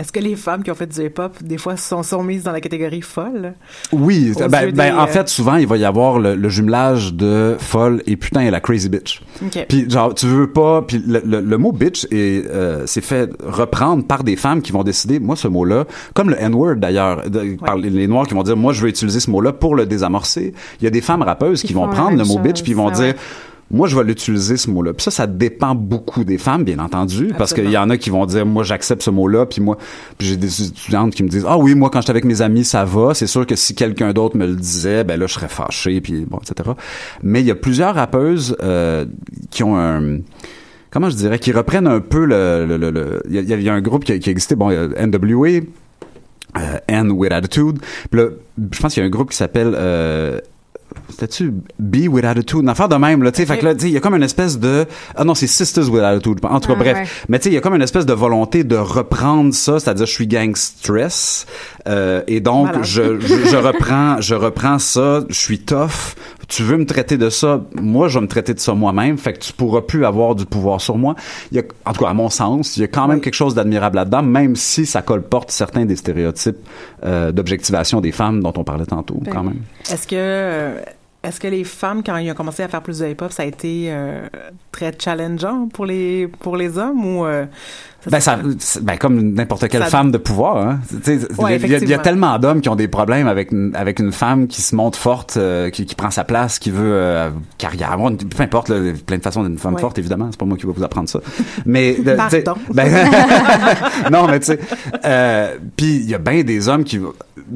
est-ce 0.00 0.12
que 0.12 0.20
les 0.20 0.34
femmes 0.34 0.62
qui 0.62 0.70
ont 0.70 0.74
fait 0.74 0.86
du 0.86 1.04
hip-hop, 1.04 1.42
des 1.42 1.58
fois, 1.58 1.76
sont, 1.76 2.02
sont 2.02 2.22
mises 2.22 2.44
dans 2.44 2.52
la 2.52 2.60
catégorie 2.60 3.02
folle? 3.02 3.52
Oui, 3.92 4.32
ben, 4.38 4.48
ben, 4.48 4.72
des, 4.72 4.80
en 4.90 5.04
euh, 5.04 5.06
fait, 5.06 5.28
souvent, 5.28 5.56
il 5.56 5.66
va 5.66 5.76
y 5.76 5.84
avoir 5.84 6.18
le, 6.18 6.34
le 6.34 6.48
jumelage 6.48 7.12
de 7.12 7.56
folle 7.58 8.02
et 8.06 8.16
putain 8.16 8.40
et 8.40 8.50
la 8.50 8.60
crazy 8.60 8.88
bitch. 8.88 9.20
Puis 9.68 9.90
genre, 9.90 10.14
tu 10.14 10.26
veux 10.26 10.50
pas... 10.50 10.82
Puis 10.82 11.02
le, 11.06 11.20
le, 11.24 11.40
le 11.40 11.58
mot 11.58 11.72
bitch 11.72 12.06
est, 12.10 12.46
euh, 12.46 12.84
c'est 12.86 13.02
fait 13.02 13.30
reprendre 13.44 14.06
par 14.06 14.24
des 14.24 14.36
femmes 14.36 14.62
qui 14.62 14.72
vont 14.72 14.84
décider, 14.84 15.20
moi, 15.20 15.36
ce 15.36 15.48
mot-là, 15.48 15.84
comme 16.14 16.30
le 16.30 16.40
N-word 16.40 16.76
d'ailleurs, 16.76 17.28
de- 17.28 17.56
par 17.56 17.76
les, 17.76 17.90
les 17.90 18.06
Noirs 18.06 18.26
qui 18.26 18.34
vont 18.34 18.42
dire, 18.42 18.56
moi, 18.56 18.72
je 18.72 18.80
veux 18.80 18.88
utiliser 18.88 19.20
ce 19.20 19.30
mot-là 19.30 19.52
pour 19.52 19.74
le 19.74 19.84
désamorcer. 19.84 20.54
Il 20.80 20.84
y 20.84 20.86
a 20.86 20.90
des 20.90 21.02
femmes 21.02 21.22
rappeuses 21.22 21.60
qui, 21.60 21.68
Qui 21.68 21.74
vont 21.74 21.88
prendre 21.88 22.16
le 22.16 22.24
mot 22.24 22.38
bitch 22.38 22.62
puis 22.62 22.72
ils 22.72 22.76
vont 22.76 22.88
ah 22.88 22.94
dire... 22.94 23.04
ouais. 23.04 23.16
Moi, 23.72 23.86
je 23.86 23.96
vais 23.96 24.02
l'utiliser, 24.04 24.56
ce 24.56 24.68
mot-là. 24.70 24.92
Puis 24.92 25.04
ça, 25.04 25.10
ça 25.12 25.26
dépend 25.28 25.74
beaucoup 25.76 26.24
des 26.24 26.38
femmes, 26.38 26.64
bien 26.64 26.78
entendu, 26.80 27.32
parce 27.38 27.54
qu'il 27.54 27.70
y 27.70 27.76
en 27.78 27.88
a 27.88 27.96
qui 27.96 28.10
vont 28.10 28.26
dire, 28.26 28.44
moi, 28.44 28.64
j'accepte 28.64 29.02
ce 29.02 29.10
mot-là, 29.10 29.46
puis 29.46 29.60
moi, 29.62 29.78
puis 30.18 30.26
j'ai 30.26 30.36
des 30.36 30.62
étudiantes 30.62 31.14
qui 31.14 31.22
me 31.22 31.28
disent, 31.28 31.44
ah 31.48 31.56
oui, 31.56 31.74
moi, 31.76 31.88
quand 31.88 32.00
j'étais 32.00 32.10
avec 32.10 32.24
mes 32.24 32.42
amis, 32.42 32.64
ça 32.64 32.84
va. 32.84 33.14
C'est 33.14 33.28
sûr 33.28 33.46
que 33.46 33.54
si 33.54 33.74
quelqu'un 33.76 34.12
d'autre 34.12 34.36
me 34.36 34.46
le 34.46 34.56
disait, 34.56 35.04
ben 35.04 35.20
là, 35.20 35.26
je 35.28 35.34
serais 35.34 35.48
fâché, 35.48 36.00
puis 36.00 36.26
bon, 36.28 36.38
etc. 36.38 36.70
Mais 37.22 37.40
il 37.40 37.46
y 37.46 37.50
a 37.52 37.54
plusieurs 37.54 37.94
rappeuses 37.94 38.56
euh, 38.62 39.04
qui 39.50 39.62
ont 39.62 39.78
un 39.78 40.18
comment 40.90 41.08
je 41.08 41.14
dirais, 41.14 41.38
qui 41.38 41.52
reprennent 41.52 41.86
un 41.86 42.00
peu 42.00 42.24
le, 42.24 42.66
le, 42.66 42.76
le, 42.76 42.90
le- 42.90 43.22
il 43.28 43.34
y, 43.36 43.38
a- 43.38 43.56
il 43.56 43.62
y 43.62 43.68
a 43.68 43.72
un 43.72 43.80
groupe 43.80 44.02
qui, 44.04 44.10
a- 44.10 44.18
qui 44.18 44.28
existait, 44.30 44.56
bon, 44.56 44.70
il 44.70 44.74
y 44.74 44.76
a 44.76 45.06
NWA, 45.06 45.60
euh, 46.58 46.78
N 46.88 47.12
with 47.12 47.30
Attitude. 47.30 47.78
Puis 48.10 48.20
là, 48.20 48.26
je 48.72 48.80
pense 48.80 48.94
qu'il 48.94 49.00
y 49.00 49.04
a 49.04 49.06
un 49.06 49.10
groupe 49.10 49.30
qui 49.30 49.36
s'appelle 49.36 49.72
euh, 49.76 50.40
c'était-tu 51.08 51.52
Be 51.78 52.06
with 52.08 52.24
Attitude? 52.24 52.60
Une 52.62 52.68
affaire 52.68 52.88
de 52.88 52.96
même, 52.96 53.22
là, 53.22 53.32
tu 53.32 53.38
sais. 53.38 53.46
Fait 53.46 53.58
que 53.58 53.64
là, 53.64 53.74
tu 53.74 53.82
sais, 53.82 53.88
il 53.88 53.92
y 53.92 53.96
a 53.96 54.00
comme 54.00 54.14
une 54.14 54.22
espèce 54.22 54.58
de, 54.58 54.86
ah 55.16 55.24
non, 55.24 55.34
c'est 55.34 55.46
Sisters 55.46 55.88
with 55.90 56.02
Attitude. 56.02 56.38
En 56.42 56.60
tout 56.60 56.68
cas, 56.68 56.74
Ah, 56.76 56.82
bref. 56.82 56.96
ouais. 56.98 57.06
Mais 57.28 57.38
tu 57.38 57.44
sais, 57.44 57.50
il 57.50 57.54
y 57.54 57.58
a 57.58 57.60
comme 57.60 57.74
une 57.74 57.82
espèce 57.82 58.06
de 58.06 58.12
volonté 58.12 58.64
de 58.64 58.76
reprendre 58.76 59.52
ça, 59.54 59.78
c'est-à-dire, 59.80 60.06
je 60.06 60.12
suis 60.12 60.26
gangstress, 60.26 61.46
euh, 61.88 62.22
et 62.26 62.40
donc, 62.40 62.66
Malade. 62.66 62.84
je, 62.84 63.20
je, 63.20 63.46
je 63.48 63.56
reprends, 63.56 64.20
je 64.20 64.34
reprends 64.34 64.78
ça, 64.78 65.24
je 65.28 65.34
suis 65.38 65.58
tough. 65.60 66.14
Tu 66.50 66.64
veux 66.64 66.76
me 66.76 66.84
traiter 66.84 67.16
de 67.16 67.30
ça, 67.30 67.62
moi, 67.80 68.08
je 68.08 68.18
vais 68.18 68.22
me 68.22 68.28
traiter 68.28 68.54
de 68.54 68.58
ça 68.58 68.74
moi-même, 68.74 69.16
fait 69.18 69.34
que 69.34 69.38
tu 69.38 69.52
pourras 69.52 69.82
plus 69.82 70.04
avoir 70.04 70.34
du 70.34 70.44
pouvoir 70.44 70.80
sur 70.80 70.98
moi. 70.98 71.14
Il 71.52 71.56
y 71.56 71.60
a, 71.60 71.62
en 71.86 71.92
tout 71.92 72.04
cas, 72.04 72.10
à 72.10 72.14
mon 72.14 72.28
sens, 72.28 72.76
il 72.76 72.80
y 72.80 72.84
a 72.84 72.88
quand 72.88 73.06
même 73.06 73.20
quelque 73.20 73.34
chose 73.34 73.54
d'admirable 73.54 73.96
là-dedans, 73.96 74.22
même 74.22 74.56
si 74.56 74.84
ça 74.84 75.00
colporte 75.00 75.52
certains 75.52 75.84
des 75.84 75.94
stéréotypes 75.94 76.58
euh, 77.04 77.30
d'objectivation 77.30 78.00
des 78.00 78.10
femmes 78.10 78.42
dont 78.42 78.52
on 78.56 78.64
parlait 78.64 78.84
tantôt, 78.84 79.18
Ben, 79.22 79.32
quand 79.32 79.44
même. 79.44 79.60
Est-ce 79.88 80.08
que, 80.08 80.16
euh, 80.16 80.80
est-ce 81.22 81.38
que 81.38 81.48
les 81.48 81.64
femmes, 81.64 82.02
quand 82.02 82.16
ils 82.16 82.30
ont 82.30 82.34
commencé 82.34 82.62
à 82.62 82.68
faire 82.68 82.82
plus 82.82 82.98
de 82.98 83.06
hip-hop, 83.06 83.30
ça 83.30 83.42
a 83.42 83.46
été 83.46 83.88
euh, 83.90 84.26
très 84.72 84.92
challengeant 84.98 85.68
pour 85.72 85.84
les, 85.86 86.26
pour 86.26 86.56
les 86.56 86.78
hommes 86.78 87.04
ou 87.04 87.26
euh, 87.26 87.44
Ben, 88.10 88.20
ça, 88.20 88.38
ben, 88.82 88.96
comme 88.96 89.34
n'importe 89.34 89.68
quelle 89.68 89.82
Ça- 89.82 89.88
femme 89.88 90.10
de 90.10 90.16
pouvoir, 90.18 90.56
hein. 90.66 90.80
Tu 90.88 90.96
sais, 91.02 91.14
il 91.16 91.20
y 91.20 91.24
a- 91.24 91.42
Ouais, 91.44 91.56
il 91.56 91.60
y, 91.60 91.64
a- 91.64 91.66
il 91.66 91.70
y 91.70 91.74
a 91.74 91.76
effectivement. 91.76 92.02
tellement 92.02 92.38
d'hommes 92.38 92.60
qui 92.62 92.68
ont 92.70 92.76
des 92.76 92.88
problèmes 92.88 93.26
avec 93.28 93.52
une, 93.52 93.72
avec 93.74 93.98
une 93.98 94.12
femme 94.12 94.46
qui 94.46 94.62
se 94.62 94.74
montre 94.74 94.98
forte, 94.98 95.36
euh, 95.36 95.68
qui, 95.70 95.84
qui 95.84 95.94
prend 95.94 96.10
sa 96.10 96.24
place, 96.24 96.58
qui 96.58 96.70
veut 96.70 96.92
euh, 96.92 97.28
carrière, 97.58 97.96
une- 97.98 98.16
peu 98.16 98.42
importe, 98.42 98.70
là, 98.70 98.76
plein 99.06 99.18
de 99.18 99.22
façons 99.22 99.42
d'être 99.42 99.52
une 99.52 99.58
femme 99.58 99.74
Ouais. 99.74 99.80
forte, 99.82 99.98
évidemment. 99.98 100.28
C'est 100.30 100.40
pas 100.40 100.46
moi 100.46 100.56
qui 100.56 100.66
vais 100.66 100.72
vous 100.72 100.82
apprendre 100.82 101.08
ça. 101.10 101.20
Mais, 101.66 101.94
de- 101.96 102.16
ben, 102.72 102.88
non, 104.10 104.26
mais 104.28 104.40
tu 104.40 104.46
sais, 104.46 104.60
euh, 105.04 105.56
puis 105.76 105.96
il 105.96 106.08
y 106.08 106.14
a 106.14 106.18
bien 106.18 106.42
des 106.42 106.68
hommes 106.68 106.84
qui, 106.84 106.98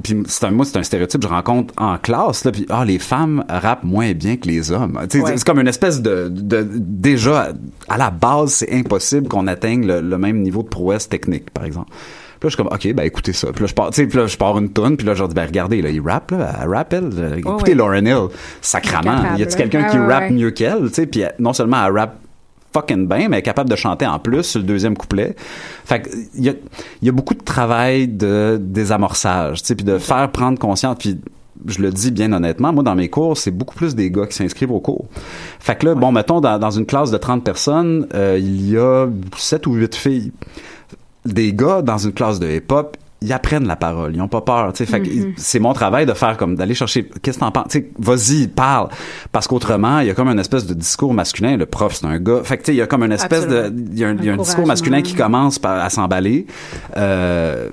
puis 0.02 0.22
c'est 0.26 0.44
un, 0.44 0.50
moi 0.50 0.64
c'est 0.64 0.76
un 0.78 0.82
stéréotype 0.82 1.20
que 1.20 1.26
je 1.28 1.32
rencontre 1.32 1.72
en 1.76 1.96
classe 1.98 2.44
là, 2.44 2.52
puis 2.52 2.66
ah 2.68 2.84
les 2.84 2.98
femmes 2.98 3.44
rappent 3.48 3.84
moins 3.84 4.12
bien 4.12 4.36
que 4.36 4.46
les 4.48 4.72
hommes. 4.72 4.96
Ouais. 5.00 5.06
c'est 5.10 5.44
comme 5.44 5.60
une 5.60 5.68
espèce 5.68 6.02
de, 6.02 6.28
de 6.28 6.66
déjà 6.70 7.52
à 7.88 7.96
la 7.98 8.10
base 8.10 8.52
c'est 8.54 8.72
impossible 8.72 9.28
qu'on 9.28 9.46
atteigne 9.46 9.86
le, 9.86 10.00
le 10.00 10.18
même 10.18 10.33
niveau 10.42 10.62
de 10.62 10.68
prouesse 10.68 11.08
technique 11.08 11.50
par 11.50 11.64
exemple. 11.64 11.90
Puis 12.40 12.48
là, 12.48 12.50
je 12.50 12.56
suis 12.56 12.56
comme, 12.56 12.66
OK, 12.72 12.92
ben 12.94 13.04
écoutez 13.04 13.32
ça. 13.32 13.52
Puis 13.52 13.62
là, 13.62 13.66
je 13.68 13.74
pars, 13.74 13.90
puis 13.90 14.06
là, 14.12 14.26
je 14.26 14.36
pars 14.36 14.58
une 14.58 14.70
tonne, 14.70 14.96
puis 14.96 15.06
là, 15.06 15.14
je 15.14 15.24
dis, 15.24 15.34
ben 15.34 15.46
regardez, 15.46 15.80
là, 15.80 15.88
il 15.88 16.00
rappe, 16.00 16.30
là, 16.32 16.52
elle 16.62 16.68
rappe, 16.68 16.92
elle. 16.92 17.10
Euh, 17.16 17.30
Oh, 17.36 17.38
écoutez 17.56 17.70
ouais. 17.72 17.74
Lauren 17.78 18.04
Hill, 18.06 18.28
sacrament. 18.60 19.16
Capable, 19.22 19.38
y 19.38 19.42
a-t-il 19.42 19.56
quelqu'un 19.56 19.84
Ah, 19.86 19.90
qui 19.90 19.98
ouais, 19.98 20.12
rappe 20.12 20.22
ouais. 20.24 20.30
mieux 20.30 20.50
qu'elle, 20.50 20.88
tu 20.88 20.94
sais, 20.94 21.06
puis 21.06 21.22
non 21.38 21.52
seulement 21.52 21.86
elle 21.86 21.96
rappe 21.96 22.16
fucking 22.74 23.06
bien, 23.08 23.28
mais 23.28 23.36
elle 23.36 23.38
est 23.38 23.42
capable 23.42 23.70
de 23.70 23.76
chanter 23.76 24.04
en 24.06 24.18
plus 24.18 24.42
sur 24.42 24.58
le 24.60 24.66
deuxième 24.66 24.96
couplet. 24.96 25.36
Fait 25.84 26.02
que, 26.02 26.10
il 26.34 26.44
y 26.44 26.48
a, 26.50 26.54
y 27.02 27.08
a 27.08 27.12
beaucoup 27.12 27.34
de 27.34 27.42
travail 27.44 28.08
de 28.08 28.58
désamorçage, 28.60 29.62
tu 29.62 29.68
sais, 29.68 29.74
puis 29.76 29.84
de 29.84 29.96
faire 29.98 30.28
prendre 30.30 30.58
conscience, 30.58 30.96
puis 30.98 31.18
je 31.66 31.80
le 31.82 31.90
dis 31.90 32.10
bien 32.10 32.32
honnêtement, 32.32 32.72
moi, 32.72 32.82
dans 32.82 32.94
mes 32.94 33.08
cours, 33.08 33.36
c'est 33.36 33.50
beaucoup 33.50 33.74
plus 33.74 33.94
des 33.94 34.10
gars 34.10 34.26
qui 34.26 34.34
s'inscrivent 34.34 34.72
au 34.72 34.80
cours. 34.80 35.06
Fait 35.60 35.76
que 35.76 35.86
là, 35.86 35.94
bon, 35.94 36.12
mettons, 36.12 36.40
dans, 36.40 36.58
dans 36.58 36.70
une 36.70 36.86
classe 36.86 37.10
de 37.10 37.16
30 37.18 37.42
personnes, 37.44 38.06
euh, 38.14 38.38
il 38.40 38.70
y 38.70 38.76
a 38.76 39.06
7 39.36 39.66
ou 39.66 39.74
8 39.74 39.94
filles. 39.94 40.32
Des 41.24 41.52
gars, 41.54 41.80
dans 41.82 41.98
une 41.98 42.12
classe 42.12 42.38
de 42.38 42.48
hip-hop, 42.50 42.96
ils 43.22 43.32
apprennent 43.32 43.66
la 43.66 43.76
parole, 43.76 44.14
ils 44.14 44.20
ont 44.20 44.28
pas 44.28 44.42
peur, 44.42 44.72
que 44.74 44.98
Mhm. 44.98 45.32
c'est 45.38 45.58
mon 45.58 45.72
travail 45.72 46.04
de 46.04 46.12
faire 46.12 46.36
comme 46.36 46.56
d'aller 46.56 46.74
chercher 46.74 47.08
qu'est-ce 47.22 47.38
que 47.38 47.44
t'en 47.44 47.50
penses, 47.50 47.74
vas-y, 47.98 48.48
parle 48.48 48.88
parce 49.32 49.48
qu'autrement, 49.48 50.00
il 50.00 50.08
y 50.08 50.10
a 50.10 50.14
comme 50.14 50.28
une 50.28 50.38
espèce 50.38 50.66
de 50.66 50.74
discours 50.74 51.14
masculin, 51.14 51.56
le 51.56 51.64
prof 51.64 51.94
c'est 51.94 52.06
un 52.06 52.18
gars. 52.18 52.40
Fait 52.44 52.58
que 52.58 52.62
tu 52.64 52.66
sais, 52.66 52.74
il 52.74 52.78
y 52.78 52.82
a 52.82 52.86
comme 52.86 53.02
une 53.02 53.12
espèce 53.12 53.48
de 53.48 53.72
il 53.92 53.98
y 53.98 54.04
a 54.04 54.08
un, 54.08 54.16
il 54.18 54.24
y 54.26 54.28
a 54.28 54.34
un 54.34 54.36
discours 54.36 54.66
masculin 54.66 55.00
qui 55.00 55.14
commence 55.14 55.58
par, 55.58 55.82
à 55.82 55.88
s'emballer. 55.88 56.46
Euh, 56.98 57.70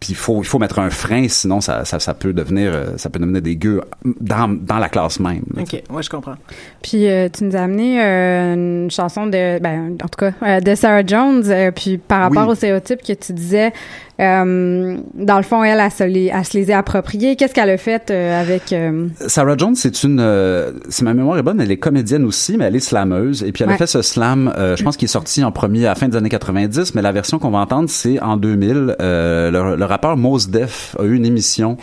puis 0.00 0.10
il 0.12 0.16
faut 0.16 0.40
il 0.42 0.46
faut 0.46 0.58
mettre 0.58 0.78
un 0.78 0.88
frein 0.90 1.28
sinon 1.28 1.60
ça, 1.60 1.84
ça, 1.84 2.00
ça 2.00 2.14
peut 2.14 2.32
devenir 2.32 2.72
euh, 2.72 2.96
ça 2.96 3.10
peut 3.10 3.18
devenir 3.18 3.42
des 3.42 3.54
gueux 3.56 3.82
dans, 4.20 4.48
dans 4.48 4.78
la 4.78 4.88
classe 4.88 5.20
même. 5.20 5.42
là. 5.54 5.62
Ok, 5.62 5.82
moi 5.90 6.00
je 6.02 6.08
comprends. 6.08 6.36
Puis 6.82 7.06
euh, 7.06 7.28
tu 7.28 7.44
nous 7.44 7.54
as 7.54 7.60
amené 7.60 8.02
euh, 8.02 8.54
une 8.54 8.90
chanson 8.90 9.26
de, 9.26 9.58
ben, 9.60 9.96
en 10.02 10.08
tout 10.08 10.16
cas, 10.18 10.32
euh, 10.42 10.60
de 10.60 10.74
Sarah 10.74 11.04
Jones. 11.06 11.44
euh, 11.46 11.70
puis 11.70 11.98
par 11.98 12.22
rapport 12.22 12.46
Oui. 12.46 12.52
aux 12.52 12.54
stéréotypes 12.54 13.02
que 13.02 13.12
tu 13.12 13.32
disais, 13.34 13.72
euh, 14.20 14.98
dans 15.14 15.36
le 15.38 15.42
fond, 15.42 15.64
elle, 15.64 15.80
elle 15.80 15.90
se 15.90 16.04
les, 16.04 16.26
elle 16.26 16.44
se 16.44 16.56
les. 16.58 17.36
Qu'est-ce 17.36 17.54
qu'elle 17.54 17.70
a 17.70 17.76
fait 17.78 18.10
euh, 18.10 18.40
avec 18.40 18.72
euh, 18.72 19.08
Sarah 19.26 19.56
Jones, 19.56 19.74
c'est 19.74 20.02
une, 20.02 20.20
euh, 20.20 20.72
si 20.88 21.04
ma 21.04 21.14
mémoire 21.14 21.38
est 21.38 21.42
bonne, 21.42 21.60
elle 21.60 21.70
est 21.70 21.78
comédienne 21.78 22.24
aussi, 22.24 22.56
mais 22.58 22.66
elle 22.66 22.76
est 22.76 22.80
slameuse. 22.80 23.42
Et 23.42 23.52
puis 23.52 23.64
elle 23.64 23.70
a 23.70 23.76
fait 23.76 23.86
ce 23.86 24.02
slam, 24.02 24.52
euh, 24.56 24.76
je 24.76 24.84
pense 24.84 24.96
qu'il 24.96 25.06
est 25.06 25.08
sorti 25.08 25.42
en 25.42 25.52
premier 25.52 25.86
à 25.86 25.90
la 25.90 25.94
fin 25.94 26.08
des 26.08 26.16
années 26.16 26.28
90, 26.28 26.94
mais 26.94 27.02
la 27.02 27.12
version 27.12 27.38
qu'on 27.38 27.50
va 27.50 27.58
entendre, 27.58 27.88
c'est 27.88 28.20
en 28.20 28.36
2000. 28.36 28.96
Euh, 29.00 29.50
le, 29.50 29.76
le 29.76 29.84
rappeur 29.84 30.16
Mos 30.16 30.48
Def 30.48 30.96
a 30.98 31.04
eu 31.04 31.14
une 31.14 31.24
émission 31.24 31.76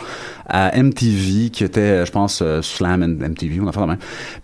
à 0.48 0.70
MTV 0.80 1.50
qui 1.50 1.62
était, 1.64 2.06
je 2.06 2.10
pense, 2.10 2.40
euh, 2.42 2.62
Slam 2.62 3.02
and 3.02 3.22
MTV, 3.28 3.60
on 3.60 3.68
a 3.68 3.72
fait 3.72 3.80
la 3.80 3.86
même. 3.86 3.98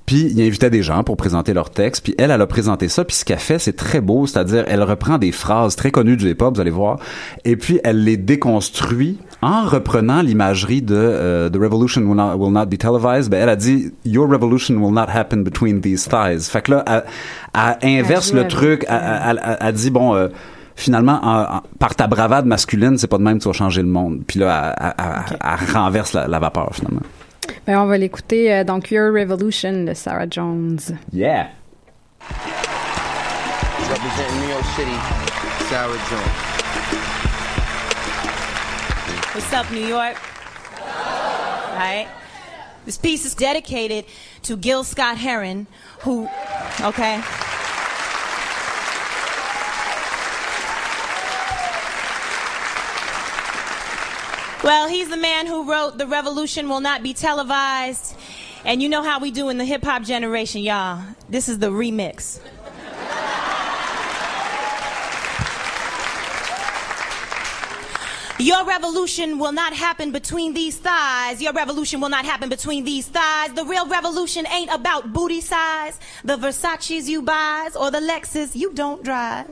Puis 0.06 0.30
il 0.34 0.40
invitait 0.42 0.70
des 0.70 0.82
gens 0.82 1.02
pour 1.02 1.16
présenter 1.16 1.54
leurs 1.54 1.70
textes. 1.70 2.04
Puis 2.04 2.14
elle, 2.18 2.30
elle 2.30 2.42
a 2.42 2.46
présenté 2.46 2.88
ça. 2.88 3.04
Puis 3.04 3.16
ce 3.16 3.24
qu'elle 3.24 3.38
fait, 3.38 3.58
c'est 3.58 3.74
très 3.74 4.00
beau, 4.00 4.26
c'est-à-dire 4.26 4.64
elle 4.68 4.82
reprend 4.82 5.18
des 5.18 5.32
phrases 5.32 5.76
très 5.76 5.90
connues 5.90 6.16
du 6.16 6.28
hip-hop, 6.30 6.54
vous 6.56 6.60
allez 6.60 6.70
voir, 6.70 6.98
et 7.44 7.56
puis 7.56 7.80
elle 7.84 8.04
les 8.04 8.16
déconstruit 8.16 9.18
en 9.42 9.64
reprenant 9.64 10.22
l'imagerie 10.22 10.82
de 10.82 10.94
euh, 10.96 11.48
The 11.50 11.56
Revolution 11.56 12.02
will 12.02 12.16
not, 12.16 12.36
will 12.36 12.52
not 12.52 12.66
be 12.66 12.76
televised. 12.78 13.30
Ben 13.30 13.42
elle 13.42 13.48
a 13.48 13.56
dit 13.56 13.92
Your 14.04 14.28
revolution 14.28 14.74
will 14.76 14.92
not 14.92 15.06
happen 15.08 15.38
between 15.42 15.80
these 15.80 16.08
thighs. 16.08 16.48
Fait 16.50 16.62
que 16.62 16.72
là, 16.72 16.84
elle, 16.86 17.04
elle 17.82 18.00
inverse 18.04 18.32
le 18.32 18.46
truc. 18.48 18.84
Elle, 18.88 19.00
elle- 19.30 19.40
elle- 19.44 19.56
elle 19.60 19.74
dit 19.74 19.90
bon. 19.90 20.14
euh, 20.14 20.28
Finalement, 20.76 21.20
en- 21.22 21.56
en- 21.56 21.62
par 21.78 21.94
ta 21.94 22.06
bravade 22.06 22.46
masculine, 22.46 22.98
c'est 22.98 23.06
pas 23.06 23.18
de 23.18 23.22
même 23.22 23.38
que 23.38 23.42
tu 23.44 23.48
vas 23.48 23.52
changer 23.54 23.82
le 23.82 23.88
monde. 23.88 24.22
Puis 24.26 24.40
là, 24.40 24.74
elle, 24.80 24.94
elle- 24.98 25.04
elle- 25.30 25.38
elle 25.68 25.74
renverse 25.76 26.12
la, 26.14 26.26
la 26.26 26.38
vapeur 26.38 26.70
finalement. 26.74 27.02
ben, 27.66 27.78
on 27.78 27.86
va 27.86 27.96
l'écouter 27.96 28.52
euh, 28.52 28.64
donc 28.64 28.90
Your 28.90 29.12
Revolution 29.12 29.84
de 29.84 29.94
Sarah 29.94 30.26
Jones. 30.28 30.78
Yeah. 31.12 31.48
Representing 33.88 34.40
New 34.40 34.48
York 34.50 34.64
City, 34.76 34.96
Sarah 35.68 35.98
Jones. 36.10 36.32
What's 39.34 39.52
up, 39.52 39.70
New 39.72 39.86
York? 39.86 40.16
Right? 41.76 42.06
This 42.86 42.98
piece 42.98 43.24
is 43.24 43.34
dedicated 43.34 44.04
to 44.42 44.56
Gil 44.56 44.84
Scott 44.84 45.16
Heron, 45.16 45.66
who, 46.04 46.28
okay? 46.82 47.20
Well, 54.64 54.88
he's 54.88 55.10
the 55.10 55.18
man 55.18 55.46
who 55.46 55.70
wrote 55.70 55.98
The 55.98 56.06
Revolution 56.06 56.70
Will 56.70 56.80
Not 56.80 57.02
Be 57.02 57.12
Televised. 57.12 58.16
And 58.64 58.82
you 58.82 58.88
know 58.88 59.02
how 59.02 59.20
we 59.20 59.30
do 59.30 59.50
in 59.50 59.58
the 59.58 59.64
hip 59.66 59.84
hop 59.84 60.04
generation, 60.04 60.62
y'all. 60.62 61.04
This 61.28 61.50
is 61.50 61.58
the 61.58 61.66
remix. 61.66 62.40
Your 68.38 68.64
revolution 68.64 69.38
will 69.38 69.52
not 69.52 69.74
happen 69.74 70.12
between 70.12 70.54
these 70.54 70.78
thighs. 70.78 71.42
Your 71.42 71.52
revolution 71.52 72.00
will 72.00 72.08
not 72.08 72.24
happen 72.24 72.48
between 72.48 72.84
these 72.84 73.06
thighs. 73.06 73.52
The 73.52 73.66
real 73.66 73.86
revolution 73.86 74.46
ain't 74.46 74.72
about 74.72 75.12
booty 75.12 75.42
size, 75.42 76.00
the 76.24 76.38
Versace's 76.38 77.06
you 77.06 77.20
buys, 77.20 77.76
or 77.76 77.90
the 77.90 78.00
Lexus 78.00 78.56
you 78.56 78.72
don't 78.72 79.04
drive. 79.04 79.46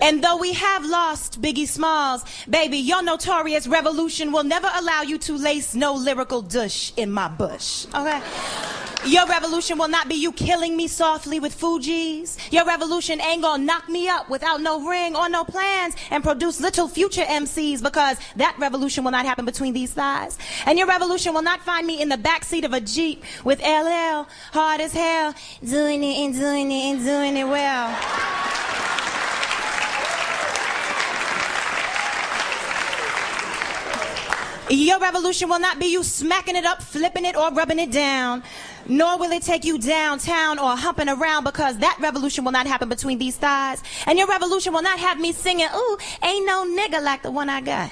And 0.00 0.24
though 0.24 0.36
we 0.36 0.52
have 0.54 0.84
lost 0.84 1.40
Biggie 1.42 1.68
Smalls, 1.68 2.24
baby, 2.48 2.78
your 2.78 3.02
notorious 3.02 3.66
revolution 3.66 4.32
will 4.32 4.44
never 4.44 4.70
allow 4.74 5.02
you 5.02 5.18
to 5.18 5.36
lace 5.36 5.74
no 5.74 5.94
lyrical 5.94 6.42
douche 6.42 6.92
in 6.96 7.10
my 7.10 7.28
bush. 7.28 7.86
Okay? 7.94 8.20
Your 9.06 9.26
revolution 9.26 9.78
will 9.78 9.88
not 9.88 10.10
be 10.10 10.14
you 10.14 10.30
killing 10.30 10.76
me 10.76 10.86
softly 10.86 11.40
with 11.40 11.54
Fuji's. 11.54 12.36
Your 12.50 12.66
revolution 12.66 13.18
ain't 13.22 13.40
gonna 13.40 13.64
knock 13.64 13.88
me 13.88 14.08
up 14.08 14.28
without 14.28 14.60
no 14.60 14.86
ring 14.86 15.16
or 15.16 15.30
no 15.30 15.42
plans 15.42 15.94
and 16.10 16.22
produce 16.22 16.60
little 16.60 16.86
future 16.86 17.24
MCs 17.24 17.82
because 17.82 18.18
that 18.36 18.54
revolution 18.58 19.02
will 19.02 19.10
not 19.10 19.24
happen 19.24 19.46
between 19.46 19.72
these 19.72 19.94
thighs. 19.94 20.36
And 20.66 20.78
your 20.78 20.86
revolution 20.86 21.32
will 21.32 21.40
not 21.40 21.62
find 21.62 21.86
me 21.86 22.02
in 22.02 22.10
the 22.10 22.18
backseat 22.18 22.66
of 22.66 22.74
a 22.74 22.80
Jeep 22.80 23.24
with 23.42 23.60
LL, 23.60 24.28
hard 24.52 24.82
as 24.82 24.92
hell, 24.92 25.34
doing 25.64 26.04
it 26.04 26.16
and 26.18 26.34
doing 26.34 26.70
it 26.70 26.92
and 26.92 27.02
doing 27.02 27.36
it 27.38 27.44
well. 27.44 28.49
Your 34.70 35.00
revolution 35.00 35.48
will 35.48 35.58
not 35.58 35.80
be 35.80 35.86
you 35.86 36.04
smacking 36.04 36.54
it 36.54 36.64
up, 36.64 36.80
flipping 36.80 37.24
it, 37.24 37.34
or 37.34 37.50
rubbing 37.50 37.80
it 37.80 37.90
down. 37.90 38.44
Nor 38.86 39.18
will 39.18 39.32
it 39.32 39.42
take 39.42 39.64
you 39.64 39.78
downtown 39.78 40.60
or 40.60 40.76
humping 40.76 41.08
around 41.08 41.42
because 41.42 41.78
that 41.78 41.96
revolution 42.00 42.44
will 42.44 42.52
not 42.52 42.68
happen 42.68 42.88
between 42.88 43.18
these 43.18 43.36
thighs. 43.36 43.82
And 44.06 44.16
your 44.16 44.28
revolution 44.28 44.72
will 44.72 44.82
not 44.82 45.00
have 45.00 45.18
me 45.18 45.32
singing, 45.32 45.66
ooh, 45.74 45.98
ain't 46.22 46.46
no 46.46 46.64
nigga 46.64 47.02
like 47.02 47.22
the 47.22 47.32
one 47.32 47.50
I 47.50 47.60
got. 47.62 47.90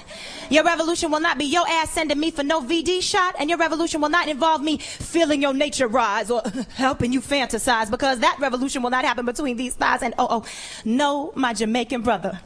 Your 0.49 0.63
revolution 0.63 1.11
will 1.11 1.19
not 1.19 1.37
be 1.37 1.45
your 1.45 1.67
ass 1.67 1.91
sending 1.91 2.17
me 2.17 2.31
for 2.31 2.43
no 2.43 2.61
VD 2.61 3.01
shot. 3.01 3.35
And 3.37 3.49
your 3.49 3.59
revolution 3.59 3.99
will 3.99 4.09
not 4.09 4.29
involve 4.29 4.61
me 4.61 4.77
feeling 4.77 5.41
your 5.41 5.53
nature 5.53 5.87
rise 5.87 6.31
or 6.31 6.41
helping 6.75 7.11
you 7.11 7.19
fantasize 7.19 7.91
because 7.91 8.19
that 8.19 8.37
revolution 8.39 8.81
will 8.83 8.89
not 8.89 9.03
happen 9.03 9.25
between 9.25 9.57
these 9.57 9.75
thighs. 9.75 10.01
And 10.01 10.13
oh, 10.17 10.27
oh, 10.29 10.45
no, 10.85 11.33
my 11.35 11.53
Jamaican 11.53 12.03
brother. 12.03 12.39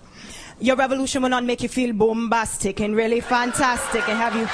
Your 0.64 0.78
revolution 0.78 1.22
will 1.22 1.30
not 1.30 1.44
make 1.44 1.62
you 1.62 1.68
feel 1.68 1.92
bombastic 1.92 2.80
and 2.80 2.96
really 2.96 3.20
fantastic. 3.20 4.08
And 4.08 4.18
have 4.18 4.34
you 4.34 4.48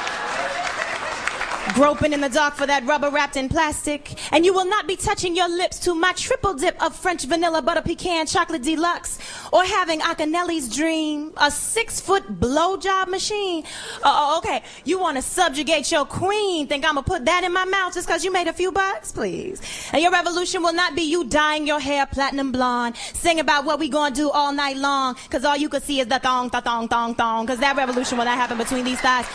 groping 1.73 2.13
in 2.13 2.21
the 2.21 2.29
dark 2.29 2.55
for 2.55 2.65
that 2.65 2.85
rubber 2.85 3.09
wrapped 3.09 3.35
in 3.35 3.49
plastic. 3.49 4.15
And 4.33 4.45
you 4.45 4.53
will 4.53 4.65
not 4.65 4.87
be 4.87 4.95
touching 4.95 5.35
your 5.35 5.49
lips 5.49 5.79
to 5.79 5.95
my 5.95 6.13
triple 6.13 6.53
dip 6.53 6.81
of 6.83 6.95
French 6.95 7.23
vanilla 7.25 7.61
butter 7.61 7.81
pecan 7.81 8.27
chocolate 8.27 8.63
deluxe 8.63 9.19
or 9.51 9.63
having 9.63 9.99
Akinelli's 10.01 10.73
dream, 10.75 11.33
a 11.37 11.51
six 11.51 11.99
foot 11.99 12.39
blowjob 12.39 13.07
machine. 13.07 13.63
Uh, 13.97 14.01
oh, 14.05 14.37
okay. 14.39 14.63
You 14.85 14.99
want 14.99 15.17
to 15.17 15.21
subjugate 15.21 15.91
your 15.91 16.05
queen. 16.05 16.67
Think 16.67 16.85
I'm 16.85 16.95
going 16.95 17.03
to 17.03 17.09
put 17.09 17.25
that 17.25 17.43
in 17.43 17.53
my 17.53 17.65
mouth 17.65 17.93
just 17.93 18.07
because 18.07 18.23
you 18.23 18.31
made 18.31 18.47
a 18.47 18.53
few 18.53 18.71
bucks? 18.71 19.11
Please. 19.11 19.61
And 19.91 20.01
your 20.01 20.11
revolution 20.11 20.61
will 20.61 20.73
not 20.73 20.95
be 20.95 21.03
you 21.03 21.25
dyeing 21.25 21.67
your 21.67 21.79
hair 21.79 22.05
platinum 22.05 22.51
blonde, 22.51 22.95
sing 23.13 23.39
about 23.39 23.65
what 23.65 23.79
we 23.79 23.89
going 23.89 24.13
to 24.13 24.21
do 24.21 24.29
all 24.29 24.53
night 24.53 24.77
long 24.77 25.15
because 25.23 25.45
all 25.45 25.57
you 25.57 25.69
can 25.69 25.81
see 25.81 25.99
is 25.99 26.07
the 26.07 26.19
thong, 26.19 26.49
the 26.49 26.61
thong, 26.61 26.87
thong, 26.87 27.15
thong 27.15 27.45
because 27.45 27.59
that 27.59 27.75
revolution 27.75 28.17
will 28.17 28.25
not 28.25 28.37
happen 28.37 28.57
between 28.57 28.85
these 28.85 28.99
thighs. 29.01 29.27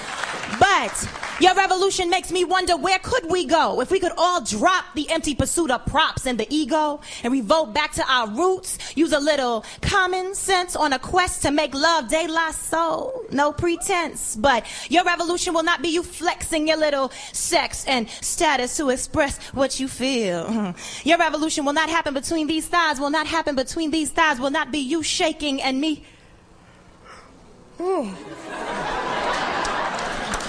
But 0.59 1.09
your 1.41 1.55
revolution 1.55 2.11
makes 2.11 2.24
me 2.31 2.45
wonder 2.45 2.77
where 2.77 2.99
could 2.99 3.31
we 3.31 3.45
go 3.45 3.81
if 3.81 3.91
we 3.91 4.01
could 4.01 4.13
all 4.17 4.41
drop 4.41 4.85
the 4.95 5.11
empty 5.11 5.35
pursuit 5.35 5.71
of 5.71 5.85
props 5.87 6.27
and 6.27 6.39
the 6.39 6.47
ego 6.55 7.01
and 7.23 7.33
revolt 7.33 7.75
back 7.75 7.93
to 7.93 8.05
our 8.11 8.29
roots, 8.29 8.79
use 8.97 9.13
a 9.13 9.19
little 9.19 9.65
common 9.81 10.35
sense 10.35 10.77
on 10.77 10.93
a 10.93 10.99
quest 10.99 11.43
to 11.43 11.51
make 11.51 11.75
love 11.75 12.09
de 12.09 12.27
la 12.29 12.51
soul. 12.51 13.25
No 13.31 13.53
pretense. 13.53 14.37
But 14.37 14.67
your 14.91 15.05
revolution 15.05 15.55
will 15.55 15.63
not 15.63 15.83
be 15.83 15.89
you 15.89 16.03
flexing 16.03 16.69
your 16.69 16.77
little 16.77 17.11
sex 17.33 17.85
and 17.87 18.09
status 18.09 18.77
to 18.77 18.91
express 18.91 19.39
what 19.53 19.81
you 19.81 19.89
feel. 19.89 20.75
Your 21.05 21.19
revolution 21.19 21.65
will 21.65 21.73
not 21.73 21.89
happen 21.89 22.15
between 22.15 22.47
these 22.47 22.67
thighs, 22.67 22.99
will 23.01 23.11
not 23.11 23.27
happen 23.27 23.55
between 23.55 23.91
these 23.91 24.11
thighs, 24.11 24.39
will 24.39 24.51
not 24.51 24.73
be 24.73 24.79
you 24.79 25.03
shaking 25.03 25.61
and 25.61 25.81
me. 25.81 26.05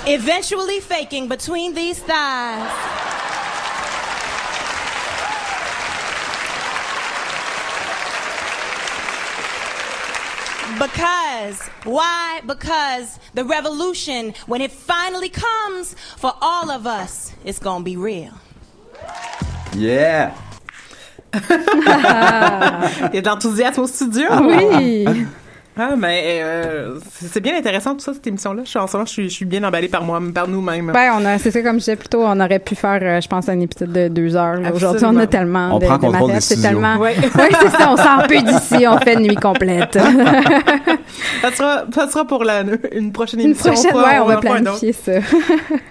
Eventually 0.07 0.79
faking 0.79 1.27
between 1.27 1.73
these 1.73 1.97
thighs. 1.99 2.71
Because, 10.77 11.67
why? 11.85 12.41
Because 12.45 13.17
the 13.33 13.45
revolution, 13.45 14.33
when 14.45 14.61
it 14.61 14.71
finally 14.71 15.29
comes 15.29 15.95
for 16.17 16.33
all 16.41 16.69
of 16.69 16.85
us, 16.85 17.33
it's 17.43 17.59
gonna 17.59 17.83
be 17.83 17.97
real. 17.97 18.33
Yeah! 19.75 20.35
Il 21.33 23.15
y 23.15 23.17
a 23.17 23.21
de 23.21 23.27
l'enthousiasme 23.27 23.81
au 23.81 23.87
studio. 23.87 24.29
Oui. 24.41 25.25
Ah, 25.77 25.95
mais 25.97 26.39
euh, 26.41 26.99
c'est 27.11 27.41
bien 27.41 27.57
intéressant 27.57 27.93
tout 27.95 27.99
ça, 27.99 28.13
cette 28.13 28.25
émission-là. 28.27 28.61
Je 28.63 28.69
suis 28.69 28.79
en 28.79 28.87
ce 28.87 28.93
moment, 28.93 29.05
je 29.05 29.11
suis, 29.11 29.29
je 29.29 29.33
suis 29.35 29.45
bien 29.45 29.61
emballée 29.63 29.89
par 29.89 30.03
moi, 30.03 30.21
par 30.33 30.47
nous-mêmes. 30.47 30.91
Ben, 30.93 31.11
on 31.19 31.25
a, 31.25 31.37
c'est 31.37 31.51
ça, 31.51 31.61
comme 31.61 31.73
je 31.73 31.79
disais 31.79 31.95
plus 31.97 32.07
tôt, 32.07 32.21
on 32.23 32.39
aurait 32.39 32.59
pu 32.59 32.75
faire, 32.75 32.99
euh, 33.01 33.19
je 33.19 33.27
pense, 33.27 33.49
un 33.49 33.59
épisode 33.59 33.91
de 33.91 34.07
deux 34.07 34.35
heures. 34.37 34.59
Aujourd'hui, 34.73 35.05
on 35.05 35.17
a 35.17 35.27
tellement 35.27 35.75
On 35.75 35.79
de, 35.79 35.85
prend 35.85 35.97
de 35.97 36.01
contrôle 36.01 36.31
matériel, 36.31 36.41
c'est 36.41 36.61
tellement. 36.61 36.97
Ouais. 36.97 37.15
Oui, 37.35 37.55
c'est 37.61 37.69
ça, 37.71 37.91
on 37.91 37.97
s'en 37.97 38.25
peut 38.27 38.41
d'ici, 38.41 38.87
on 38.87 38.97
fait 38.99 39.15
une 39.15 39.23
nuit 39.27 39.35
complète. 39.35 39.93
ça, 41.41 41.51
sera, 41.51 41.83
ça 41.93 42.07
sera 42.07 42.25
pour 42.25 42.43
la, 42.43 42.63
une 42.93 43.11
prochaine 43.11 43.41
Une 43.41 43.47
émission. 43.47 43.71
prochaine, 43.73 43.91
fera- 43.91 44.03
ouais, 44.11 44.19
on 44.19 44.25
va 44.27 44.37
planifier 44.37 44.93
ça. 44.93 45.11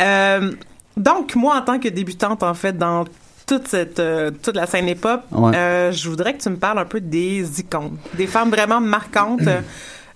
Euh, 0.03 0.53
donc, 0.97 1.35
moi, 1.35 1.57
en 1.57 1.62
tant 1.62 1.79
que 1.79 1.88
débutante, 1.88 2.42
en 2.42 2.55
fait, 2.55 2.77
dans 2.77 3.05
toute 3.46 3.68
cette 3.68 3.98
euh, 4.00 4.30
toute 4.42 4.57
la 4.57 4.66
scène 4.66 4.88
hip-hop, 4.88 5.22
Ouais. 5.33 5.54
euh, 5.57 5.92
je 5.92 6.09
voudrais 6.09 6.35
que 6.35 6.42
tu 6.42 6.48
me 6.50 6.57
parles 6.57 6.78
un 6.78 6.85
peu 6.85 7.00
des 7.00 7.61
icônes, 7.61 7.96
des 8.14 8.26
femmes 8.26 8.50
vraiment 8.50 8.80
marquantes. 8.80 9.40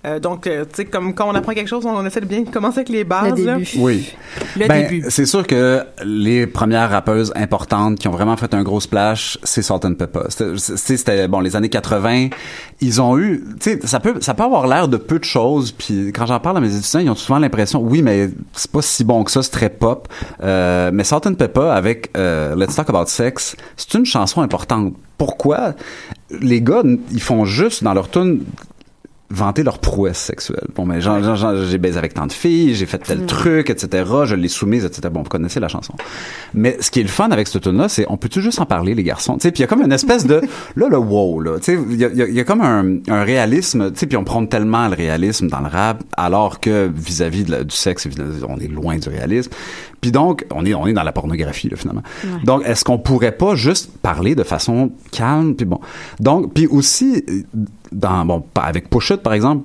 Euh, 0.09 0.21
donc, 0.21 0.47
euh, 0.47 0.65
tu 0.65 0.77
sais, 0.77 0.85
comme 0.85 1.15
quand 1.15 1.29
on 1.29 1.35
apprend 1.35 1.53
quelque 1.53 1.69
chose, 1.69 1.85
on 1.87 2.05
essaie 2.07 2.21
de 2.21 2.27
bien 2.27 2.45
commencer 2.45 2.79
avec 2.79 2.89
les 2.89 3.05
bases. 3.05 3.39
Le 3.39 3.45
là. 3.45 3.55
début. 3.57 3.69
Oui. 3.79 4.13
Le 4.57 4.67
Ben, 4.69 4.83
début. 4.89 5.05
C'est 5.09 5.27
sûr 5.27 5.47
que 5.47 5.83
les 6.05 6.47
premières 6.47 6.91
rappeuses 6.91 7.33
importantes 7.37 7.99
qui 7.99 8.09
ont 8.09 8.13
vraiment 8.13 8.37
fait 8.37 8.55
un 8.55 8.63
gros 8.63 8.81
splash, 8.81 9.39
c'est 9.43 9.63
Salt 9.63 9.85
and 9.85 9.95
Pepper. 9.95 10.21
C'était- 10.57 11.29
bon 11.29 11.41
les 11.41 11.57
années 11.57 11.69
80, 11.69 12.29
ils 12.81 13.01
ont 13.01 13.19
eu, 13.19 13.45
tu 13.61 13.73
sais, 13.73 13.87
ça 13.87 14.01
peut 14.01 14.17
ça 14.21 14.35
peut 14.35 14.43
avoir 14.43 14.67
l'air 14.67 14.89
de 14.89 14.97
peu 14.97 15.19
de 15.19 15.25
choses. 15.25 15.73
Puis 15.73 16.13
quand 16.13 16.27
j'en 16.27 16.41
parle 16.41 16.57
à 16.59 16.61
mes 16.61 16.75
étudiants, 16.75 17.01
ils 17.01 17.11
ont 17.11 17.15
souvent 17.15 17.39
l'impression, 17.39 17.81
oui, 17.81 18.03
mais 18.03 18.31
c'est 18.55 18.71
pas 18.71 18.83
si 18.83 19.05
bon 19.05 19.25
que 19.25 19.31
ça, 19.31 19.43
c'est 19.43 19.51
très 19.51 19.71
pop. 19.71 20.09
Euh, 20.43 20.91
mais 20.93 21.05
Salt 21.05 21.27
and 21.27 21.35
Pepper 21.35 21.71
avec 21.73 22.11
euh, 22.17 22.55
Let's 22.57 22.75
Talk 22.75 22.89
About 22.89 23.07
Sex, 23.07 23.57
c'est 23.77 23.95
une 23.95 24.07
chanson 24.07 24.41
importante. 24.41 24.95
Pourquoi? 25.17 25.75
Les 26.41 26.63
gars, 26.63 26.83
ils 27.11 27.21
font 27.21 27.45
juste 27.45 27.83
dans 27.83 27.95
leur 27.95 28.11
tune 28.11 28.43
vanter 29.31 29.63
leur 29.63 29.79
prouesse 29.79 30.19
sexuelle. 30.19 30.67
Bon, 30.75 30.87
mais 30.87 31.01
genre, 31.03 31.23
genre, 31.23 31.37
genre, 31.37 31.55
j'ai 31.65 31.77
baisé 31.77 31.99
avec 31.99 32.15
tant 32.15 32.27
de 32.27 32.33
filles, 32.33 32.75
j'ai 32.75 32.87
fait 32.87 32.97
tel 32.99 33.27
truc, 33.27 33.69
etc. 33.69 34.05
Je 34.25 34.35
l'ai 34.35 34.49
soumise, 34.49 34.85
etc. 34.87 35.09
Bon, 35.13 35.21
vous 35.23 35.29
connaissez 35.29 35.61
la 35.61 35.69
chanson. 35.69 35.93
Mais 36.55 36.79
ce 36.81 36.91
qui 36.91 37.01
est 37.01 37.03
le 37.03 37.09
fun 37.11 37.29
avec 37.31 37.47
ce 37.47 37.59
tune-là, 37.59 37.89
c'est 37.91 38.07
on 38.09 38.17
peut-tu 38.17 38.41
juste 38.41 38.59
en 38.61 38.65
parler, 38.67 38.95
les 38.95 39.03
garçons? 39.03 39.35
Tu 39.35 39.43
sais, 39.43 39.51
puis 39.53 39.59
il 39.61 39.63
y 39.63 39.65
a 39.65 39.67
comme 39.69 39.83
une 39.83 39.93
espèce 39.93 40.27
de, 40.27 40.41
là, 40.77 40.89
le 40.89 40.97
wow, 40.97 41.41
là. 41.41 41.59
Tu 41.59 41.75
sais, 41.77 41.79
il 41.91 41.97
y 41.97 42.05
a, 42.07 42.09
y 42.09 42.23
a- 42.23 42.29
y 42.29 42.41
a 42.41 42.45
comme 42.45 42.63
un, 42.63 42.97
un 43.09 43.23
réalisme, 43.23 43.93
tu 43.93 43.99
sais, 43.99 44.07
puis 44.07 44.17
on 44.17 44.25
prône 44.25 44.49
tellement 44.49 44.89
le 44.89 44.95
réalisme 44.95 45.49
dans 45.49 45.61
le 45.61 45.69
rap, 45.69 46.03
alors 46.17 46.59
que 46.61 46.91
vis-à-vis 46.95 47.45
du 47.45 47.77
sexe, 47.77 48.09
on 48.49 48.59
est 48.59 48.69
loin 48.69 48.97
du 48.97 49.09
réalisme. 49.11 49.51
Puis 50.01 50.13
donc, 50.13 50.47
on 50.55 50.65
est, 50.65 50.75
on 50.75 50.87
est 50.87 50.93
dans 50.93 51.03
la 51.03 51.13
pornographie, 51.13 51.69
là, 51.69 51.77
finalement. 51.77 52.03
Donc, 52.45 52.63
est-ce 52.65 52.85
qu'on 52.85 52.99
pourrait 52.99 53.33
pas 53.33 53.55
juste 53.55 53.91
parler 53.99 54.35
de 54.35 54.45
façon 54.45 54.93
calme, 55.11 55.55
puis 55.55 55.67
bon. 55.67 55.81
Donc, 56.21 56.55
puis 56.55 56.67
aussi, 56.67 57.25
euh, 57.29 57.43
dans, 57.91 58.25
bon, 58.25 58.45
avec 58.55 58.91
Push 58.91 59.11
It, 59.11 59.23
par 59.23 59.33
exemple, 59.33 59.65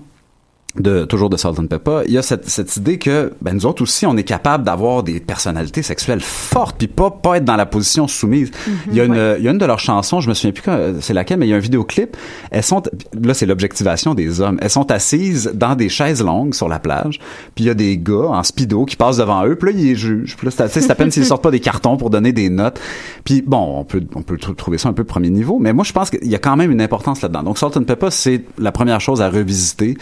de 0.79 1.05
toujours 1.05 1.29
de 1.29 1.37
Salt 1.37 1.59
and 1.59 1.67
Pepper, 1.67 2.01
il 2.07 2.13
y 2.13 2.17
a 2.17 2.23
cette, 2.23 2.49
cette 2.49 2.75
idée 2.77 2.97
que 2.97 3.31
ben 3.41 3.53
nous 3.53 3.67
autres 3.67 3.83
aussi 3.83 4.07
on 4.07 4.17
est 4.17 4.23
capable 4.23 4.63
d'avoir 4.63 5.03
des 5.03 5.19
personnalités 5.19 5.83
sexuelles 5.83 6.19
fortes 6.21 6.77
puis 6.79 6.87
pas 6.87 7.11
pas 7.11 7.37
être 7.37 7.45
dans 7.45 7.55
la 7.55 7.67
position 7.67 8.07
soumise. 8.07 8.49
il 8.87 8.95
y 8.95 8.99
a 8.99 9.03
une 9.03 9.35
il 9.37 9.43
y 9.43 9.47
a 9.47 9.51
une 9.51 9.59
de 9.59 9.65
leurs 9.67 9.77
chansons, 9.79 10.19
je 10.19 10.29
me 10.29 10.33
souviens 10.33 10.51
plus 10.51 10.63
quand- 10.63 10.79
c'est 10.99 11.13
laquelle 11.13 11.37
mais 11.37 11.45
il 11.45 11.49
y 11.49 11.53
a 11.53 11.57
un 11.57 11.59
vidéoclip, 11.59 12.17
elles 12.49 12.63
sont 12.63 12.81
là 13.21 13.35
c'est 13.35 13.45
l'objectivation 13.45 14.15
des 14.15 14.41
hommes. 14.41 14.57
Elles 14.61 14.71
sont 14.71 14.89
assises 14.91 15.51
dans 15.53 15.75
des 15.75 15.89
chaises 15.89 16.23
longues 16.23 16.55
sur 16.55 16.67
la 16.67 16.79
plage, 16.79 17.19
puis 17.53 17.65
il 17.65 17.67
y 17.67 17.69
a 17.69 17.75
des 17.75 17.99
gars 17.99 18.29
en 18.29 18.41
speedo 18.41 18.85
qui 18.85 18.95
passent 18.95 19.17
devant 19.17 19.45
eux, 19.45 19.55
puis 19.55 19.71
là 19.73 19.79
ils 19.79 19.85
les 19.85 19.95
jugent. 19.95 20.35
Puis 20.35 20.47
là 20.47 20.67
c'est 20.67 20.89
à 20.89 20.95
peine 20.95 21.11
s'ils 21.11 21.25
sortent 21.25 21.43
pas 21.43 21.51
des 21.51 21.59
cartons 21.59 21.97
pour 21.97 22.09
donner 22.09 22.33
des 22.33 22.49
notes. 22.49 22.79
Puis 23.25 23.43
bon, 23.45 23.77
on 23.79 23.83
peut 23.83 24.01
on 24.15 24.23
peut 24.23 24.37
tr- 24.37 24.55
trouver 24.55 24.79
ça 24.79 24.89
un 24.89 24.93
peu 24.93 25.03
premier 25.03 25.29
niveau, 25.29 25.59
mais 25.59 25.71
moi 25.71 25.83
je 25.83 25.93
pense 25.93 26.09
qu'il 26.09 26.27
y 26.27 26.33
a 26.35 26.39
quand 26.39 26.55
même 26.55 26.71
une 26.71 26.81
importance 26.81 27.21
là-dedans. 27.21 27.43
Donc 27.43 27.59
Salt 27.59 27.77
and 27.77 27.83
Pepper 27.83 28.07
c'est 28.09 28.41
la 28.57 28.71
première 28.71 28.99
chose 29.01 29.21
à 29.21 29.29
revisiter. 29.29 29.97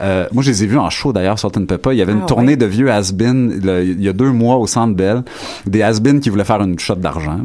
Euh, 0.00 0.14
Euh, 0.16 0.26
moi, 0.32 0.42
je 0.42 0.50
les 0.50 0.64
ai 0.64 0.66
vus 0.66 0.78
en 0.78 0.88
show 0.90 1.12
d'ailleurs, 1.12 1.38
Salt 1.38 1.56
and 1.58 1.66
Pepper. 1.66 1.90
Il 1.92 1.98
y 1.98 2.02
avait 2.02 2.12
une 2.12 2.20
Ah, 2.22 2.26
tournée 2.26 2.52
ouais. 2.52 2.56
de 2.56 2.66
vieux 2.66 2.86
le- 2.86 3.84
il 3.84 4.02
y 4.02 4.08
a 4.08 4.12
deux 4.12 4.30
mois 4.32 4.56
au 4.56 4.66
Centre 4.66 4.94
Bell. 4.94 5.22
Des 5.66 5.82
has-been 5.82 6.20
qui 6.20 6.30
voulaient 6.30 6.44
faire 6.44 6.62
une 6.62 6.78
shot 6.78 6.94
d'argent. 6.96 7.38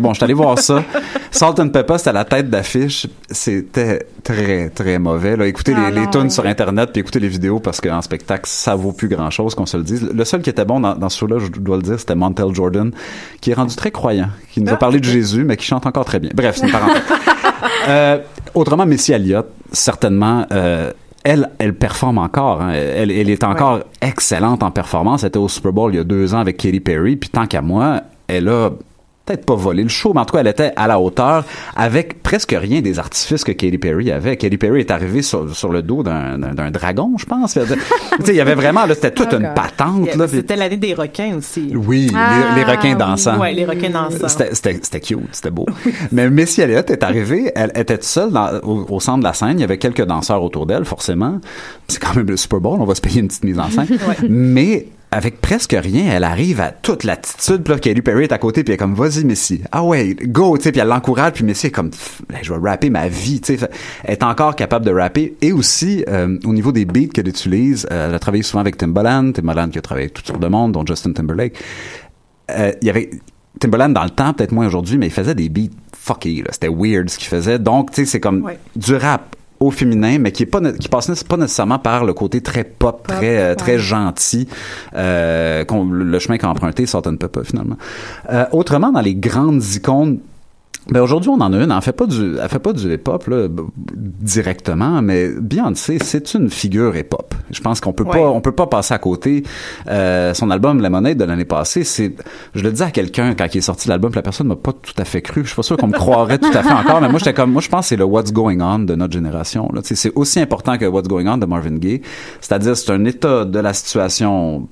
bon, 0.00 0.10
je 0.12 0.14
suis 0.16 0.24
allé 0.24 0.34
voir 0.34 0.58
ça. 0.58 0.82
Salt 1.30 1.60
and 1.60 1.68
Pepper, 1.68 1.98
c'était 1.98 2.12
la 2.12 2.24
tête 2.24 2.48
d'affiche. 2.50 3.06
C'était 3.30 4.06
très, 4.24 4.70
très 4.70 4.98
mauvais. 4.98 5.36
Là. 5.36 5.46
Écoutez 5.46 5.74
Ah, 5.76 5.90
les, 5.90 6.00
les 6.00 6.10
tunes 6.10 6.22
ouais. 6.22 6.30
sur 6.30 6.46
Internet, 6.46 6.90
puis 6.92 7.00
écoutez 7.00 7.20
les 7.20 7.28
vidéos 7.28 7.60
parce 7.60 7.80
qu'en 7.80 8.00
spectacle, 8.02 8.44
ça 8.46 8.74
vaut 8.74 8.92
plus 8.92 9.08
grand-chose, 9.08 9.54
qu'on 9.54 9.66
se 9.66 9.76
le 9.76 9.82
dise. 9.82 10.08
Le 10.12 10.24
seul 10.24 10.40
qui 10.40 10.50
était 10.50 10.64
bon 10.64 10.80
dans, 10.80 10.94
dans 10.94 11.08
ce 11.08 11.18
show-là, 11.18 11.38
je 11.38 11.48
dois 11.60 11.76
le 11.76 11.82
dire, 11.82 11.98
c'était 12.00 12.14
Montel 12.14 12.54
Jordan, 12.54 12.90
qui 13.40 13.50
est 13.50 13.54
rendu 13.54 13.74
très 13.76 13.90
croyant, 13.90 14.28
qui 14.52 14.60
nous 14.62 14.72
a 14.72 14.76
parlé 14.76 14.98
de 15.00 15.04
Jésus, 15.04 15.44
mais 15.44 15.56
qui 15.56 15.66
chante 15.66 15.86
encore 15.86 16.04
très 16.04 16.20
bien. 16.20 16.30
Bref, 16.34 16.56
c'est 16.58 16.66
une 16.66 16.72
parenthèse. 16.72 17.02
Euh, 17.88 18.18
autrement, 18.54 18.86
Missy 18.86 19.12
Elliott, 19.12 19.46
certainement, 19.72 20.46
euh, 20.52 20.92
elle, 21.28 21.50
elle 21.58 21.74
performe 21.74 22.18
encore. 22.18 22.62
hein. 22.62 22.72
Elle, 22.72 23.10
elle 23.10 23.28
est 23.28 23.44
encore 23.44 23.80
excellente 24.00 24.62
en 24.62 24.70
performance. 24.70 25.22
Elle 25.22 25.28
était 25.28 25.38
au 25.38 25.48
Super 25.48 25.72
Bowl 25.72 25.92
il 25.92 25.96
y 25.96 26.00
a 26.00 26.04
deux 26.04 26.34
ans 26.34 26.38
avec 26.38 26.56
Katy 26.56 26.80
Perry. 26.80 27.16
Puis 27.16 27.28
tant 27.28 27.46
qu'à 27.46 27.60
moi, 27.60 28.00
elle 28.26 28.48
a 28.48 28.70
peut-être 29.28 29.44
pas 29.44 29.54
volé 29.54 29.82
le 29.82 29.88
show, 29.88 30.12
mais 30.14 30.20
en 30.20 30.24
tout 30.24 30.32
cas, 30.34 30.40
elle 30.40 30.46
était 30.48 30.72
à 30.76 30.86
la 30.86 30.98
hauteur 30.98 31.44
avec 31.76 32.22
presque 32.22 32.54
rien 32.58 32.80
des 32.80 32.98
artifices 32.98 33.44
que 33.44 33.52
Katy 33.52 33.78
Perry 33.78 34.10
avait. 34.10 34.36
Katy 34.36 34.56
Perry 34.56 34.80
est 34.80 34.90
arrivée 34.90 35.22
sur, 35.22 35.54
sur 35.54 35.70
le 35.70 35.82
dos 35.82 36.02
d'un 36.02 36.70
dragon, 36.70 37.12
je 37.18 37.24
pense. 37.26 37.54
tu 37.54 37.60
sais, 38.24 38.32
il 38.32 38.36
y 38.36 38.40
avait 38.40 38.54
vraiment, 38.54 38.86
là, 38.86 38.94
c'était 38.94 39.10
toute 39.10 39.28
Oh 39.32 39.36
une 39.36 39.52
patente. 39.54 40.14
Là, 40.14 40.26
C'était 40.28 40.56
l'année 40.56 40.76
des 40.76 40.94
requins 40.94 41.36
aussi. 41.36 41.72
oui, 41.74 42.10
les, 42.54 42.64
les 42.64 42.64
requins 42.64 42.94
dansants. 42.96 43.38
Ouais, 43.38 43.52
les 43.52 43.64
requins 43.66 43.90
dansants. 43.90 44.28
C'était, 44.28 45.00
cute, 45.00 45.18
c'était 45.32 45.50
beau. 45.50 45.66
Mais 46.12 46.28
Missy 46.30 46.62
Elliott 46.62 46.90
est 46.90 47.02
arrivée, 47.02 47.52
elle 47.54 47.72
était 47.74 47.98
seule 48.00 48.30
dans- 48.32 48.58
au, 48.62 48.86
au 48.88 49.00
centre 49.00 49.18
de 49.18 49.24
la 49.24 49.32
scène. 49.34 49.54
Il 49.58 49.60
y 49.60 49.64
avait 49.64 49.78
quelques 49.78 50.04
danseurs 50.04 50.42
autour 50.42 50.66
d'elle, 50.66 50.84
forcément. 50.84 51.38
C'est 51.88 51.98
quand 52.00 52.14
même 52.16 52.26
le 52.28 52.36
Super 52.36 52.60
Bowl, 52.60 52.78
on 52.80 52.84
va 52.84 52.94
se 52.94 53.00
payer 53.00 53.20
une 53.20 53.28
petite 53.28 53.44
mise 53.44 53.58
en 53.58 53.68
scène. 53.70 53.86
Mais 54.28 54.86
avec 55.10 55.40
presque 55.40 55.74
rien, 55.78 56.12
elle 56.12 56.24
arrive 56.24 56.60
à 56.60 56.70
toute 56.70 57.04
l'attitude. 57.04 57.62
Puis 57.62 57.72
là, 57.72 57.78
Katy 57.78 58.02
Perry 58.02 58.24
est 58.24 58.32
à 58.32 58.38
côté, 58.38 58.62
puis 58.62 58.72
elle 58.72 58.74
est 58.74 58.78
comme, 58.78 58.94
vas-y, 58.94 59.24
Missy. 59.24 59.62
Ah 59.72 59.82
ouais, 59.82 60.14
go, 60.14 60.56
tu 60.58 60.64
sais. 60.64 60.72
Puis 60.72 60.80
elle 60.80 60.88
l'encourage, 60.88 61.32
puis 61.32 61.44
Missy 61.44 61.68
est 61.68 61.70
comme, 61.70 61.90
ben, 62.28 62.38
je 62.42 62.52
vais 62.52 62.68
rapper 62.68 62.90
ma 62.90 63.08
vie, 63.08 63.40
tu 63.40 63.56
sais. 63.56 63.70
Elle 64.04 64.12
est 64.12 64.22
encore 64.22 64.54
capable 64.54 64.84
de 64.84 64.92
rapper. 64.92 65.34
Et 65.40 65.52
aussi, 65.52 66.04
euh, 66.08 66.38
au 66.44 66.52
niveau 66.52 66.72
des 66.72 66.84
beats 66.84 67.08
qu'elle 67.12 67.28
utilise, 67.28 67.86
euh, 67.90 68.08
elle 68.08 68.14
a 68.14 68.18
travaillé 68.18 68.42
souvent 68.42 68.60
avec 68.60 68.76
Timbaland. 68.76 69.32
Timbaland 69.32 69.70
qui 69.70 69.78
a 69.78 69.82
travaillé 69.82 70.04
avec 70.04 70.14
toutes 70.14 70.26
sortes 70.26 70.42
de 70.42 70.48
monde, 70.48 70.72
dont 70.72 70.84
Justin 70.84 71.12
Timberlake. 71.12 71.54
Euh, 72.50 72.72
il 72.82 72.86
y 72.86 72.90
avait 72.90 73.10
Timbaland 73.60 73.88
dans 73.88 74.04
le 74.04 74.10
temps, 74.10 74.34
peut-être 74.34 74.52
moins 74.52 74.66
aujourd'hui, 74.66 74.98
mais 74.98 75.06
il 75.06 75.12
faisait 75.12 75.34
des 75.34 75.48
beats 75.48 75.74
fucky, 75.96 76.42
là. 76.42 76.48
C'était 76.52 76.68
weird 76.68 77.08
ce 77.08 77.18
qu'il 77.18 77.28
faisait. 77.28 77.58
Donc, 77.58 77.92
tu 77.92 78.02
sais, 78.02 78.10
c'est 78.10 78.20
comme 78.20 78.50
du 78.76 78.94
rap 78.94 79.36
au 79.60 79.70
féminin, 79.70 80.18
mais 80.18 80.32
qui 80.32 80.44
est 80.44 80.46
pas 80.46 80.60
qui 80.72 80.88
passe 80.88 81.24
pas 81.24 81.36
nécessairement 81.36 81.78
par 81.78 82.04
le 82.04 82.12
côté 82.12 82.40
très 82.40 82.64
pop, 82.64 83.06
très 83.06 83.38
euh, 83.38 83.54
très 83.54 83.78
gentil, 83.78 84.48
euh, 84.94 85.64
le 85.90 86.18
chemin 86.18 86.38
qu'a 86.38 86.48
emprunté 86.48 86.84
and 86.94 87.16
Pepper 87.16 87.42
finalement. 87.44 87.76
Euh, 88.30 88.44
autrement, 88.52 88.92
dans 88.92 89.00
les 89.00 89.14
grandes 89.14 89.64
icônes 89.74 90.20
ben 90.90 91.02
aujourd'hui, 91.02 91.28
on 91.30 91.40
en 91.40 91.52
a 91.52 91.56
une. 91.62 91.70
Elle 91.70 91.82
fait 91.82 91.92
pas 91.92 92.06
du, 92.06 92.36
elle 92.42 92.48
fait 92.48 92.58
pas 92.58 92.72
du 92.72 92.92
hip-hop 92.94 93.26
là, 93.26 93.46
directement, 93.94 95.02
mais 95.02 95.28
Beyoncé, 95.28 95.98
c'est 96.02 96.34
une 96.34 96.48
figure 96.50 96.96
hip-hop. 96.96 97.34
Je 97.50 97.60
pense 97.60 97.80
qu'on 97.80 97.92
peut 97.92 98.04
Ouais. 98.04 98.12
pas, 98.12 98.28
on 98.30 98.40
peut 98.40 98.52
pas 98.52 98.66
passer 98.66 98.94
à 98.94 98.98
côté. 98.98 99.42
Euh, 99.88 100.32
son 100.32 100.50
album 100.50 100.80
Lemonade 100.80 101.18
de 101.18 101.24
l'année 101.24 101.44
passée, 101.44 101.84
c'est, 101.84 102.14
je 102.54 102.62
le 102.62 102.70
disais 102.70 102.84
à 102.86 102.90
quelqu'un 102.90 103.34
quand 103.34 103.46
il 103.54 103.58
est 103.58 103.62
sorti 103.62 103.88
l'album, 103.88 104.12
la 104.14 104.22
personne 104.22 104.46
m'a 104.46 104.56
pas 104.56 104.72
tout 104.72 104.94
à 104.96 105.04
fait 105.04 105.20
cru. 105.20 105.42
Je 105.42 105.48
suis 105.48 105.56
pas 105.56 105.62
sûr 105.62 105.76
qu'on 105.76 105.88
me 105.88 105.92
croirait 105.92 106.38
tout 106.38 106.50
à 106.54 106.62
fait 106.62 106.72
encore, 106.72 107.00
mais 107.02 107.08
moi 107.08 107.18
j'étais 107.18 107.34
comme, 107.34 107.52
moi 107.52 107.60
je 107.60 107.68
pense 107.68 107.80
que 107.86 107.88
c'est 107.90 107.96
le 107.96 108.04
What's 108.04 108.32
Going 108.32 108.60
On 108.60 108.78
de 108.78 108.94
notre 108.94 109.12
génération. 109.12 109.68
Là, 109.74 109.80
c'est 109.84 110.12
aussi 110.16 110.40
important 110.40 110.78
que 110.78 110.86
What's 110.86 111.08
Going 111.08 111.26
On 111.26 111.36
de 111.38 111.46
Marvin 111.46 111.76
Gaye. 111.76 112.00
C'est-à-dire, 112.40 112.76
c'est 112.76 112.90
un 112.92 113.04
état 113.04 113.44
de 113.44 113.58
la 113.58 113.74
situation 113.74 114.66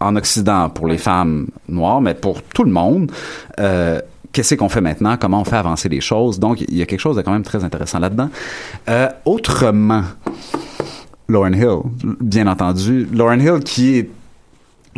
en 0.00 0.16
Occident 0.16 0.70
pour 0.70 0.86
les 0.86 0.98
femmes 0.98 1.48
noires, 1.68 2.00
mais 2.00 2.14
pour 2.14 2.42
tout 2.42 2.64
le 2.64 2.70
monde. 2.70 3.10
Euh, 3.60 4.00
Qu'est-ce 4.38 4.54
qu'on 4.54 4.68
fait 4.68 4.80
maintenant? 4.80 5.16
Comment 5.16 5.40
on 5.40 5.44
fait 5.44 5.56
avancer 5.56 5.88
les 5.88 6.00
choses? 6.00 6.38
Donc, 6.38 6.60
il 6.60 6.76
y 6.76 6.80
a 6.80 6.86
quelque 6.86 7.00
chose 7.00 7.16
de 7.16 7.22
quand 7.22 7.32
même 7.32 7.42
très 7.42 7.64
intéressant 7.64 7.98
là-dedans. 7.98 8.30
Euh, 8.88 9.08
autrement, 9.24 10.04
Lauren 11.26 11.54
Hill, 11.54 11.80
bien 12.20 12.46
entendu. 12.46 13.08
Lauren 13.12 13.40
Hill 13.40 13.64
qui 13.64 13.96
est 13.96 14.08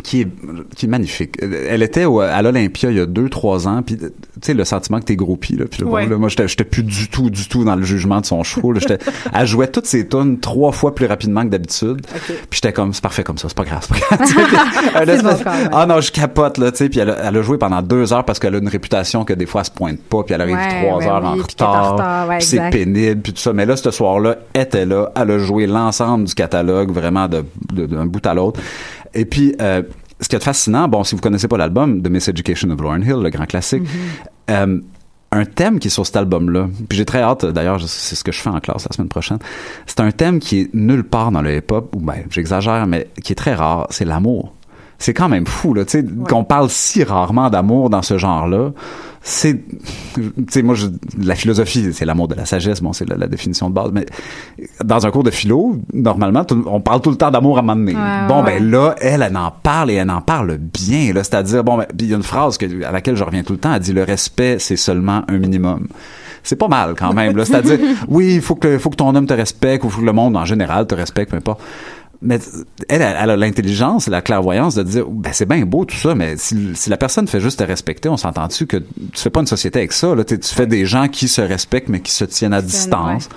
qui 0.03 0.21
est, 0.21 0.27
qui 0.75 0.85
est 0.87 0.89
magnifique. 0.89 1.35
Elle 1.41 1.83
était 1.83 2.05
au- 2.05 2.21
à 2.21 2.41
l'Olympia 2.41 2.89
il 2.89 2.97
y 2.97 2.99
a 2.99 3.05
deux, 3.05 3.29
trois 3.29 3.67
ans, 3.67 3.83
puis 3.85 3.97
tu 3.97 4.07
sais, 4.41 4.53
le 4.55 4.65
sentiment 4.65 4.99
que 4.99 5.05
t'es 5.05 5.15
groupie, 5.15 5.55
là, 5.55 5.65
puis 5.69 5.83
là, 5.83 5.87
Ouais. 5.89 6.07
là, 6.07 6.17
moi, 6.17 6.27
j'étais 6.29 6.47
j'étais 6.47 6.63
plus 6.63 6.81
du 6.83 7.07
tout, 7.09 7.29
du 7.29 7.47
tout 7.47 7.63
dans 7.63 7.75
le 7.75 7.83
jugement 7.83 8.19
de 8.19 8.25
son 8.25 8.41
show, 8.43 8.71
là. 8.71 8.79
J'étais- 8.79 8.97
elle 9.33 9.45
jouait 9.45 9.67
toutes 9.67 9.85
ses 9.85 10.07
tunes 10.07 10.39
trois 10.39 10.71
fois 10.71 10.95
plus 10.95 11.05
rapidement 11.05 11.43
que 11.43 11.49
d'habitude, 11.49 12.01
puis 12.05 12.33
j'étais 12.51 12.73
comme, 12.73 12.93
c'est 12.93 13.03
parfait 13.03 13.23
comme 13.23 13.37
ça, 13.37 13.47
c'est 13.49 13.57
pas 13.57 13.63
grave, 13.63 13.85
c'est 13.87 13.99
pas 13.99 14.17
grave. 14.17 14.31
Bon 15.21 15.51
même. 15.51 15.69
ah 15.71 15.85
non, 15.85 16.01
je 16.01 16.11
capote, 16.11 16.57
là, 16.57 16.71
tu 16.71 16.77
sais, 16.79 16.89
puis 16.89 16.99
elle, 16.99 17.11
a- 17.11 17.27
elle 17.27 17.37
a 17.37 17.41
joué 17.43 17.57
pendant 17.57 17.81
deux 17.81 18.11
heures 18.13 18.25
parce 18.25 18.39
qu'elle 18.39 18.55
a 18.55 18.57
une 18.57 18.67
réputation 18.69 19.23
que 19.25 19.33
des 19.33 19.45
fois, 19.45 19.61
elle 19.61 19.65
se 19.65 19.71
pointe 19.71 19.99
pas, 20.01 20.23
puis 20.23 20.33
elle 20.33 20.41
arrive 20.41 20.55
Ouais, 20.55 20.83
trois 20.87 21.03
heures 21.03 21.21
oui, 21.23 21.39
en 21.39 21.43
retard, 21.43 22.27
c'est 22.39 22.69
pénible, 22.71 23.21
puis 23.21 23.33
tout 23.33 23.39
ça. 23.41 23.53
Mais 23.53 23.65
là, 23.65 23.75
ce 23.75 23.91
soir-là, 23.91 24.37
elle 24.53 24.61
était 24.63 24.85
là, 24.85 25.11
elle 25.15 25.31
a 25.31 25.37
joué 25.37 25.67
l'ensemble 25.67 26.25
du 26.25 26.33
catalogue, 26.33 26.91
vraiment 26.91 27.27
de- 27.27 27.45
de- 27.73 27.85
d'un 27.85 28.05
bout 28.05 28.25
à 28.25 28.33
l'autre. 28.33 28.59
Et 29.13 29.25
puis, 29.25 29.55
euh, 29.61 29.83
ce 30.19 30.29
qui 30.29 30.35
est 30.35 30.43
fascinant, 30.43 30.87
bon, 30.87 31.03
si 31.03 31.15
vous 31.15 31.21
connaissez 31.21 31.47
pas 31.47 31.57
l'album, 31.57 32.01
The 32.01 32.09
Miss 32.09 32.27
Education 32.27 32.69
of 32.69 32.79
Lauryn 32.79 33.01
Hill, 33.01 33.21
le 33.21 33.29
grand 33.29 33.45
classique, 33.45 33.83
euh, 34.49 34.79
un 35.31 35.45
thème 35.45 35.79
qui 35.79 35.87
est 35.87 35.91
sur 35.91 36.05
cet 36.05 36.17
album-là, 36.17 36.67
puis 36.89 36.97
j'ai 36.97 37.05
très 37.05 37.21
hâte, 37.21 37.45
d'ailleurs, 37.45 37.79
c'est 37.81 38.15
ce 38.15 38.23
que 38.23 38.31
je 38.31 38.39
fais 38.39 38.49
en 38.49 38.59
classe 38.59 38.85
la 38.89 38.95
semaine 38.95 39.07
prochaine, 39.07 39.39
c'est 39.85 40.01
un 40.01 40.11
thème 40.11 40.39
qui 40.39 40.61
est 40.61 40.73
nulle 40.73 41.03
part 41.03 41.31
dans 41.31 41.41
le 41.41 41.55
hip-hop, 41.55 41.95
ou 41.95 41.99
ben, 41.99 42.23
j'exagère, 42.29 42.85
mais 42.85 43.07
qui 43.23 43.31
est 43.31 43.35
très 43.35 43.53
rare, 43.53 43.87
c'est 43.89 44.05
l'amour. 44.05 44.53
C'est 44.99 45.13
quand 45.13 45.29
même 45.29 45.47
fou, 45.47 45.73
là, 45.73 45.83
tu 45.83 45.91
sais, 45.91 46.05
qu'on 46.29 46.43
parle 46.43 46.69
si 46.69 47.03
rarement 47.03 47.49
d'amour 47.49 47.89
dans 47.89 48.03
ce 48.03 48.19
genre-là. 48.19 48.71
C'est, 49.23 49.59
tu 50.15 50.23
sais, 50.49 50.63
moi, 50.63 50.73
je- 50.73 50.87
la 51.21 51.35
philosophie, 51.35 51.93
c'est 51.93 52.05
l'amour 52.05 52.27
de 52.27 52.33
la 52.33 52.45
sagesse, 52.45 52.81
bon, 52.81 52.91
c'est 52.91 53.07
la, 53.07 53.17
la 53.17 53.27
définition 53.27 53.69
de 53.69 53.75
base, 53.75 53.91
mais 53.93 54.05
dans 54.83 55.05
un 55.05 55.11
cours 55.11 55.21
de 55.23 55.29
philo, 55.29 55.77
normalement, 55.93 56.43
tout- 56.43 56.63
on 56.65 56.81
parle 56.81 57.01
tout 57.01 57.11
le 57.11 57.17
temps 57.17 57.29
d'amour 57.29 57.57
à 57.57 57.59
un 57.59 57.63
moment 57.63 57.75
donné. 57.79 57.93
Ouais, 57.95 58.27
bon, 58.27 58.43
ouais. 58.43 58.59
ben 58.59 58.71
là, 58.71 58.95
elle, 58.99 59.21
elle 59.21 59.37
en 59.37 59.51
parle 59.51 59.91
et 59.91 59.95
elle 59.95 60.09
en 60.09 60.21
parle 60.21 60.57
bien, 60.57 61.13
là, 61.13 61.23
c'est-à-dire, 61.23 61.63
bon, 61.63 61.77
ben, 61.77 61.85
il 61.99 62.07
y 62.07 62.13
a 62.13 62.17
une 62.17 62.23
phrase 62.23 62.57
que, 62.57 62.83
à 62.83 62.91
laquelle 62.91 63.15
je 63.15 63.23
reviens 63.23 63.43
tout 63.43 63.53
le 63.53 63.59
temps, 63.59 63.73
elle 63.75 63.79
dit, 63.81 63.93
le 63.93 64.03
respect, 64.03 64.57
c'est 64.59 64.75
seulement 64.75 65.21
un 65.27 65.37
minimum. 65.37 65.87
C'est 66.43 66.55
pas 66.55 66.67
mal 66.67 66.95
quand 66.97 67.13
même, 67.13 67.37
là. 67.37 67.45
C'est-à-dire, 67.45 67.77
oui, 68.07 68.33
il 68.35 68.41
faut 68.41 68.55
que, 68.55 68.79
faut 68.79 68.89
que 68.89 68.95
ton 68.95 69.13
homme 69.15 69.27
te 69.27 69.33
respecte, 69.35 69.83
ou 69.85 69.89
faut 69.89 70.01
que 70.01 70.05
le 70.07 70.13
monde 70.13 70.35
en 70.35 70.45
général 70.45 70.87
te 70.87 70.95
respecte, 70.95 71.29
peu 71.29 71.37
importe. 71.37 71.61
Mais 72.23 72.39
elle, 72.87 73.01
elle 73.01 73.29
a 73.31 73.35
l'intelligence, 73.35 74.07
la 74.07 74.21
clairvoyance 74.21 74.75
de 74.75 74.83
dire, 74.83 75.05
ben 75.09 75.33
c'est 75.33 75.47
bien 75.47 75.65
beau 75.65 75.85
tout 75.85 75.95
ça, 75.97 76.13
mais 76.13 76.37
si, 76.37 76.69
si 76.75 76.89
la 76.91 76.97
personne 76.97 77.27
fait 77.27 77.39
juste 77.39 77.57
te 77.59 77.63
respecter, 77.63 78.09
on 78.09 78.17
s'entend-tu 78.17 78.67
que 78.67 78.77
tu 78.77 78.85
fais 79.15 79.31
pas 79.31 79.39
une 79.39 79.47
société 79.47 79.79
avec 79.79 79.91
ça, 79.91 80.13
là, 80.13 80.23
tu 80.23 80.37
fais 80.43 80.67
des 80.67 80.85
gens 80.85 81.07
qui 81.07 81.27
se 81.27 81.41
respectent 81.41 81.89
mais 81.89 81.99
qui 81.99 82.11
se 82.11 82.23
tiennent 82.25 82.53
à 82.53 82.61
distance, 82.61 83.27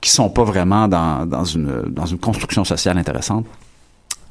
qui 0.00 0.10
sont 0.10 0.28
pas 0.30 0.42
vraiment 0.44 0.88
dans, 0.88 1.26
dans 1.26 1.44
une 1.44 1.82
dans 1.88 2.06
une 2.06 2.18
construction 2.18 2.64
sociale 2.64 2.98
intéressante. 2.98 3.46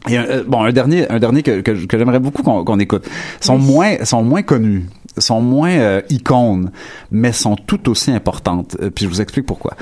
Et 0.10 0.18
un- 0.18 0.26
euh, 0.26 0.44
bon, 0.46 0.62
un 0.64 0.74
dernier, 0.74 1.10
un 1.10 1.20
dernier 1.20 1.42
que, 1.42 1.62
que, 1.62 1.72
que 1.86 1.98
j'aimerais 1.98 2.20
beaucoup 2.20 2.44
qu'on 2.44 2.80
écoute. 2.80 3.06
Sont 3.40 3.58
moins, 3.58 4.04
sont 4.04 4.22
moins 4.22 4.42
connus, 4.44 4.86
sont 5.18 5.42
moins 5.42 5.72
euh, 5.72 6.02
icônes, 6.10 6.72
mais 7.12 7.32
sont 7.32 7.56
tout 7.56 7.90
aussi 7.90 8.12
importantes. 8.12 8.78
Euh, 8.82 8.90
puis 8.90 9.06
je 9.06 9.10
vous 9.10 9.22
explique 9.22 9.46
pourquoi. 9.46 9.76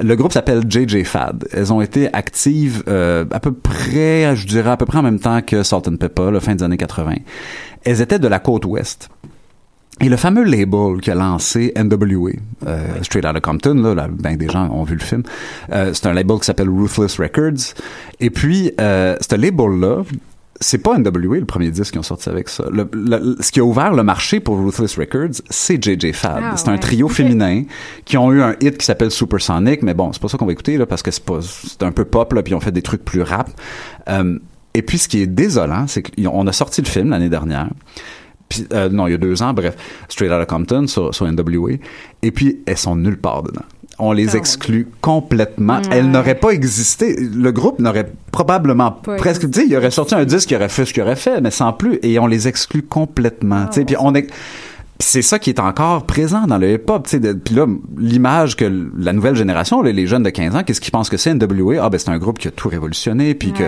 Le 0.00 0.14
groupe 0.16 0.32
s'appelle 0.32 0.62
JJ 0.68 1.04
Fad. 1.04 1.46
Elles 1.52 1.72
ont 1.72 1.80
été 1.80 2.12
actives 2.12 2.82
euh, 2.88 3.24
à 3.30 3.40
peu 3.40 3.52
près, 3.52 4.34
je 4.36 4.46
dirais 4.46 4.70
à 4.70 4.76
peu 4.76 4.86
près 4.86 4.98
en 4.98 5.02
même 5.02 5.20
temps 5.20 5.42
que 5.42 5.62
Salt 5.62 5.88
and 5.88 5.96
Pepper, 5.96 6.30
la 6.32 6.40
fin 6.40 6.54
des 6.54 6.62
années 6.62 6.76
80. 6.76 7.14
Elles 7.84 8.00
étaient 8.00 8.18
de 8.18 8.28
la 8.28 8.38
côte 8.38 8.64
ouest. 8.64 9.08
Et 10.00 10.08
le 10.08 10.16
fameux 10.16 10.44
label 10.44 11.00
qui 11.00 11.10
a 11.10 11.16
lancé 11.16 11.72
NWA, 11.76 12.30
euh, 12.68 13.02
Straight 13.02 13.24
Outta 13.24 13.40
Compton, 13.40 13.74
là, 13.74 14.06
ben 14.08 14.36
des 14.36 14.48
gens 14.48 14.70
ont 14.70 14.84
vu 14.84 14.94
le 14.94 15.02
film, 15.02 15.24
c'est 15.68 16.06
un 16.06 16.12
label 16.12 16.38
qui 16.38 16.44
s'appelle 16.44 16.68
Ruthless 16.68 17.18
Records. 17.18 17.74
Et 18.20 18.30
puis, 18.30 18.70
ce 18.78 19.34
label-là, 19.34 20.04
c'est 20.60 20.78
pas 20.78 20.98
NWA 20.98 21.36
le 21.38 21.44
premier 21.44 21.70
disque 21.70 21.92
qui 21.92 21.98
ont 21.98 22.02
sorti 22.02 22.28
avec 22.28 22.48
ça. 22.48 22.64
Le, 22.70 22.88
le- 22.92 23.36
ce 23.40 23.52
qui 23.52 23.60
a 23.60 23.64
ouvert 23.64 23.92
le 23.94 24.02
marché 24.02 24.40
pour 24.40 24.58
Ruthless 24.58 24.96
Records, 24.98 25.40
c'est 25.50 25.82
JJ 25.82 26.12
Fad. 26.12 26.42
Ah, 26.44 26.56
c'est 26.56 26.68
un 26.68 26.78
trio 26.78 27.08
féminin 27.08 27.62
qui 28.04 28.16
ont 28.16 28.32
eu 28.32 28.42
un 28.42 28.54
hit 28.60 28.76
qui 28.78 28.84
s'appelle 28.84 29.10
Supersonic, 29.10 29.82
mais 29.82 29.94
bon, 29.94 30.12
c'est 30.12 30.20
pas 30.22 30.28
ça 30.28 30.36
qu'on 30.38 30.46
va 30.46 30.52
écouter 30.52 30.76
là 30.76 30.86
parce 30.86 31.02
que 31.02 31.10
c'est 31.10 31.24
pas, 31.24 31.38
c'est 31.42 31.82
un 31.82 31.92
peu 31.92 32.04
pop 32.04 32.32
là, 32.32 32.42
puis 32.42 32.52
ils 32.52 32.56
ont 32.56 32.60
fait 32.60 32.72
des 32.72 32.82
trucs 32.82 33.04
plus 33.04 33.22
rap. 33.22 33.50
Euh, 34.08 34.38
et 34.74 34.82
puis 34.82 34.98
ce 34.98 35.08
qui 35.08 35.20
est 35.22 35.26
désolant, 35.26 35.86
c'est 35.86 36.02
qu'on 36.02 36.46
a 36.46 36.52
sorti 36.52 36.82
le 36.82 36.88
film 36.88 37.10
l'année 37.10 37.28
dernière. 37.30 37.68
Puis, 38.48 38.66
euh, 38.72 38.88
non, 38.88 39.06
il 39.06 39.10
y 39.10 39.14
a 39.14 39.18
deux 39.18 39.42
ans, 39.42 39.52
bref, 39.52 39.76
Straight 40.08 40.30
Outta 40.30 40.46
Compton 40.46 40.86
sur, 40.86 41.14
sur 41.14 41.30
NWA. 41.30 41.72
Et 42.22 42.30
puis, 42.30 42.60
elles 42.66 42.78
sont 42.78 42.96
nulle 42.96 43.18
part 43.18 43.42
dedans. 43.42 43.64
On 44.00 44.12
les 44.12 44.36
exclut 44.36 44.88
complètement. 45.00 45.82
Elles 45.90 46.08
n'auraient 46.08 46.36
pas 46.36 46.50
existé. 46.50 47.16
Le 47.18 47.50
groupe 47.50 47.80
n'aurait 47.80 48.10
probablement 48.30 48.92
Pas 48.92 49.16
presque, 49.16 49.50
tu 49.50 49.60
sais, 49.60 49.66
il 49.66 49.76
aurait 49.76 49.90
sorti 49.90 50.14
un 50.14 50.24
disque 50.24 50.48
qui 50.48 50.56
aurait 50.56 50.68
fait 50.68 50.84
ce 50.84 50.94
qu'il 50.94 51.02
aurait 51.02 51.16
fait, 51.16 51.40
mais 51.40 51.50
sans 51.50 51.72
plus. 51.72 51.98
Et 52.02 52.18
on 52.18 52.26
les 52.26 52.46
exclut 52.46 52.82
complètement. 52.82 53.66
tu 53.66 53.74
sais, 53.74 53.84
puis 53.84 53.96
on 53.98 54.14
est, 54.14 54.28
c'est 55.00 55.22
ça 55.22 55.38
qui 55.38 55.50
est 55.50 55.60
encore 55.60 56.06
présent 56.06 56.46
dans 56.48 56.58
le 56.58 56.72
hip-hop. 56.74 57.04
tu 57.04 57.10
sais, 57.10 57.20
de- 57.20 57.32
Puis 57.32 57.54
là, 57.54 57.66
l'image 57.96 58.56
que 58.56 58.64
la 58.98 59.12
nouvelle 59.12 59.36
génération, 59.36 59.80
les 59.80 60.06
jeunes 60.08 60.24
de 60.24 60.30
15 60.30 60.56
ans, 60.56 60.64
qu'est-ce 60.64 60.80
qu'ils 60.80 60.90
pensent 60.90 61.08
que 61.08 61.16
c'est 61.16 61.30
NWA? 61.34 61.76
Ah, 61.84 61.88
ben 61.88 61.98
c'est 61.98 62.10
un 62.10 62.18
groupe 62.18 62.38
qui 62.40 62.48
a 62.48 62.50
tout 62.50 62.68
révolutionné, 62.68 63.34
puis 63.34 63.52
que 63.52 63.62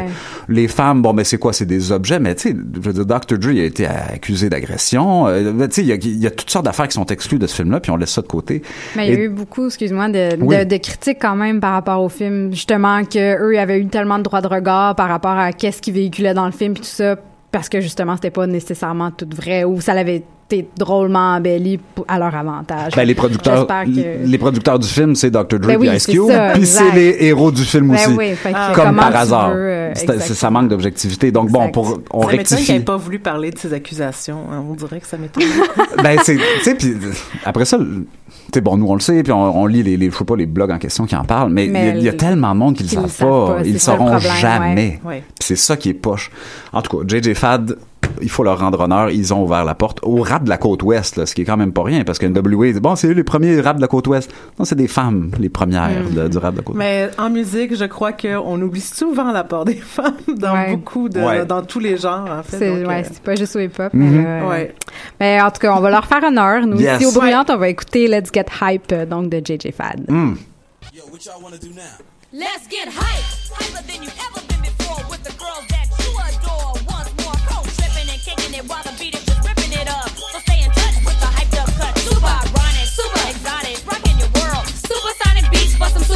les 0.49 0.67
femmes, 0.67 1.03
bon, 1.03 1.15
ben 1.15 1.25
c'est 1.25 1.39
quoi? 1.39 1.53
C'est 1.53 1.67
des 1.67 1.93
objets, 1.93 2.19
mais 2.19 2.35
tu 2.35 2.51
sais, 2.51 2.57
je 2.75 2.81
veux 2.81 2.93
dire, 2.93 3.07
Dr. 3.07 3.39
Dre 3.39 3.51
a 3.51 3.63
été 3.65 3.87
accusé 3.87 4.49
d'agression. 4.51 5.29
Euh, 5.29 5.53
ben, 5.53 5.69
tu 5.69 5.77
sais, 5.77 5.81
il 5.83 5.87
y 5.89 5.93
a, 5.93 5.95
il 5.95 6.19
y 6.19 6.27
a 6.27 6.31
toutes 6.33 6.51
sortes 6.51 6.65
d'affaires 6.65 6.89
qui 6.89 6.95
sont 6.95 7.07
exclues 7.07 7.39
de 7.39 7.47
ce 7.47 7.55
film-là, 7.55 7.79
puis 7.79 7.93
on 7.93 7.97
laisse 7.97 8.11
ça 8.11 8.23
de 8.23 8.27
côté. 8.27 8.63
Mais 8.97 9.07
il 9.09 9.15
y 9.15 9.17
a 9.17 9.21
eu 9.21 9.29
beaucoup, 9.29 9.67
excuse-moi, 9.67 10.09
de, 10.09 10.31
Oui. 10.41 10.57
de, 10.59 10.65
de 10.65 10.77
critiques 10.79 11.19
quand 11.21 11.37
même 11.37 11.61
par 11.61 11.73
rapport 11.75 12.03
au 12.03 12.09
film. 12.09 12.51
Justement, 12.53 13.05
que 13.05 13.39
eux 13.41 13.59
avaient 13.59 13.79
eu 13.79 13.87
tellement 13.87 14.19
de 14.19 14.25
droits 14.25 14.41
de 14.41 14.49
regard 14.49 14.97
par 14.97 15.09
rapport 15.09 15.31
à 15.39 15.53
qu'est-ce 15.53 15.81
qu'ils 15.81 15.95
véhiculaient 15.95 16.35
dans 16.35 16.47
le 16.47 16.53
film 16.53 16.73
puis 16.75 16.83
tout 16.83 16.89
ça, 16.89 17.17
parce 17.53 17.69
que 17.69 17.81
justement, 17.81 18.17
c'était 18.17 18.31
pas 18.31 18.47
nécessairement 18.49 19.11
tout 19.13 19.29
vrai 19.33 19.63
ou 19.65 19.81
ça 19.81 19.95
l'avait 19.95 20.25
été 20.51 20.69
drôlement 20.77 21.37
embelli 21.37 21.79
à 22.09 22.19
leur 22.19 22.35
avantage. 22.35 22.95
Ben, 22.97 23.05
les 23.05 23.15
producteurs, 23.15 23.57
J'espère 23.59 23.85
que... 23.85 24.27
les 24.27 24.39
producteurs 24.39 24.79
du 24.79 24.89
film, 24.89 25.15
c'est 25.15 25.31
Dr. 25.31 25.59
Dre 25.61 25.67
Ben 25.79 25.83
et 25.85 25.97
Ice 25.97 26.05
c'est 26.05 26.13
Cube, 26.13 26.27
ça, 26.29 26.51
puis 26.55 26.67
c'est 26.67 26.91
les 26.93 27.17
héros 27.21 27.53
du 27.53 27.63
film 27.65 27.89
Ben 27.89 27.95
aussi, 27.95 28.17
oui, 28.17 28.33
que 28.43 28.75
comme 28.75 28.97
par 28.97 29.15
hasard. 29.15 29.51
veux, 29.51 29.57
euh, 29.61 29.95
ça 29.95 30.51
manque 30.51 30.69
d'objectivité. 30.69 31.31
Donc 31.31 31.51
bon, 31.51 31.71
pour 31.71 32.01
on 32.13 32.23
ça 32.23 32.29
rectifie. 32.29 32.73
n'ait 32.73 32.81
pas 32.81 32.97
voulu 32.97 33.19
parler 33.19 33.51
de 33.51 33.59
ses 33.59 33.73
accusations. 33.73 34.41
hein. 34.53 34.65
On 34.69 34.75
dirait 34.75 35.01
que 35.01 35.07
ça 35.07 35.17
m'étonne. 35.17 35.43
ben 36.03 36.19
c'est 36.25 36.37
tu 36.37 36.43
sais 36.63 36.75
puis 36.75 36.95
après 37.45 37.65
ça 37.65 37.79
bon 38.63 38.77
nous 38.77 38.87
on 38.89 38.95
le 38.95 39.01
sait 39.01 39.23
puis 39.23 39.33
on, 39.33 39.61
on 39.63 39.67
lit 39.67 39.83
les, 39.83 39.97
les 39.97 40.11
je 40.11 40.17
sais 40.17 40.25
pas 40.25 40.37
les 40.37 40.47
blogs 40.47 40.71
en 40.73 40.79
question 40.79 41.07
qui 41.07 41.15
en 41.15 41.25
parlent 41.25 41.51
mais 41.53 41.67
il 41.67 41.73
y 42.03 42.09
a- 42.09 42.13
y, 42.13 42.17
tellement 42.17 42.53
de 42.53 42.59
monde 42.59 42.75
qui 42.77 42.83
le 42.83 42.89
savent 42.89 43.09
savent 43.11 43.29
pas, 43.29 43.55
pas, 43.55 43.61
ils 43.65 43.75
le 43.75 43.79
ça 43.79 43.93
sauront 43.97 44.19
jamais 44.19 45.01
ouais. 45.05 45.11
Ouais. 45.11 45.23
Puis 45.39 45.47
c'est 45.47 45.57
ça 45.57 45.77
qui 45.77 45.91
est 45.91 45.95
poche 45.95 46.31
en 46.73 46.83
tout 46.83 46.99
cas 46.99 47.05
JJ 47.07 47.35
Fad 47.35 47.77
il 48.23 48.31
faut 48.31 48.43
leur 48.45 48.59
rendre 48.61 48.81
honneur 48.81 49.11
ils 49.11 49.33
ont 49.35 49.43
ouvert 49.43 49.65
la 49.65 49.75
porte 49.75 49.99
au 50.03 50.23
rap 50.23 50.45
de 50.45 50.49
la 50.49 50.59
côte 50.59 50.83
ouest 50.83 51.17
là, 51.17 51.27
ce 51.27 51.35
qui 51.35 51.43
est 51.43 51.45
quand 51.45 51.57
même 51.57 51.73
pas 51.73 51.83
rien 51.83 52.05
parce 52.05 52.19
que 52.19 52.27
NWA 52.27 52.79
bon 52.81 52.97
c'est 52.97 53.09
eux 53.09 53.13
les 53.13 53.25
premiers 53.25 53.61
rap 53.61 53.77
de 53.77 53.81
la 53.81 53.89
côte 53.89 54.07
ouest 54.09 54.31
non 54.59 54.65
c'est 54.65 54.75
des 54.77 54.89
femmes 54.89 55.31
les 55.39 55.49
premières 55.49 55.81
Mm. 55.91 56.15
de- 56.15 56.29
du 56.29 56.39
rap 56.39 56.53
de 56.55 56.59
la 56.59 56.63
côte 56.65 56.77
ouest 56.77 56.79
Mais 56.79 57.11
en 57.19 57.31
musique, 57.31 57.75
je 57.77 57.85
crois 57.85 58.13
qu'on 58.13 58.61
oublie 58.61 58.81
souvent 58.81 59.33
l'apport 59.33 59.65
des 59.65 59.75
femmes 59.97 60.15
dans 60.37 60.53
Ouais. 60.53 60.71
beaucoup 60.77 61.09
de, 61.09 61.21
Ouais. 61.21 61.45
dans 61.47 61.63
tous 61.63 61.79
les 61.81 61.97
genres, 61.97 62.29
en 62.31 62.43
fait. 62.43 62.59
C'est 62.59 62.81
Donc, 62.81 62.89
ouais, 62.89 63.01
euh, 63.03 63.09
c'est 63.11 63.23
pas 63.23 63.35
juste 63.35 63.57
au 63.57 63.61
hip-hop. 63.61 63.93
Mhm. 63.95 64.11
mais, 64.11 64.27
euh, 64.27 64.49
Ouais. 64.49 64.75
mais 65.19 65.41
en 65.41 65.51
tout 65.51 65.59
cas, 65.61 65.75
on 65.77 65.81
va 65.81 65.91
leur 65.91 66.05
faire 66.07 66.23
honneur. 66.25 66.67
Nous, 66.67 66.81
Yes. 66.81 67.01
ici 67.01 67.07
au 67.07 67.13
Bruyante, 67.19 67.51
on 67.51 67.57
va 67.57 67.69
écouter 67.69 68.09
Let's 68.09 68.31
Get 68.33 68.47
Hype, 68.63 68.93
euh, 68.93 69.07
donc 69.07 69.29
de 69.31 69.39
JJ 69.39 69.73
Fad. 69.73 70.05
Hmm. 70.09 70.35
Let's 72.33 72.69
get 72.69 72.87
hype, 72.89 73.61
hyper 73.61 73.83
than 73.87 74.03
you 74.05 74.11
ever 74.11 74.40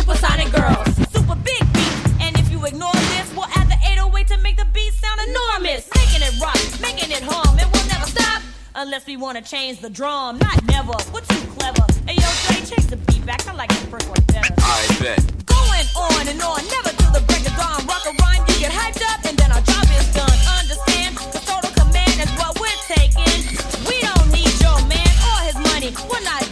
supersonic 0.05 0.53
girls. 0.53 0.85
Super 1.17 1.35
big 1.37 1.65
beat, 1.73 1.97
and 2.21 2.37
if 2.37 2.51
you 2.53 2.63
ignore 2.67 2.93
this, 3.17 3.33
we'll 3.35 3.49
add 3.57 3.69
the 3.73 3.79
808 3.89 4.29
to 4.29 4.37
make 4.39 4.57
the 4.59 4.67
beat 4.67 4.93
sound 4.93 5.19
enormous. 5.29 5.89
Making 5.97 6.29
it 6.29 6.35
rock, 6.45 6.61
making 6.81 7.11
it 7.11 7.25
hum, 7.25 7.57
and 7.57 7.65
we'll 7.73 7.89
never 7.89 8.05
stop. 8.05 8.43
Unless 8.75 9.07
we 9.07 9.17
wanna 9.17 9.41
change 9.41 9.81
the 9.81 9.89
drum, 9.89 10.37
not 10.39 10.63
never. 10.69 10.93
We're 11.09 11.25
too 11.25 11.41
clever. 11.57 11.87
Hey 12.05 12.21
yo, 12.21 12.29
Dre, 12.45 12.57
change 12.69 12.87
the 12.93 13.01
beat 13.09 13.25
back. 13.25 13.49
I 13.49 13.55
like 13.55 13.71
the 13.71 13.89
first 13.89 14.09
one 14.13 14.21
better. 14.29 14.53
I 14.61 14.85
bet. 15.01 15.25
Going 15.49 15.89
on 15.97 16.29
and 16.29 16.41
on, 16.43 16.61
never 16.69 16.93
till 17.01 17.13
the 17.17 17.25
break 17.25 17.49
of 17.49 17.57
dawn. 17.57 17.81
Rock 17.89 18.05
a 18.05 18.13
rhyme, 18.21 18.45
you 18.53 18.61
get 18.61 18.73
hyped 18.77 19.01
up, 19.09 19.25
and 19.25 19.39
then 19.41 19.53
our 19.57 19.65
job 19.65 19.89
is 19.89 20.05
done. 20.13 20.37
Understand? 20.61 21.17
The 21.33 21.41
total 21.49 21.73
command 21.81 22.21
is 22.21 22.29
what 22.37 22.61
we're 22.61 22.81
taking. 22.93 23.41
We 23.89 24.05
don't 24.05 24.29
need 24.29 24.53
your 24.61 24.77
man 24.85 25.13
or 25.33 25.39
his 25.49 25.57
money. 25.73 25.97
We're 26.13 26.21
not 26.29 26.44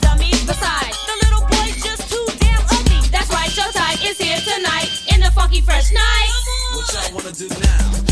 funky 5.52 5.60
fresh 5.60 5.92
night. 5.92 6.30
What 6.74 6.92
y'all 6.94 7.14
wanna 7.14 7.32
do 7.32 7.48
now? 7.48 8.11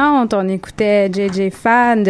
On 0.00 0.48
écoutait 0.48 1.10
JJ 1.12 1.50
Fan. 1.50 2.04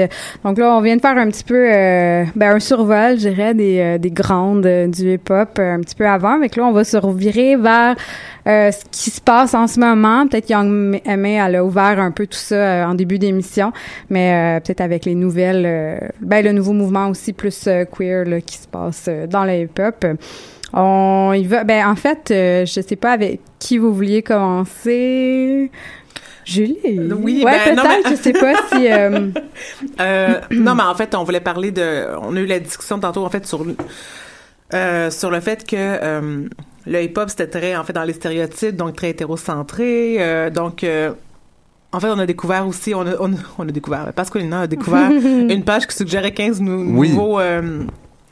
donc 0.44 0.58
là, 0.58 0.76
on 0.76 0.80
vient 0.80 0.96
de 0.96 1.00
faire 1.00 1.16
un 1.16 1.28
petit 1.28 1.44
peu 1.44 1.68
euh, 1.72 2.24
ben, 2.36 2.56
un 2.56 2.60
survol, 2.60 3.12
je 3.18 3.28
dirais, 3.28 3.54
des, 3.54 3.78
euh, 3.80 3.98
des 3.98 4.10
grandes 4.10 4.66
euh, 4.66 4.86
du 4.86 5.14
hip-hop 5.14 5.58
un 5.58 5.80
petit 5.80 5.94
peu 5.94 6.06
avant. 6.06 6.38
Mais 6.38 6.48
là, 6.54 6.64
on 6.64 6.72
va 6.72 6.84
se 6.84 6.96
revirer 6.96 7.56
vers 7.56 7.96
ce 8.46 8.82
qui 8.90 9.10
se 9.10 9.20
passe 9.20 9.52
en 9.52 9.66
ce 9.66 9.78
moment. 9.78 10.26
Peut-être 10.26 10.48
Young 10.48 11.00
M.A. 11.04 11.46
elle 11.46 11.56
a 11.56 11.64
ouvert 11.64 12.00
un 12.00 12.10
peu 12.10 12.26
tout 12.26 12.38
ça 12.38 12.88
en 12.88 12.94
début 12.94 13.18
d'émission, 13.18 13.72
mais 14.08 14.58
peut-être 14.64 14.80
avec 14.80 15.04
les 15.04 15.14
nouvelles, 15.14 16.10
ben 16.22 16.42
le 16.42 16.52
nouveau 16.52 16.72
mouvement 16.72 17.08
aussi 17.08 17.34
plus 17.34 17.68
queer 17.92 18.24
là, 18.24 18.40
qui 18.40 18.56
se 18.56 18.66
passe 18.66 19.10
dans 19.28 19.44
le 19.44 19.52
hip-hop. 19.52 20.06
On. 20.72 21.34
Ben 21.66 21.86
en 21.86 21.96
fait, 21.96 22.28
je 22.30 22.80
sais 22.86 22.96
pas 22.96 23.12
avec 23.12 23.40
qui 23.58 23.76
vous 23.76 23.92
vouliez 23.92 24.22
commencer. 24.22 25.70
Julie? 26.50 26.78
Oui, 26.84 27.42
ouais, 27.44 27.52
ben, 27.66 27.74
peut-être. 27.76 28.04
mais- 28.04 28.10
Je 28.16 28.22
sais 28.22 28.32
pas 28.32 28.54
si. 28.72 28.90
euh, 28.90 29.28
Euh, 30.00 30.40
non, 30.50 30.74
mais 30.74 30.82
en 30.84 30.94
fait, 30.94 31.14
on 31.14 31.24
voulait 31.24 31.40
parler 31.40 31.70
de. 31.70 32.06
On 32.22 32.34
a 32.36 32.40
eu 32.40 32.46
la 32.46 32.58
discussion 32.60 32.98
tantôt, 32.98 33.24
en 33.24 33.30
fait, 33.30 33.46
sur 33.46 33.64
le- 33.64 33.76
euh, 34.74 35.10
sur 35.10 35.30
le 35.30 35.40
fait 35.40 35.66
que 35.66 35.76
euh, 35.76 36.46
le 36.86 37.02
hip-hop 37.02 37.28
c'était 37.30 37.46
très, 37.48 37.76
en 37.76 37.84
fait, 37.84 37.92
dans 37.92 38.04
les 38.04 38.12
stéréotypes, 38.12 38.76
donc 38.76 38.96
très 38.96 39.10
hétérocentré. 39.10 40.16
euh, 40.20 40.50
donc, 40.50 40.84
euh, 40.84 41.12
en 41.92 42.00
fait, 42.00 42.08
on 42.08 42.18
a 42.18 42.26
découvert 42.26 42.66
aussi, 42.66 42.94
on 42.94 43.00
a, 43.02 43.14
on 43.20 43.32
a, 43.32 43.36
on 43.58 43.62
a 43.68 43.72
découvert, 43.72 44.12
Pasqualina 44.14 44.62
a 44.62 44.66
découvert 44.66 45.10
une 45.50 45.64
page 45.64 45.86
qui 45.86 45.96
suggérait 45.96 46.32
15 46.32 46.60
nou- 46.60 46.98
Oui. 46.98 47.10
nouveaux 47.10 47.40
euh, 47.40 47.80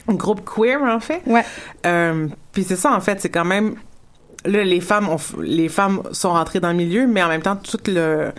groupes 0.09 0.43
queer, 0.45 0.83
en 0.83 1.01
fait. 1.01 1.23
Ouais. 1.27 1.45
Euh, 1.87 2.29
puis 2.53 2.64
c'est 2.64 2.77
ça, 2.77 2.93
en 2.95 3.01
fait, 3.01 3.21
c'est 3.21 3.31
quand 3.31 3.45
même. 3.47 3.77
Là, 4.47 4.65
les 4.65 4.81
femmes, 4.81 5.09
ont 5.09 5.19
les 5.43 5.69
femmes 5.69 6.03
sont 6.13 6.31
rentrées 6.31 6.61
dans 6.61 6.71
le 6.71 6.77
milieu, 6.77 7.07
mais 7.07 7.23
en 7.23 7.29
même 7.29 7.43
temps, 7.43 7.57
toute 7.57 7.89
le. 7.89 8.33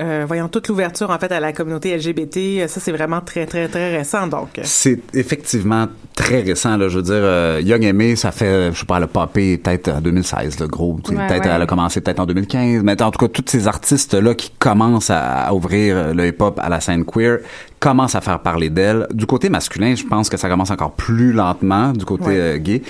Euh, 0.00 0.24
voyons, 0.26 0.48
toute 0.48 0.68
l'ouverture, 0.68 1.10
en 1.10 1.18
fait, 1.18 1.30
à 1.30 1.40
la 1.40 1.52
communauté 1.52 1.94
LGBT, 1.94 2.36
euh, 2.38 2.68
ça, 2.68 2.80
c'est 2.80 2.90
vraiment 2.90 3.20
très, 3.20 3.44
très, 3.44 3.68
très 3.68 3.94
récent, 3.94 4.26
donc. 4.28 4.48
C'est 4.62 4.98
effectivement 5.12 5.88
très 6.16 6.40
récent. 6.40 6.78
Là, 6.78 6.88
je 6.88 6.96
veux 6.96 7.02
dire, 7.02 7.16
euh, 7.16 7.60
Young 7.62 7.84
Aimé, 7.84 8.16
ça 8.16 8.32
fait, 8.32 8.72
je 8.72 8.78
sais 8.78 8.86
pas, 8.86 8.96
elle 8.96 9.02
a 9.02 9.08
popé 9.08 9.58
peut-être 9.58 9.90
en 9.90 10.00
2016, 10.00 10.58
le 10.58 10.68
gros. 10.68 10.94
Ouais, 10.94 11.16
peut-être 11.28 11.44
ouais. 11.44 11.50
elle 11.54 11.60
a 11.60 11.66
commencé 11.66 12.00
peut-être 12.00 12.20
en 12.20 12.24
2015. 12.24 12.82
Mais 12.82 13.02
en 13.02 13.10
tout 13.10 13.18
cas, 13.18 13.28
tous 13.28 13.44
ces 13.46 13.68
artistes-là 13.68 14.34
qui 14.34 14.50
commencent 14.58 15.10
à, 15.10 15.42
à 15.42 15.52
ouvrir 15.52 16.14
le 16.14 16.28
hip-hop 16.28 16.58
à 16.62 16.70
la 16.70 16.80
scène 16.80 17.04
queer 17.04 17.40
commencent 17.78 18.14
à 18.14 18.22
faire 18.22 18.40
parler 18.40 18.70
d'elle. 18.70 19.06
Du 19.12 19.26
côté 19.26 19.50
masculin, 19.50 19.94
je 19.94 20.04
pense 20.04 20.30
que 20.30 20.38
ça 20.38 20.48
commence 20.48 20.70
encore 20.70 20.92
plus 20.92 21.32
lentement 21.32 21.92
du 21.92 22.06
côté 22.06 22.24
Ouais. 22.24 22.36
euh, 22.38 22.56
gay. 22.56 22.80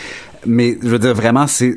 Mais 0.46 0.78
je 0.80 0.88
veux 0.88 0.98
dire, 1.00 1.14
vraiment, 1.14 1.48
c'est... 1.48 1.74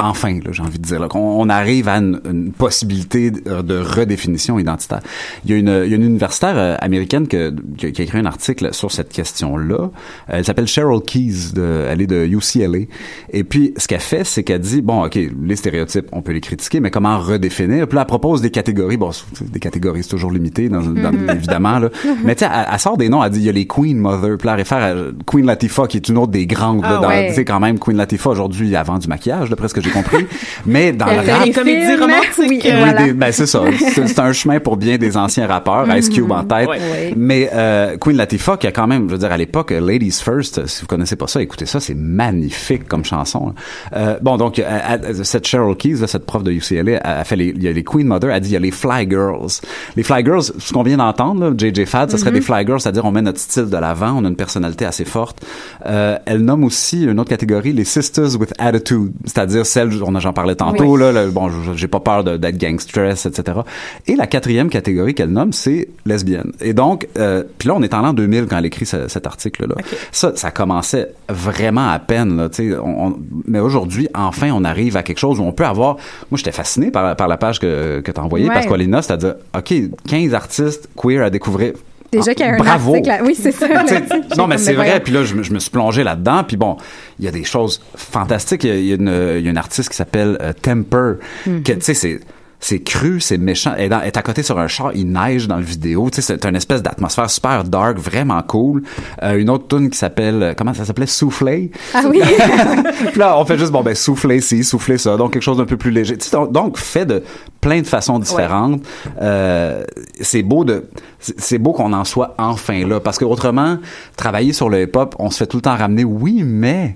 Enfin, 0.00 0.38
j'ai 0.50 0.62
envie 0.62 0.78
de 0.78 0.84
dire, 0.84 0.98
là, 1.00 1.08
qu'on 1.08 1.18
on 1.20 1.48
arrive 1.48 1.88
à 1.88 1.98
une, 1.98 2.20
une 2.28 2.52
possibilité 2.52 3.30
de, 3.30 3.62
de 3.62 3.78
redéfinition 3.78 4.58
identitaire. 4.58 5.00
Il 5.44 5.50
y 5.50 5.54
a 5.54 5.56
une, 5.56 5.82
il 5.84 5.90
y 5.90 5.92
a 5.92 5.96
une 5.96 6.04
universitaire 6.04 6.54
euh, 6.56 6.76
américaine 6.80 7.28
que- 7.28 7.54
qui, 7.76 7.86
a, 7.86 7.90
qui 7.92 8.00
a 8.02 8.04
écrit 8.04 8.18
un 8.18 8.26
article 8.26 8.72
sur 8.74 8.90
cette 8.90 9.08
question-là. 9.10 9.90
Elle 10.28 10.44
s'appelle 10.44 10.66
Cheryl 10.66 11.00
Keys, 11.02 11.52
de, 11.54 11.86
elle 11.88 12.00
est 12.02 12.06
de 12.08 12.26
UCLA. 12.26 12.86
Et 13.32 13.44
puis, 13.44 13.72
ce 13.76 13.86
qu'elle 13.86 14.00
fait, 14.00 14.24
c'est 14.24 14.42
qu'elle 14.44 14.60
dit, 14.60 14.82
bon, 14.82 15.04
OK, 15.04 15.16
les 15.16 15.56
stéréotypes, 15.56 16.06
on 16.12 16.22
peut 16.22 16.32
les 16.32 16.40
critiquer, 16.40 16.80
mais 16.80 16.90
comment 16.90 17.18
redéfinir? 17.18 17.86
Puis 17.86 17.94
là, 17.96 18.02
elle 18.02 18.06
propose 18.08 18.40
des 18.42 18.50
catégories. 18.50 18.96
Bon, 18.96 19.10
des 19.40 19.60
catégories, 19.60 20.02
c'est 20.02 20.10
toujours 20.10 20.32
limité, 20.32 20.68
dans, 20.68 20.80
dans- 20.82 21.28
évidemment. 21.34 21.78
Là. 21.78 21.88
Mais 22.24 22.34
tu 22.34 22.44
sais, 22.44 22.50
elle, 22.52 22.66
elle 22.72 22.78
sort 22.80 22.96
des 22.96 23.08
noms, 23.08 23.22
elle 23.22 23.30
dit, 23.30 23.40
il 23.40 23.46
y 23.46 23.48
a 23.48 23.52
les 23.52 23.66
Queen 23.66 23.98
Mother, 23.98 24.38
puis 24.38 24.46
là, 24.46 24.52
elle 24.54 24.58
réfère 24.58 24.78
à 24.82 24.94
Queen 25.26 25.46
Latifah, 25.46 25.86
qui 25.86 25.96
est 25.98 26.08
une 26.08 26.18
autre 26.18 26.32
des 26.32 26.46
grandes. 26.46 26.80
Ah 26.84 27.06
ouais. 27.08 27.28
Tu 27.28 27.34
sais, 27.34 27.44
quand 27.44 27.60
même, 27.60 27.78
Queen 27.78 27.96
Latifah, 27.96 28.30
aujourd'hui, 28.30 28.74
vend 28.84 28.98
du 28.98 29.08
maquillage, 29.08 29.50
d'après 29.68 29.70
ce 29.70 29.74
que 29.74 29.80
j'ai 29.80 29.90
compris. 29.90 30.26
mais 30.66 30.92
dans 30.92 31.06
le 31.06 31.16
rap, 31.30 31.50
comédie 31.52 31.94
romantique. 31.94 32.28
Oui, 32.38 32.60
Oui, 32.64 32.70
voilà. 32.78 33.04
des- 33.04 33.12
ben 33.12 33.32
c'est 33.32 33.46
ça. 33.46 33.62
C'est 34.06 34.18
un 34.18 34.32
chemin 34.32 34.60
pour 34.60 34.76
bien 34.76 34.96
des 34.98 35.16
anciens 35.16 35.46
rappeurs, 35.46 35.86
Ice 35.96 36.08
Cube 36.08 36.30
en 36.30 36.44
tête. 36.44 36.68
Ouais. 36.68 36.78
Oui. 36.80 37.14
Mais 37.16 37.50
euh, 37.52 37.96
Queen 37.98 38.16
Latifah, 38.16 38.56
qui 38.56 38.66
a 38.66 38.72
quand 38.72 38.86
même, 38.86 39.06
je 39.08 39.12
veux 39.12 39.18
dire, 39.18 39.32
à 39.32 39.36
l'époque, 39.36 39.72
euh, 39.72 39.80
Ladies 39.80 40.20
First, 40.22 40.66
si 40.66 40.80
vous 40.82 40.86
connaissez 40.86 41.16
pas 41.16 41.26
ça, 41.26 41.40
écoutez 41.42 41.66
ça, 41.66 41.80
c'est 41.80 41.94
magnifique 41.94 42.86
comme 42.88 43.04
chanson. 43.04 43.48
là. 43.92 43.98
Euh, 43.98 44.18
bon, 44.22 44.36
donc, 44.36 44.58
euh, 44.58 44.62
euh, 44.66 45.14
cette 45.24 45.46
Cheryl 45.46 45.76
Keys, 45.76 45.94
là, 46.00 46.06
cette 46.06 46.26
prof 46.26 46.42
de 46.42 46.50
UCLA, 46.52 46.92
elle 46.92 47.00
a 47.04 47.24
fait 47.24 47.36
les, 47.36 47.46
il 47.48 47.62
y 47.62 47.68
a 47.68 47.72
les 47.72 47.84
Queen 47.84 48.06
Mother, 48.06 48.30
elle 48.30 48.40
dit 48.40 48.50
il 48.50 48.52
y 48.52 48.56
a 48.56 48.60
les 48.60 48.70
Fly 48.70 49.08
Girls. 49.08 49.48
Les 49.96 50.02
Fly 50.02 50.24
Girls, 50.24 50.42
ce 50.58 50.72
qu'on 50.72 50.82
vient 50.82 50.96
d'entendre, 50.98 51.54
JJ 51.56 51.84
Fad, 51.84 52.10
ce 52.10 52.16
serait 52.16 52.32
des 52.32 52.40
Fly 52.40 52.64
Girls, 52.66 52.80
c'est-à-dire 52.80 53.04
on 53.04 53.12
met 53.12 53.22
notre 53.22 53.40
style 53.40 53.66
de 53.68 53.76
l'avant, 53.76 54.14
on 54.18 54.24
a 54.24 54.28
une 54.28 54.36
personnalité 54.36 54.84
assez 54.84 55.04
forte. 55.04 55.44
Euh, 55.86 56.16
elle 56.26 56.40
nomme 56.40 56.64
aussi 56.64 57.04
une 57.04 57.18
autre 57.20 57.30
catégorie, 57.30 57.72
les 57.72 57.84
Sisters 57.84 58.36
with 58.38 58.52
Attitude, 58.58 59.12
c'est-à-dire 59.24 59.57
on 60.04 60.14
a 60.14 60.20
j'en 60.20 60.32
parlais 60.32 60.54
tantôt, 60.54 60.96
là, 60.96 61.12
le- 61.12 61.30
bon, 61.30 61.50
j'ai 61.74 61.88
pas 61.88 62.00
peur 62.00 62.24
d'être 62.24 62.58
gangstress, 62.58 63.26
etc. 63.26 63.58
Et 64.06 64.16
la 64.16 64.26
quatrième 64.26 64.68
catégorie 64.68 65.14
qu'elle 65.14 65.30
nomme, 65.30 65.52
c'est 65.52 65.88
lesbienne. 66.06 66.52
Et 66.60 66.72
donc, 66.72 67.08
euh, 67.18 67.44
puis 67.58 67.68
là, 67.68 67.74
on 67.76 67.82
est 67.82 67.94
en 67.94 68.02
l'an 68.02 68.12
2000 68.12 68.46
quand 68.46 68.58
elle 68.58 68.66
écrit 68.66 68.86
ce- 68.86 69.08
cet 69.08 69.26
article-là. 69.26 69.74
Ça, 70.12 70.32
ça 70.34 70.50
commençait 70.50 71.12
vraiment 71.28 71.88
à 71.90 71.98
peine, 71.98 72.36
là, 72.36 72.48
tu 72.48 72.70
sais. 72.72 72.76
on- 72.78 73.06
on- 73.08 73.16
mais 73.46 73.60
aujourd'hui, 73.60 74.08
enfin, 74.14 74.50
on 74.52 74.64
arrive 74.64 74.96
à 74.96 75.02
quelque 75.02 75.18
chose 75.18 75.40
où 75.40 75.42
on 75.42 75.52
peut 75.52 75.66
avoir. 75.66 75.96
Moi, 76.30 76.36
j'étais 76.38 76.52
fasciné 76.52 76.90
par, 76.90 77.14
par 77.16 77.28
la 77.28 77.36
page 77.36 77.58
que, 77.58 78.00
que 78.00 78.10
t'as 78.12 78.22
envoyée, 78.22 78.48
Ouais. 78.48 78.54
Pasqualina, 78.54 79.02
c'est-à-dire, 79.02 79.34
OK, 79.56 79.74
15 80.08 80.34
artistes 80.34 80.88
queer 80.96 81.22
à 81.22 81.30
découvrir. 81.30 81.72
Déjà 82.10 82.30
Ah, 82.30 82.34
qu'il 82.34 82.46
y 82.46 82.48
a 82.48 82.52
un 82.54 82.56
Bravo. 82.56 82.94
article. 82.94 83.18
Oui, 83.24 83.34
c'est 83.34 83.52
ça. 83.52 83.66
Non, 84.38 84.46
mais 84.46 84.58
c'est 84.58 84.72
vrai. 84.72 85.00
Puis 85.00 85.12
là, 85.12 85.24
je 85.24 85.34
me, 85.34 85.42
je 85.42 85.52
me 85.52 85.58
suis 85.58 85.70
plongé 85.70 86.04
là-dedans. 86.04 86.42
Puis 86.44 86.56
bon, 86.56 86.76
il 87.18 87.24
y 87.24 87.28
a 87.28 87.30
des 87.30 87.44
choses 87.44 87.82
fantastiques. 87.96 88.64
Il 88.64 88.70
y 88.70 88.72
a, 88.72 88.76
il 88.76 88.86
y 88.86 88.92
a 88.92 88.94
une, 88.96 89.36
il 89.38 89.44
y 89.44 89.48
a 89.48 89.50
une 89.50 89.58
artiste 89.58 89.90
qui 89.90 89.96
s'appelle 89.96 90.38
euh, 90.40 90.52
Temper. 90.54 91.14
Que, 91.44 91.72
Tu 91.72 91.80
sais, 91.80 91.94
c'est 91.94 92.20
c'est 92.60 92.80
cru, 92.80 93.20
c'est 93.20 93.38
méchant. 93.38 93.72
Elle 93.76 93.92
est, 93.92 94.16
à 94.16 94.22
côté 94.22 94.42
sur 94.42 94.58
un 94.58 94.66
char, 94.66 94.92
il 94.94 95.10
neige 95.10 95.48
dans 95.48 95.56
le 95.56 95.62
vidéo. 95.62 96.08
Tu 96.10 96.20
sais, 96.20 96.22
c'est 96.22 96.46
une 96.46 96.56
espèce 96.56 96.82
d'atmosphère 96.82 97.30
super 97.30 97.64
dark, 97.64 97.98
vraiment 97.98 98.42
cool. 98.42 98.82
Euh, 99.22 99.38
une 99.38 99.50
autre 99.50 99.68
tune 99.68 99.90
qui 99.90 99.98
s'appelle, 99.98 100.42
euh, 100.42 100.54
comment 100.56 100.74
ça 100.74 100.84
s'appelait, 100.84 101.06
Soufflé. 101.06 101.70
Ah 101.94 102.02
oui. 102.08 102.20
Puis 103.10 103.18
là, 103.18 103.38
on 103.38 103.44
fait 103.44 103.58
juste, 103.58 103.72
bon, 103.72 103.82
ben, 103.82 103.94
souffler 103.94 104.40
ci, 104.40 104.64
souffler 104.64 104.98
ça. 104.98 105.16
Donc, 105.16 105.32
quelque 105.32 105.42
chose 105.42 105.58
d'un 105.58 105.64
peu 105.64 105.76
plus 105.76 105.90
léger. 105.90 106.16
Tu 106.18 106.26
sais, 106.26 106.36
donc, 106.36 106.52
donc, 106.52 106.78
fait 106.78 107.06
de 107.06 107.22
plein 107.60 107.80
de 107.80 107.86
façons 107.86 108.18
différentes. 108.18 108.82
Euh, 109.20 109.84
c'est 110.20 110.42
beau 110.42 110.64
de, 110.64 110.88
c'est 111.18 111.48
c'est 111.48 111.58
beau 111.58 111.72
qu'on 111.72 111.92
en 111.92 112.04
soit 112.04 112.34
enfin 112.38 112.86
là. 112.86 113.00
Parce 113.00 113.18
que 113.18 113.24
autrement, 113.24 113.78
travailler 114.16 114.52
sur 114.52 114.68
le 114.68 114.82
hip-hop, 114.82 115.16
on 115.18 115.30
se 115.30 115.38
fait 115.38 115.46
tout 115.46 115.56
le 115.56 115.62
temps 115.62 115.76
ramener, 115.76 116.04
oui, 116.04 116.42
mais, 116.44 116.94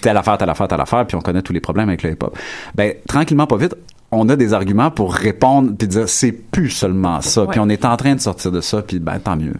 telle 0.00 0.16
affaire, 0.16 0.36
telle 0.38 0.50
affaire, 0.50 0.68
telle 0.68 0.80
affaire, 0.80 1.06
puis 1.06 1.16
on 1.16 1.20
connaît 1.20 1.42
tous 1.42 1.52
les 1.52 1.60
problèmes 1.60 1.88
avec 1.88 2.02
le 2.02 2.10
hip-hop. 2.10 2.36
Ben, 2.74 2.94
tranquillement, 3.06 3.46
pas 3.46 3.56
vite, 3.56 3.76
on 4.12 4.28
a 4.28 4.36
des 4.36 4.52
arguments 4.54 4.90
pour 4.90 5.12
répondre 5.14 5.72
puis 5.76 5.88
dire 5.88 6.08
c'est 6.08 6.32
plus 6.32 6.70
seulement 6.70 7.20
ça. 7.20 7.46
Puis 7.46 7.58
on 7.60 7.68
est 7.68 7.84
en 7.84 7.96
train 7.96 8.14
de 8.14 8.20
sortir 8.20 8.52
de 8.52 8.60
ça, 8.60 8.82
puis 8.82 8.98
ben 9.00 9.18
tant 9.18 9.36
mieux. 9.36 9.54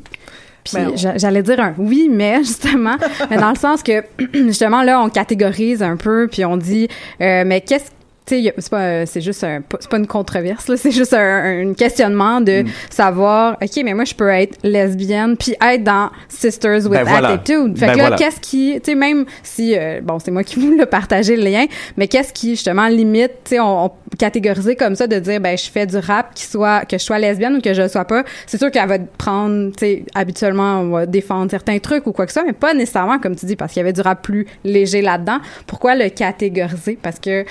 Puis 0.64 0.76
j'a- 0.94 1.16
j'allais 1.18 1.42
dire 1.42 1.58
un 1.58 1.74
oui, 1.78 2.08
mais 2.10 2.38
justement, 2.44 2.96
mais 3.30 3.36
dans 3.38 3.50
le 3.50 3.56
sens 3.56 3.82
que 3.82 4.04
justement 4.34 4.82
là, 4.82 5.00
on 5.02 5.08
catégorise 5.08 5.82
un 5.82 5.96
peu, 5.96 6.28
puis 6.30 6.44
on 6.44 6.56
dit, 6.56 6.86
euh, 7.20 7.42
mais 7.44 7.60
qu'est-ce 7.62 7.90
c'est 8.26 8.70
pas, 8.70 8.80
euh, 8.80 9.04
c'est 9.06 9.20
juste 9.20 9.44
un, 9.44 9.62
c'est 9.80 9.90
pas 9.90 9.98
une 9.98 10.06
controverse, 10.06 10.68
là, 10.68 10.76
c'est 10.76 10.90
juste 10.90 11.14
un, 11.14 11.68
un 11.68 11.74
questionnement 11.74 12.40
de 12.40 12.64
savoir, 12.90 13.56
ok, 13.60 13.82
mais 13.84 13.94
moi 13.94 14.04
je 14.04 14.14
peux 14.14 14.28
être 14.28 14.58
lesbienne 14.62 15.36
puis 15.36 15.54
être 15.62 15.84
dans 15.84 16.10
Sisters 16.28 16.84
with 16.84 16.90
Ben 16.90 17.04
voilà. 17.04 17.30
Attitude. 17.30 17.76
Fait 17.78 17.86
Ben 17.86 17.92
que 17.92 17.98
là, 17.98 18.08
voilà. 18.08 18.16
qu'est-ce 18.16 18.40
qui, 18.40 18.80
tu 18.82 18.90
sais, 18.92 18.94
même 18.94 19.24
si, 19.42 19.76
euh, 19.76 20.00
bon, 20.02 20.18
c'est 20.18 20.30
moi 20.30 20.44
qui 20.44 20.58
vous 20.60 20.70
le 20.76 20.86
partagé 20.86 21.36
le 21.36 21.44
lien, 21.44 21.66
mais 21.96 22.08
qu'est-ce 22.08 22.32
qui 22.32 22.50
justement 22.50 22.88
limite, 22.88 23.32
tu 23.44 23.50
sais, 23.50 23.60
on, 23.60 23.86
on 23.86 23.92
catégoriser 24.18 24.76
comme 24.76 24.94
ça 24.94 25.06
de 25.06 25.18
dire, 25.18 25.40
ben 25.40 25.56
je 25.56 25.70
fais 25.70 25.86
du 25.86 25.96
rap 25.96 26.34
qui 26.34 26.44
soit 26.44 26.84
que 26.84 26.98
je 26.98 27.02
sois 27.02 27.18
lesbienne 27.18 27.56
ou 27.56 27.60
que 27.60 27.72
je 27.72 27.82
le 27.82 27.88
sois 27.88 28.04
pas. 28.04 28.24
C'est 28.46 28.58
sûr 28.58 28.70
qu'elle 28.70 28.88
va 28.88 28.98
prendre, 28.98 29.70
tu 29.72 29.78
sais, 29.78 30.04
habituellement 30.14 30.80
on 30.80 30.90
va 30.90 31.06
défendre 31.06 31.50
certains 31.50 31.78
trucs 31.78 32.06
ou 32.06 32.12
quoi 32.12 32.26
que 32.26 32.32
ce 32.32 32.40
soit, 32.40 32.46
mais 32.46 32.52
pas 32.52 32.74
nécessairement 32.74 33.18
comme 33.18 33.36
tu 33.36 33.46
dis 33.46 33.56
parce 33.56 33.72
qu'il 33.72 33.80
y 33.80 33.84
avait 33.84 33.92
du 33.92 34.00
rap 34.02 34.22
plus 34.22 34.46
léger 34.64 35.02
là-dedans. 35.02 35.38
Pourquoi 35.66 35.94
le 35.94 36.08
catégoriser? 36.10 36.98
Parce 37.00 37.18
que 37.18 37.44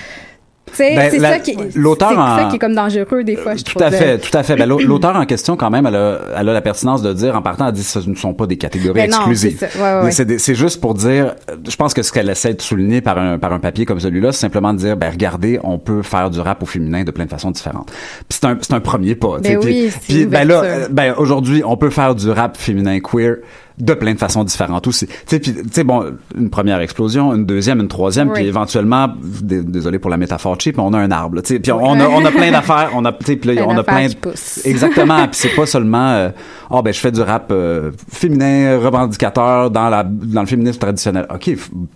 Ben, 0.78 1.08
c'est 1.10 1.18
ça 1.20 1.38
qui 1.38 1.56
l'auteur 1.74 2.10
c'est 2.10 2.14
ça 2.16 2.46
en- 2.46 2.48
qui 2.50 2.56
est 2.56 2.58
comme 2.58 2.74
dangereux 2.74 3.24
des 3.24 3.36
fois, 3.36 3.54
je 3.56 3.62
Tout 3.62 3.74
trouve. 3.74 3.82
à 3.82 3.90
fait, 3.90 4.18
tout 4.18 4.36
à 4.36 4.42
fait. 4.42 4.56
Ben, 4.56 4.66
l'au- 4.68 4.78
l'auteur 4.86 5.14
en 5.16 5.24
question, 5.26 5.56
quand 5.56 5.70
même, 5.70 5.86
elle 5.86 5.96
a, 5.96 6.18
elle 6.38 6.48
a 6.48 6.52
la 6.52 6.60
pertinence 6.60 7.02
de 7.02 7.12
dire, 7.12 7.36
en 7.36 7.42
partant, 7.42 7.66
elle 7.66 7.72
dit, 7.72 7.82
ce 7.82 7.98
ne 8.08 8.14
sont 8.14 8.34
pas 8.34 8.46
des 8.46 8.56
catégories 8.56 8.94
Ben 8.94 9.06
exclusives. 9.06 9.56
c'est. 9.58 9.80
Ouais, 9.80 10.02
ouais, 10.04 10.54
juste 10.54 10.80
pour 10.80 10.94
dire, 10.94 11.34
je 11.68 11.76
pense 11.76 11.94
que 11.94 12.02
ce 12.02 12.12
qu'elle 12.12 12.28
essaie 12.30 12.54
de 12.54 12.62
souligner 12.62 13.00
par 13.00 13.18
un, 13.18 13.38
par 13.38 13.52
un 13.52 13.58
papier 13.58 13.84
comme 13.84 14.00
celui-là, 14.00 14.32
c'est 14.32 14.40
simplement 14.40 14.72
de 14.72 14.78
dire, 14.78 14.96
ben, 14.96 15.10
regardez, 15.10 15.58
on 15.62 15.78
peut 15.78 16.02
faire 16.02 16.30
du 16.30 16.40
rap 16.40 16.62
au 16.62 16.66
féminin 16.66 17.04
de 17.04 17.10
plein 17.10 17.24
de 17.24 17.30
façons 17.30 17.50
différentes. 17.50 17.90
Puis 18.28 18.38
c'est 18.40 18.46
un, 18.46 18.56
c'est 18.60 18.72
un 18.74 18.80
premier 18.80 19.14
pas. 19.14 19.38
Ben 19.40 19.58
Puis- 19.58 19.68
oui, 19.84 19.92
puis, 20.06 20.22
une 20.22 20.28
ben 20.28 20.46
là, 20.46 20.88
ben, 20.90 21.14
aujourd'hui, 21.18 21.62
on 21.64 21.76
peut 21.76 21.90
faire 21.90 22.14
du 22.14 22.30
rap 22.30 22.56
féminin 22.56 23.00
queer 23.00 23.36
de 23.78 23.94
plein 23.94 24.14
de 24.14 24.18
façons 24.18 24.44
différentes 24.44 24.86
aussi. 24.86 25.06
Tu 25.26 25.40
sais, 25.72 25.84
bon, 25.84 26.12
une 26.36 26.50
première 26.50 26.80
explosion, 26.80 27.34
une 27.34 27.46
deuxième, 27.46 27.80
une 27.80 27.88
troisième, 27.88 28.28
Oui. 28.28 28.34
puis 28.34 28.46
éventuellement, 28.46 29.08
désolé 29.42 29.98
pour 29.98 30.10
la 30.10 30.16
métaphore 30.16 30.58
cheap, 30.60 30.78
on 30.78 30.92
a 30.92 30.98
un 30.98 31.10
arbre, 31.10 31.40
tu 31.42 31.54
sais, 31.54 31.60
puis 31.60 31.72
on 31.72 31.98
a, 32.00 32.06
on 32.08 32.24
a 32.24 32.30
plein 32.30 32.50
d'affaires, 32.52 32.90
on 32.94 33.04
a, 33.04 33.12
tu 33.12 33.24
sais, 33.24 33.36
puis 33.36 33.54
là, 33.54 33.62
Plein 33.64 33.74
on 33.74 33.78
a 33.78 33.82
plein, 33.82 34.08
qui 34.08 34.16
poussent. 34.16 34.60
exactement, 34.66 35.22
puis 35.28 35.30
c'est 35.40 35.54
pas 35.54 35.66
seulement, 35.72 36.10
euh, 36.12 36.28
oh 36.70 36.82
ben 36.82 36.92
je 36.92 36.98
fais 37.00 37.10
du 37.12 37.20
rap 37.20 37.50
euh, 37.50 37.90
féminin, 38.10 38.78
revendicateur 38.78 39.70
dans 39.70 39.88
la, 39.88 40.04
dans 40.04 40.40
le 40.42 40.46
féminisme 40.46 40.78
traditionnel. 40.78 41.26
Ok, 41.32 41.50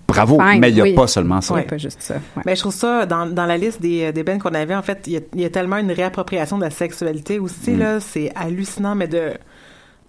bravo, 0.08 0.38
Fine, 0.40 0.60
mais 0.60 0.70
il 0.70 0.76
y 0.76 0.80
a 0.80 0.84
oui. 0.84 0.94
pas 0.94 1.06
seulement 1.06 1.40
ça. 1.40 1.54
Ouais, 1.54 1.62
pas 1.62 1.78
juste 1.78 2.00
ça. 2.02 2.14
ouais. 2.14 2.42
Ben, 2.44 2.54
je 2.56 2.60
trouve 2.60 2.74
ça, 2.74 3.06
dans, 3.06 3.26
dans 3.26 3.46
la 3.46 3.56
liste 3.56 3.80
des, 3.82 4.12
des 4.12 4.22
bands 4.22 4.38
qu'on 4.38 4.54
avait, 4.54 4.74
en 4.74 4.82
fait, 4.82 5.02
il 5.06 5.12
y, 5.12 5.16
a, 5.16 5.20
il 5.34 5.40
y 5.40 5.44
a 5.44 5.50
tellement 5.50 5.76
une 5.78 5.92
réappropriation 5.92 6.58
de 6.58 6.62
la 6.64 6.70
sexualité 6.70 7.38
aussi, 7.38 7.72
Mm. 7.72 7.78
là. 7.78 8.00
C'est 8.00 8.30
hallucinant, 8.36 8.94
mais 8.94 9.08
de, 9.08 9.32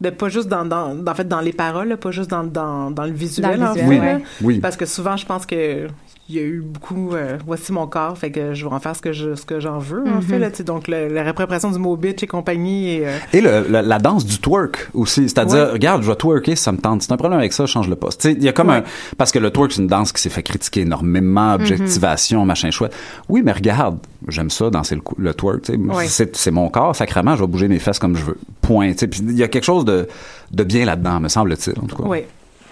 de 0.02 0.10
pas 0.12 0.30
juste 0.30 0.48
dans, 0.48 0.64
dans, 0.66 0.96
en 1.08 1.16
fait, 1.16 1.28
dans 1.28 1.40
les 1.42 1.54
paroles, 1.54 1.88
là, 1.90 1.98
pas 1.98 2.12
juste 2.12 2.30
dans, 2.30 2.44
dans, 2.44 2.92
dans 2.92 3.06
le 3.06 3.12
visuel, 3.12 3.58
Dans 3.60 3.66
le 3.66 3.72
en 3.72 3.74
fait. 3.74 3.86
ouais. 3.88 3.98
là. 4.00 4.20
Oui. 4.42 4.60
Parce 4.60 4.78
que 4.78 4.86
souvent, 4.86 5.18
je 5.18 5.26
pense 5.26 5.46
que 5.46 5.88
il 6.30 6.36
y 6.36 6.40
a 6.40 6.42
eu 6.42 6.60
beaucoup, 6.62 7.14
euh, 7.14 7.38
voici 7.46 7.72
mon 7.72 7.88
corps, 7.88 8.18
fait 8.18 8.32
que 8.32 8.54
je 8.54 8.66
vais 8.68 8.74
en 8.74 8.80
faire 8.82 8.96
ce 8.96 9.02
que 9.02 9.14
je, 9.14 9.36
ce 9.36 9.46
que 9.46 9.60
j'en 9.62 9.80
veux, 9.80 10.04
en 10.06 10.16
Mhm. 10.16 10.22
fait, 10.22 10.40
là, 10.40 10.50
tu 10.52 10.58
sais. 10.58 10.64
Donc, 10.66 10.88
le- 10.90 11.08
la 11.08 11.24
réappropriation 11.24 11.72
du 11.72 11.80
mot 11.80 11.96
bitch 11.96 12.22
et 12.24 12.28
compagnie 12.28 12.96
et, 12.96 13.08
euh, 13.08 13.12
Et 13.32 13.40
le, 13.40 13.66
le- 13.70 13.82
la 13.82 13.98
danse 14.00 14.26
du 14.26 14.38
twerk 14.40 14.90
aussi, 14.94 15.30
c'est-à-dire 15.30 15.68
Ouais. 15.68 15.72
regarde, 15.72 16.04
je 16.04 16.10
vais 16.10 16.16
twerker, 16.18 16.56
si 16.58 16.64
ça 16.64 16.72
me 16.74 16.80
tente. 16.80 17.02
C'est 17.04 17.12
un 17.14 17.18
problème 17.18 17.40
avec 17.40 17.54
ça, 17.54 17.66
change 17.66 17.88
le 17.88 17.96
poste. 17.96 18.22
Tu 18.22 18.28
sais, 18.30 18.34
il 18.38 18.44
y 18.44 18.50
a 18.50 18.52
comme 18.54 18.68
Ouais. 18.70 18.76
un 18.78 18.84
parce 19.18 19.32
que 19.32 19.40
le 19.40 19.52
twerk 19.52 19.72
c'est 19.72 19.82
une 19.82 19.88
danse 19.88 20.12
qui 20.12 20.22
s'est 20.22 20.30
fait 20.30 20.44
critiquer 20.44 20.82
énormément, 20.82 21.54
objectivation, 21.54 22.44
machin 22.46 22.72
chouette. 22.72 22.94
Oui, 23.30 23.42
mais 23.44 23.54
regarde, 23.54 23.98
j'aime 24.28 24.50
ça 24.50 24.70
danser 24.70 24.96
le, 24.96 25.02
le 25.18 25.34
twerk, 25.34 25.62
tu 25.62 25.74
sais. 25.74 25.78
Ouais. 25.80 26.08
C'est 26.08 26.36
c'est 26.36 26.52
mon 26.52 26.68
corps, 26.70 26.96
sacrément, 26.96 27.36
je 27.36 27.42
vais 27.42 27.48
bouger 27.48 27.68
mes 27.70 27.80
fesses 27.80 28.00
comme 28.00 28.18
je 28.18 28.24
veux. 28.26 28.38
Point, 28.62 28.92
tu 28.92 28.98
sais. 29.00 29.08
Puis 29.08 29.22
il 29.24 29.38
y 29.38 29.44
a 29.44 29.48
quelque 29.48 29.64
chose 29.64 29.86
de 29.86 30.08
de 30.52 30.64
bien 30.64 30.84
là-dedans, 30.86 31.20
me 31.22 31.30
semble-t-il 31.30 31.78
en 31.80 31.88
tout 31.88 31.96
cas. 31.96 32.04
Oui. 32.06 32.20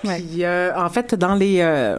Puis, 0.03 0.43
euh, 0.43 0.69
en 0.77 0.89
fait, 0.89 1.15
dans 1.15 1.33
les. 1.33 1.57
euh, 1.61 1.97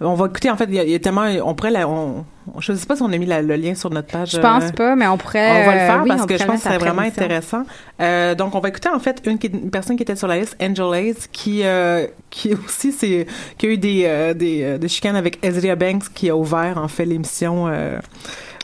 on 0.00 0.14
va 0.14 0.26
écouter, 0.26 0.50
en 0.50 0.56
fait, 0.56 0.64
il 0.64 0.74
y, 0.74 0.78
a- 0.80 0.84
il 0.84 0.90
y 0.90 0.94
a 0.94 0.98
tellement. 0.98 1.24
On 1.44 1.54
pourrait. 1.54 1.70
La, 1.70 1.88
on, 1.88 2.24
je 2.58 2.72
ne 2.72 2.76
sais 2.76 2.84
pas 2.86 2.96
si 2.96 3.02
on 3.02 3.12
a 3.12 3.16
mis 3.16 3.26
la- 3.26 3.42
le 3.42 3.54
lien 3.56 3.74
sur 3.74 3.90
notre 3.90 4.08
page. 4.08 4.32
Je 4.32 4.38
pense 4.38 4.64
euh, 4.64 4.70
pas, 4.72 4.96
mais 4.96 5.06
on 5.06 5.16
pourrait. 5.16 5.50
On 5.62 5.66
va 5.66 5.72
le 5.72 5.78
faire 5.78 5.98
euh, 5.98 6.02
oui, 6.02 6.08
parce 6.08 6.26
que 6.26 6.36
je 6.36 6.44
pense 6.44 6.62
que 6.62 6.68
c'est 6.68 6.78
vraiment 6.78 7.02
intéressant. 7.02 7.62
Euh, 8.00 8.34
donc, 8.34 8.54
on 8.54 8.60
va 8.60 8.68
écouter 8.70 8.88
en 8.88 8.98
fait 8.98 9.22
une, 9.26 9.38
personne 9.70 9.96
qui 9.96 10.02
était 10.02 10.16
sur 10.16 10.26
la 10.28 10.38
liste, 10.38 10.56
Angel 10.60 10.92
Hayes, 10.94 11.14
qui, 11.32 11.60
euh, 11.64 12.06
qui 12.30 12.52
aussi 12.66 12.92
c'est, 12.92 13.26
qui 13.56 13.66
a 13.66 13.68
eu 13.70 13.78
des, 13.78 14.02
euh, 14.06 14.34
des, 14.34 14.62
euh, 14.64 14.78
des 14.78 14.88
chicanes 14.88 15.16
avec 15.16 15.38
Ezria 15.44 15.76
Banks, 15.76 16.12
qui 16.12 16.28
a 16.28 16.36
ouvert 16.36 16.76
en 16.78 16.88
fait 16.88 17.04
l'émission. 17.04 17.66
euh, 17.68 17.98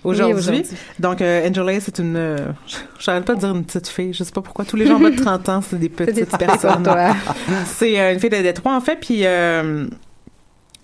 Aujourd'hui. 0.02 0.62
Donc, 0.98 1.20
euh, 1.20 1.46
Angel 1.46 1.68
Hayes, 1.68 1.80
c'est 1.82 1.98
une. 1.98 2.16
euh, 2.16 2.38
J'arrête 2.98 3.24
pas 3.26 3.34
de 3.34 3.40
dire 3.40 3.50
une 3.50 3.64
petite 3.64 3.86
fille. 3.86 4.14
Je 4.14 4.24
sais 4.24 4.32
pas 4.32 4.40
pourquoi. 4.40 4.64
Tous 4.64 4.76
les 4.76 4.86
gens 4.86 4.96
en 4.96 5.00
bas 5.00 5.10
de 5.10 5.16
30 5.16 5.48
ans, 5.50 5.60
c'est 5.62 5.78
des 5.78 5.90
petites 5.90 6.36
personnes. 6.38 6.88
C'est 7.66 8.00
euh, 8.00 8.14
une 8.14 8.18
fille 8.18 8.30
de 8.30 8.36
Détroit, 8.36 8.74
en 8.74 8.80
fait. 8.80 8.96
Puis. 8.96 9.22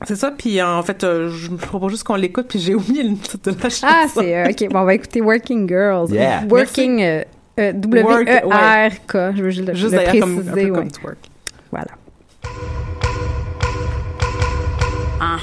Euh, 0.03 0.05
c'est 0.07 0.16
ça, 0.16 0.30
puis 0.36 0.61
en 0.62 0.82
fait, 0.82 1.03
euh, 1.05 1.30
je 1.30 1.51
me 1.51 1.57
propose 1.57 1.92
juste 1.92 2.05
qu'on 2.05 2.16
l'écoute, 2.16 2.47
puis 2.49 2.59
j'ai 2.59 2.74
oublié 2.74 3.03
le 3.03 3.16
titre 3.16 3.51
de 3.51 3.57
la 3.62 3.70
chanson. 3.70 3.86
Ah, 3.88 4.05
c'est. 4.12 4.36
euh, 4.36 4.51
OK, 4.51 4.68
bon, 4.70 4.80
on 4.80 4.84
va 4.84 4.94
écouter 4.94 5.20
Working 5.20 5.68
Girls. 5.68 6.11
Yeah. 6.11 6.42
Working. 6.49 7.01
euh, 7.03 7.22
euh, 7.59 7.72
W-E-R-K. 7.72 9.16
Je 9.36 9.42
veux 9.42 9.51
juste 9.51 9.66
le, 9.68 9.74
Juste 9.74 9.92
le 9.92 9.99
d'ailleurs 9.99 10.20
comme, 10.20 10.38
un 10.38 10.42
préciser. 10.42 10.66
peu 10.66 10.70
ouais. 10.70 10.78
comme 10.78 10.90
twerk. 10.90 11.18
Voilà. 11.70 11.86
Uh. 15.18 15.40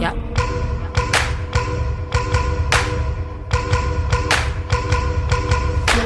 Yep. 0.00 0.14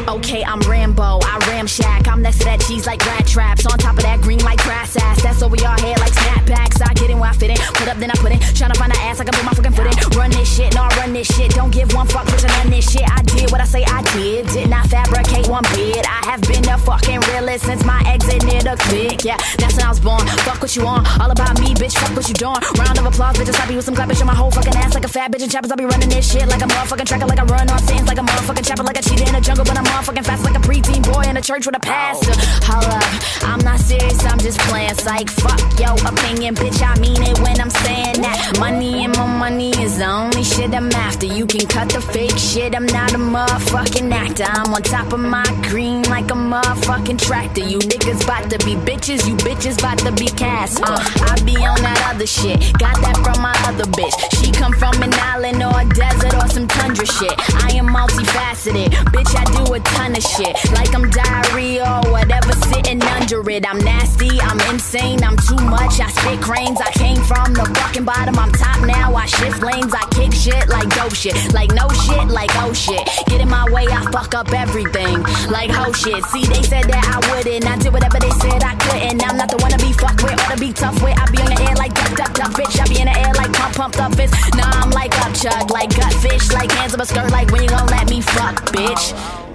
Okay, 0.08 0.42
I'm 0.44 0.60
Rambo, 0.60 1.20
I 1.22 1.38
ramshack. 1.62 2.08
I'm 2.08 2.22
next 2.22 2.38
to 2.38 2.44
that 2.44 2.60
cheese 2.60 2.86
like 2.86 3.04
rat 3.06 3.26
traps. 3.26 3.66
On 3.66 3.78
top 3.78 3.96
of 3.96 4.02
that 4.02 4.20
green 4.20 4.42
like 4.44 4.58
grass 4.62 4.96
ass. 4.96 5.22
That's 5.22 5.42
over 5.42 5.56
your 5.56 5.70
head 5.70 5.98
like 6.00 6.12
snapbacks. 6.12 6.82
I 6.82 6.92
get 6.94 7.10
in 7.10 7.18
where 7.18 7.30
I 7.30 7.34
fit 7.34 7.50
in. 7.50 7.56
Put 7.74 7.88
up, 7.88 7.98
then 7.98 8.10
I 8.10 8.14
put 8.14 8.32
in. 8.32 8.38
Tryna 8.38 8.76
find 8.76 8.92
an 8.92 8.98
ass, 9.00 9.20
I 9.20 9.24
can 9.24 9.34
put 9.34 9.44
my 9.44 9.52
fucking 9.52 9.72
foot 9.72 9.86
in. 9.86 10.18
Run 10.18 10.30
this 10.30 10.48
shit, 10.48 10.74
no, 10.74 10.82
I 10.82 10.88
run 10.98 11.12
this 11.12 11.28
shit. 11.34 11.50
Don't 11.52 11.70
give 11.70 11.92
one 11.94 12.06
fuck, 12.08 12.26
bitch, 12.26 12.44
I 12.48 12.68
this 12.68 12.90
shit. 12.90 13.06
I 13.06 13.22
did 13.22 13.50
what 13.50 13.60
I 13.60 13.64
say 13.64 13.84
I 13.84 14.02
did. 14.14 14.48
Did 14.48 14.70
not 14.70 14.86
fabricate 14.86 15.48
one 15.48 15.62
bit. 15.74 16.04
I 16.08 16.20
have 16.30 16.42
been 16.42 16.62
the 16.62 16.76
fucking 16.78 17.20
realist 17.32 17.66
since 17.66 17.84
my 17.84 18.02
exit 18.06 18.44
near 18.44 18.62
the 18.62 18.76
click. 18.88 19.24
Yeah, 19.24 19.36
that's 19.58 19.76
when 19.76 19.86
I 19.86 19.88
was 19.88 20.00
born. 20.00 20.26
Fuck 20.42 20.62
what 20.62 20.74
you 20.74 20.84
want. 20.84 21.06
All 21.20 21.30
about 21.30 21.60
me, 21.60 21.74
bitch. 21.74 21.94
Fuck 21.96 22.16
what 22.16 22.28
you 22.28 22.34
doing. 22.34 22.58
Round 22.78 22.98
of 22.98 23.06
applause, 23.06 23.36
bitch. 23.36 23.52
I 23.54 23.66
be 23.68 23.76
with 23.76 23.84
some 23.84 23.94
clap, 23.94 24.08
bitch. 24.08 24.20
On 24.20 24.26
my 24.26 24.34
whole 24.34 24.50
fucking 24.50 24.74
ass 24.76 24.94
like 24.94 25.04
a 25.04 25.08
fat 25.08 25.30
bitch. 25.30 25.42
And 25.42 25.50
choppers, 25.52 25.70
I 25.70 25.76
be 25.76 25.84
running 25.84 26.08
this 26.08 26.30
shit 26.30 26.48
like 26.48 26.62
a 26.62 26.66
motherfucking 26.66 27.06
tracker, 27.06 27.26
like 27.26 27.38
I 27.38 27.44
run 27.44 27.70
on 27.70 27.78
scenes, 27.78 28.06
like 28.08 28.18
a 28.18 28.22
motherfucking 28.22 28.66
chopper, 28.66 28.82
like 28.82 28.98
a 28.98 29.02
cheetah 29.02 29.26
in 29.28 29.34
the 29.34 29.40
jungle. 29.40 29.64
But 29.64 29.78
I'm 29.78 29.84
motherfucking 29.84 30.24
fast 30.24 30.44
like 30.44 30.56
a 30.56 30.62
preteen 30.62 31.02
boy 31.02 31.22
in 31.28 31.36
a 31.36 31.42
church 31.52 31.66
with 31.66 31.76
a 31.76 31.80
pastor. 31.80 32.32
Hold 32.64 32.84
up, 32.84 33.42
I'm 33.42 33.60
not 33.60 33.78
serious, 33.80 34.24
I'm 34.24 34.38
just 34.38 34.58
playing. 34.60 34.94
Psych, 34.94 35.28
fuck 35.28 35.60
your 35.78 35.92
opinion, 36.08 36.54
bitch. 36.54 36.80
I 36.82 36.98
mean 36.98 37.20
it 37.22 37.38
when 37.40 37.60
I'm 37.60 37.70
saying 37.70 38.22
that. 38.22 38.56
Money 38.58 39.04
and 39.04 39.16
more 39.16 39.28
money 39.28 39.70
is 39.82 39.98
the 39.98 40.06
only 40.06 40.44
shit 40.44 40.74
I'm 40.74 40.90
after. 40.92 41.26
You 41.26 41.46
can 41.46 41.66
cut 41.66 41.90
the 41.90 42.00
fake 42.00 42.38
shit, 42.38 42.74
I'm 42.74 42.86
not 42.86 43.12
a 43.12 43.18
motherfucking 43.18 44.10
actor. 44.12 44.44
I'm 44.48 44.72
on 44.72 44.82
top 44.82 45.12
of 45.12 45.20
my 45.20 45.44
green 45.68 46.02
like 46.04 46.30
a 46.30 46.34
motherfucking 46.34 47.20
tractor. 47.20 47.62
You 47.62 47.78
niggas 47.78 48.26
bout 48.26 48.48
to 48.50 48.58
be 48.64 48.74
bitches, 48.74 49.28
you 49.28 49.36
bitches 49.36 49.80
bout 49.82 49.98
to 49.98 50.12
be 50.12 50.26
cast. 50.26 50.80
Uh, 50.82 50.96
I 51.28 51.36
be 51.44 51.56
on 51.56 51.80
that 51.82 52.00
other 52.14 52.26
shit, 52.26 52.60
got 52.78 52.96
that 53.02 53.16
from 53.24 53.42
my 53.42 53.56
other 53.68 53.84
bitch. 53.92 54.16
She 54.40 54.52
come 54.52 54.72
from 54.72 55.02
an 55.02 55.12
island 55.14 55.62
or 55.62 55.80
a 55.80 55.84
desert 55.84 56.34
or 56.34 56.48
some 56.48 56.66
tundra 56.66 57.06
shit. 57.06 57.34
I 57.62 57.76
am 57.76 57.88
multifaceted, 57.88 58.88
bitch. 59.12 59.32
I 59.36 59.44
do 59.52 59.74
a 59.74 59.80
ton 59.80 60.16
of 60.16 60.22
shit, 60.22 60.54
like 60.72 60.94
I'm 60.94 61.10
diarrhea 61.42 61.84
or 61.84 62.12
whatever, 62.12 62.52
sitting 62.52 63.02
under 63.02 63.48
it. 63.50 63.66
I'm 63.68 63.78
nasty, 63.78 64.40
I'm 64.40 64.60
insane, 64.72 65.22
I'm 65.22 65.36
too 65.36 65.62
much. 65.64 66.00
I 66.00 66.08
spit 66.10 66.40
cranes, 66.40 66.80
I 66.80 66.90
came 66.92 67.22
from 67.22 67.54
the 67.54 67.64
fucking 67.64 68.04
bottom. 68.04 68.38
I'm 68.38 68.52
top 68.52 68.84
now, 68.86 69.14
I 69.14 69.26
shift 69.26 69.62
lanes, 69.62 69.92
I 69.94 70.04
kick 70.10 70.32
shit 70.32 70.68
like 70.68 70.88
dope 70.94 71.14
shit, 71.14 71.36
like 71.52 71.72
no 71.74 71.88
shit, 71.88 72.28
like 72.28 72.50
oh 72.56 72.72
shit. 72.72 73.08
Get 73.26 73.40
in 73.40 73.48
my 73.48 73.68
way, 73.70 73.86
I 73.88 74.02
fuck 74.10 74.34
up 74.34 74.52
everything, 74.52 75.22
like 75.50 75.70
ho 75.70 75.92
shit. 75.92 76.24
See, 76.26 76.44
they 76.46 76.62
said 76.62 76.84
that 76.84 77.04
I 77.06 77.18
wouldn't, 77.30 77.66
I 77.66 77.76
did 77.78 77.92
whatever 77.92 78.18
they 78.18 78.30
said 78.30 78.62
I 78.62 78.74
couldn't. 78.76 79.22
I'm 79.22 79.36
not 79.36 79.50
the 79.50 79.58
one 79.58 79.70
to 79.72 79.78
be 79.78 79.92
fucked 79.92 80.22
with 80.22 80.38
or 80.48 80.54
to 80.54 80.60
be 80.60 80.72
tough 80.72 81.02
with. 81.02 81.18
I 81.18 81.30
be 81.30 81.40
in 81.40 81.46
the 81.46 81.60
air 81.62 81.74
like 81.76 81.94
duck, 81.94 82.14
duck, 82.16 82.32
duck, 82.34 82.52
bitch. 82.52 82.80
I 82.80 82.86
be 82.88 83.00
in 83.00 83.06
the 83.06 83.16
air 83.18 83.32
like 83.34 83.52
pump, 83.52 83.74
pumped 83.76 84.00
up 84.00 84.14
fist. 84.14 84.34
Nah, 84.54 84.82
I'm 84.82 84.90
like 84.90 85.14
up 85.24 85.34
chug, 85.34 85.70
like 85.70 85.94
gut 85.94 86.12
fish, 86.14 86.52
like 86.52 86.70
hands 86.72 86.94
up 86.94 87.00
a 87.00 87.06
skirt, 87.06 87.30
like 87.30 87.50
when 87.50 87.62
you 87.62 87.68
gon' 87.68 87.88
let 87.88 88.08
me 88.08 88.20
fuck, 88.20 88.56
bitch. 88.70 89.51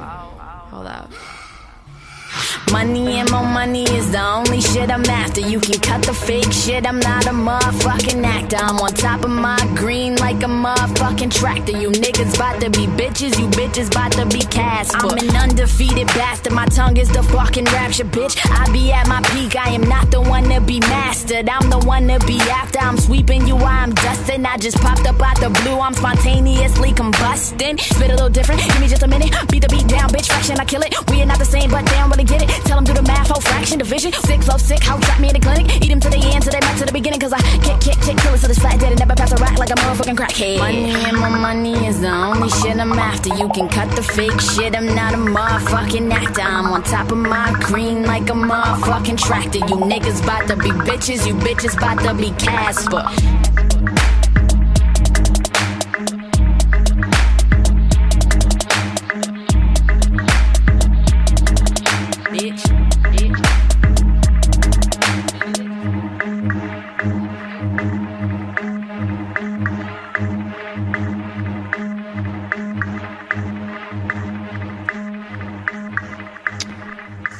Money 2.72 3.20
and 3.20 3.30
more 3.32 3.44
money 3.44 3.84
is 3.84 4.12
the 4.12 4.24
only 4.24 4.62
shit 4.62 4.92
I'm 4.92 5.06
after. 5.06 5.42
You 5.42 5.60
can 5.60 5.80
cut 5.80 6.04
the 6.04 6.14
fake 6.14 6.52
shit, 6.52 6.86
I'm 6.86 7.00
not 7.00 7.26
a 7.26 7.32
motherfucking 7.32 8.24
actor. 8.24 8.58
I'm 8.58 8.78
on 8.80 8.92
top 8.94 9.24
of 9.24 9.32
my 9.32 9.58
green 9.76 10.16
like 10.16 10.38
a 10.44 10.48
motherfucking 10.48 11.34
tractor. 11.34 11.72
You 11.72 11.90
niggas 11.90 12.38
bout 12.38 12.62
to 12.62 12.70
be 12.70 12.88
bitches, 12.88 13.40
you 13.40 13.48
bitches 13.48 13.94
bout 13.94 14.12
to 14.14 14.26
be 14.26 14.42
cast. 14.46 14.96
I'm 14.96 15.18
an 15.18 15.36
undefeated 15.36 16.08
bastard, 16.08 16.54
my 16.54 16.66
tongue 16.66 16.98
is 16.98 17.10
the 17.10 17.24
fucking 17.24 17.66
rapture, 17.66 18.06
bitch. 18.06 18.38
I 18.52 18.72
be 18.72 18.92
at 18.92 19.08
my 19.08 19.22
peak, 19.32 19.56
I 19.56 19.70
am 19.70 19.82
not 19.82 20.12
the 20.12 20.22
one 20.22 20.44
to 20.50 20.62
be 20.62 20.80
mastered. 20.82 21.50
I'm 21.50 21.70
the 21.70 21.80
one 21.80 22.08
to 22.08 22.20
be 22.26 22.40
after. 22.42 22.80
I'm 22.80 22.98
sweeping 22.98 23.48
you, 23.48 23.58
I'm 23.58 23.94
dusting. 23.94 24.46
I 24.46 24.58
just 24.58 24.78
popped 24.78 25.08
up 25.08 25.22
out 25.22 25.40
the 25.40 25.50
blue, 25.62 25.80
I'm 25.80 25.94
spontaneously 25.94 26.92
combusting. 26.92 27.80
Spit 27.80 28.10
a 28.10 28.14
little 28.14 28.30
different, 28.30 28.62
give 28.62 28.80
me 28.80 28.88
just 28.88 29.04
a 29.04 29.08
minute. 29.08 29.34
Beat 29.50 29.64
the 29.64 29.70
beat 29.70 29.88
down, 29.88 30.10
bitch, 30.10 30.28
fraction, 30.28 30.60
I 30.60 30.66
kill 30.66 30.82
it. 30.82 30.94
We 31.10 31.22
are 31.22 31.26
not 31.26 31.40
the 31.40 31.46
same, 31.46 31.72
but 31.72 31.86
damn, 31.86 32.10
really 32.12 32.26
get 32.28 32.44
it. 32.44 32.50
Tell 32.66 32.78
them 32.78 32.84
do 32.84 32.94
the 32.94 33.02
math, 33.04 33.30
whole 33.30 33.42
fraction, 33.42 33.80
division. 33.80 34.12
Sick, 34.14 34.46
low 34.48 34.58
sick, 34.58 34.84
how 34.84 34.98
trap 35.00 35.20
me 35.20 35.30
in 35.30 35.34
the 35.34 35.40
clinic. 35.40 35.66
Eat 35.84 35.90
them 35.90 36.00
to 36.00 36.10
the 36.10 36.18
end, 36.18 36.44
to 36.44 36.50
they 36.50 36.60
back 36.60 36.78
to 36.78 36.86
the 36.86 36.92
beginning. 36.92 37.20
Cause 37.20 37.34
I 37.34 37.42
kick, 37.64 37.80
kick, 37.80 38.00
kick, 38.02 38.18
killers 38.18 38.42
to 38.42 38.48
this 38.48 38.60
flat 38.60 38.80
dead 38.80 38.92
and 38.92 39.00
never 39.00 39.16
pass 39.16 39.32
a 39.32 39.38
rack 39.38 39.58
like 39.58 39.72
a 39.72 39.76
motherfucking 39.76 40.18
crackhead. 40.18 40.60
Money 40.60 40.94
and 40.94 41.18
my 41.18 41.30
money 41.30 41.88
is 41.88 42.02
the 42.02 42.12
only 42.12 42.50
shit 42.50 42.78
I'm 42.78 42.94
after. 42.94 43.34
You 43.36 43.50
can 43.50 43.70
cut 43.70 43.90
the 43.96 44.04
fake 44.04 44.40
shit, 44.40 44.76
I'm 44.76 44.94
not 44.94 45.14
a 45.14 45.18
motherfucking 45.18 46.12
actor. 46.12 46.42
I'm 46.42 46.68
on 46.68 46.84
top 46.84 47.12
of 47.12 47.18
my 47.18 47.56
green 47.62 48.04
like 48.04 48.30
a 48.30 48.34
motherfucking 48.34 49.18
tractor. 49.18 49.60
You 49.60 49.78
niggas 49.92 50.26
bout 50.26 50.48
to 50.48 50.56
be 50.56 50.70
bitches, 50.70 51.26
you 51.26 51.34
bitches 51.36 51.80
bout 51.80 52.00
to 52.04 52.14
be 52.14 52.32
Casper. 52.38 53.67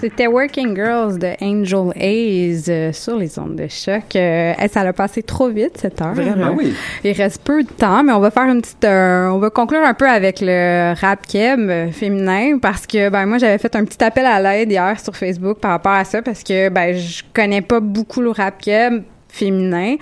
C'était 0.10 0.28
Working 0.28 0.74
Girls 0.74 1.20
de 1.20 1.34
Angel 1.42 1.92
Hayes 1.98 2.64
euh, 2.70 2.94
sur 2.94 3.18
les 3.18 3.38
ondes 3.38 3.58
de 3.58 3.68
choc. 3.68 4.16
Euh, 4.16 4.54
hey, 4.58 4.70
ça 4.70 4.80
a 4.80 4.94
passé 4.94 5.22
trop 5.22 5.50
vite 5.50 5.78
cette 5.78 6.02
heure. 6.02 6.14
Vraiment, 6.14 6.54
oui. 6.58 6.74
Il 7.04 7.12
reste 7.12 7.42
peu 7.44 7.62
de 7.62 7.68
temps, 7.68 8.04
mais 8.04 8.14
on 8.14 8.22
va 8.22 8.32
faire 8.32 8.46
une 8.46 8.62
petite, 8.62 8.86
euh, 8.86 9.28
on 9.28 9.40
va 9.40 9.50
conclure 9.50 9.82
un 9.82 9.94
peu 9.94 10.08
avec 10.08 10.40
le 10.40 10.94
rap 10.98 11.28
keb 11.28 11.60
euh, 11.60 11.92
féminin 11.92 12.58
parce 12.58 12.88
que 12.88 13.10
ben 13.10 13.26
moi 13.26 13.38
j'avais 13.38 13.58
fait 13.58 13.76
un 13.76 13.84
petit 13.84 14.02
appel 14.02 14.26
à 14.26 14.40
l'aide 14.40 14.72
hier 14.72 14.98
sur 14.98 15.14
Facebook 15.14 15.60
par 15.60 15.72
rapport 15.72 15.92
à 15.92 16.06
ça 16.06 16.22
parce 16.22 16.42
que 16.42 16.70
ben 16.70 16.96
je 16.96 17.24
connais 17.34 17.62
pas 17.62 17.82
beaucoup 17.82 18.22
le 18.22 18.30
rap 18.30 18.62
keb 18.62 19.04
féminin 19.28 19.96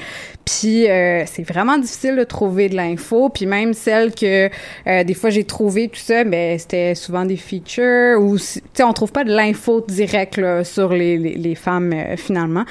puis 0.46 0.88
euh, 0.90 1.24
c'est 1.26 1.44
vraiment 1.44 1.78
difficile 1.78 2.16
de 2.16 2.24
trouver 2.24 2.70
de 2.70 2.76
l'info 2.76 3.30
puis 3.30 3.48
même 3.48 3.74
celle 3.74 4.14
que 4.14 4.50
euh, 4.88 5.04
des 5.04 5.14
fois 5.16 5.32
j'ai 5.32 5.44
trouvé 5.44 5.88
tout 5.90 6.00
ça 6.00 6.24
ben 6.24 6.58
c'était 6.60 6.94
souvent 6.94 7.26
des 7.26 7.36
features 7.36 8.22
ou 8.22 8.38
tu 8.38 8.62
sais 8.74 8.84
on 8.84 8.94
trouve 8.94 9.12
pas 9.12 9.24
de 9.24 9.36
l'info 9.36 9.84
directe 9.88 10.38
là, 10.38 10.64
sur 10.64 10.94
les, 10.94 11.18
les, 11.18 11.36
les 11.36 11.56
femmes 11.56 11.92
euh, 11.94 12.16
finalement 12.16 12.66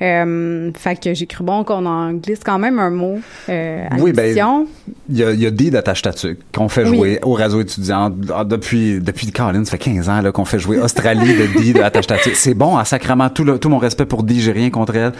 euh, 0.00 0.70
fait 0.76 1.00
que 1.02 1.12
j'ai 1.12 1.26
cru 1.26 1.42
bon 1.42 1.64
qu'on 1.64 1.84
en 1.84 2.12
glisse 2.12 2.40
quand 2.44 2.58
même 2.58 2.78
un 2.78 2.90
mot 2.90 3.18
euh, 3.48 3.84
à 3.90 3.96
Oui, 3.96 4.12
ben, 4.12 4.22
l'émission. 4.22 4.66
Il 5.08 5.16
y 5.16 5.24
a, 5.24 5.32
y 5.32 5.46
a 5.46 5.50
des 5.50 5.70
d'attache 5.70 5.98
statue 5.98 6.38
qu'on 6.54 6.68
fait 6.68 6.84
Oui. 6.84 6.96
jouer 6.96 7.18
au 7.22 7.32
réseau 7.32 7.60
étudiant 7.60 8.14
ah, 8.32 8.44
depuis, 8.44 9.00
depuis 9.00 9.26
Caroline, 9.32 9.64
ça 9.64 9.72
fait 9.72 9.78
15 9.78 10.08
ans 10.08 10.20
là, 10.20 10.30
qu'on 10.30 10.44
fait 10.44 10.60
jouer 10.60 10.78
Australie 10.78 11.34
de 11.34 11.60
Dee 11.60 11.72
de 11.72 11.80
attache 11.80 12.04
statue. 12.04 12.30
C'est 12.34 12.54
bon, 12.54 12.76
à 12.76 12.84
sacrament, 12.84 13.28
tout, 13.28 13.42
le, 13.42 13.58
tout 13.58 13.68
mon 13.68 13.78
respect 13.78 14.06
pour 14.06 14.22
Dee, 14.22 14.40
j'ai 14.40 14.52
rien 14.52 14.70
contre 14.70 14.94
elle. 14.94 15.12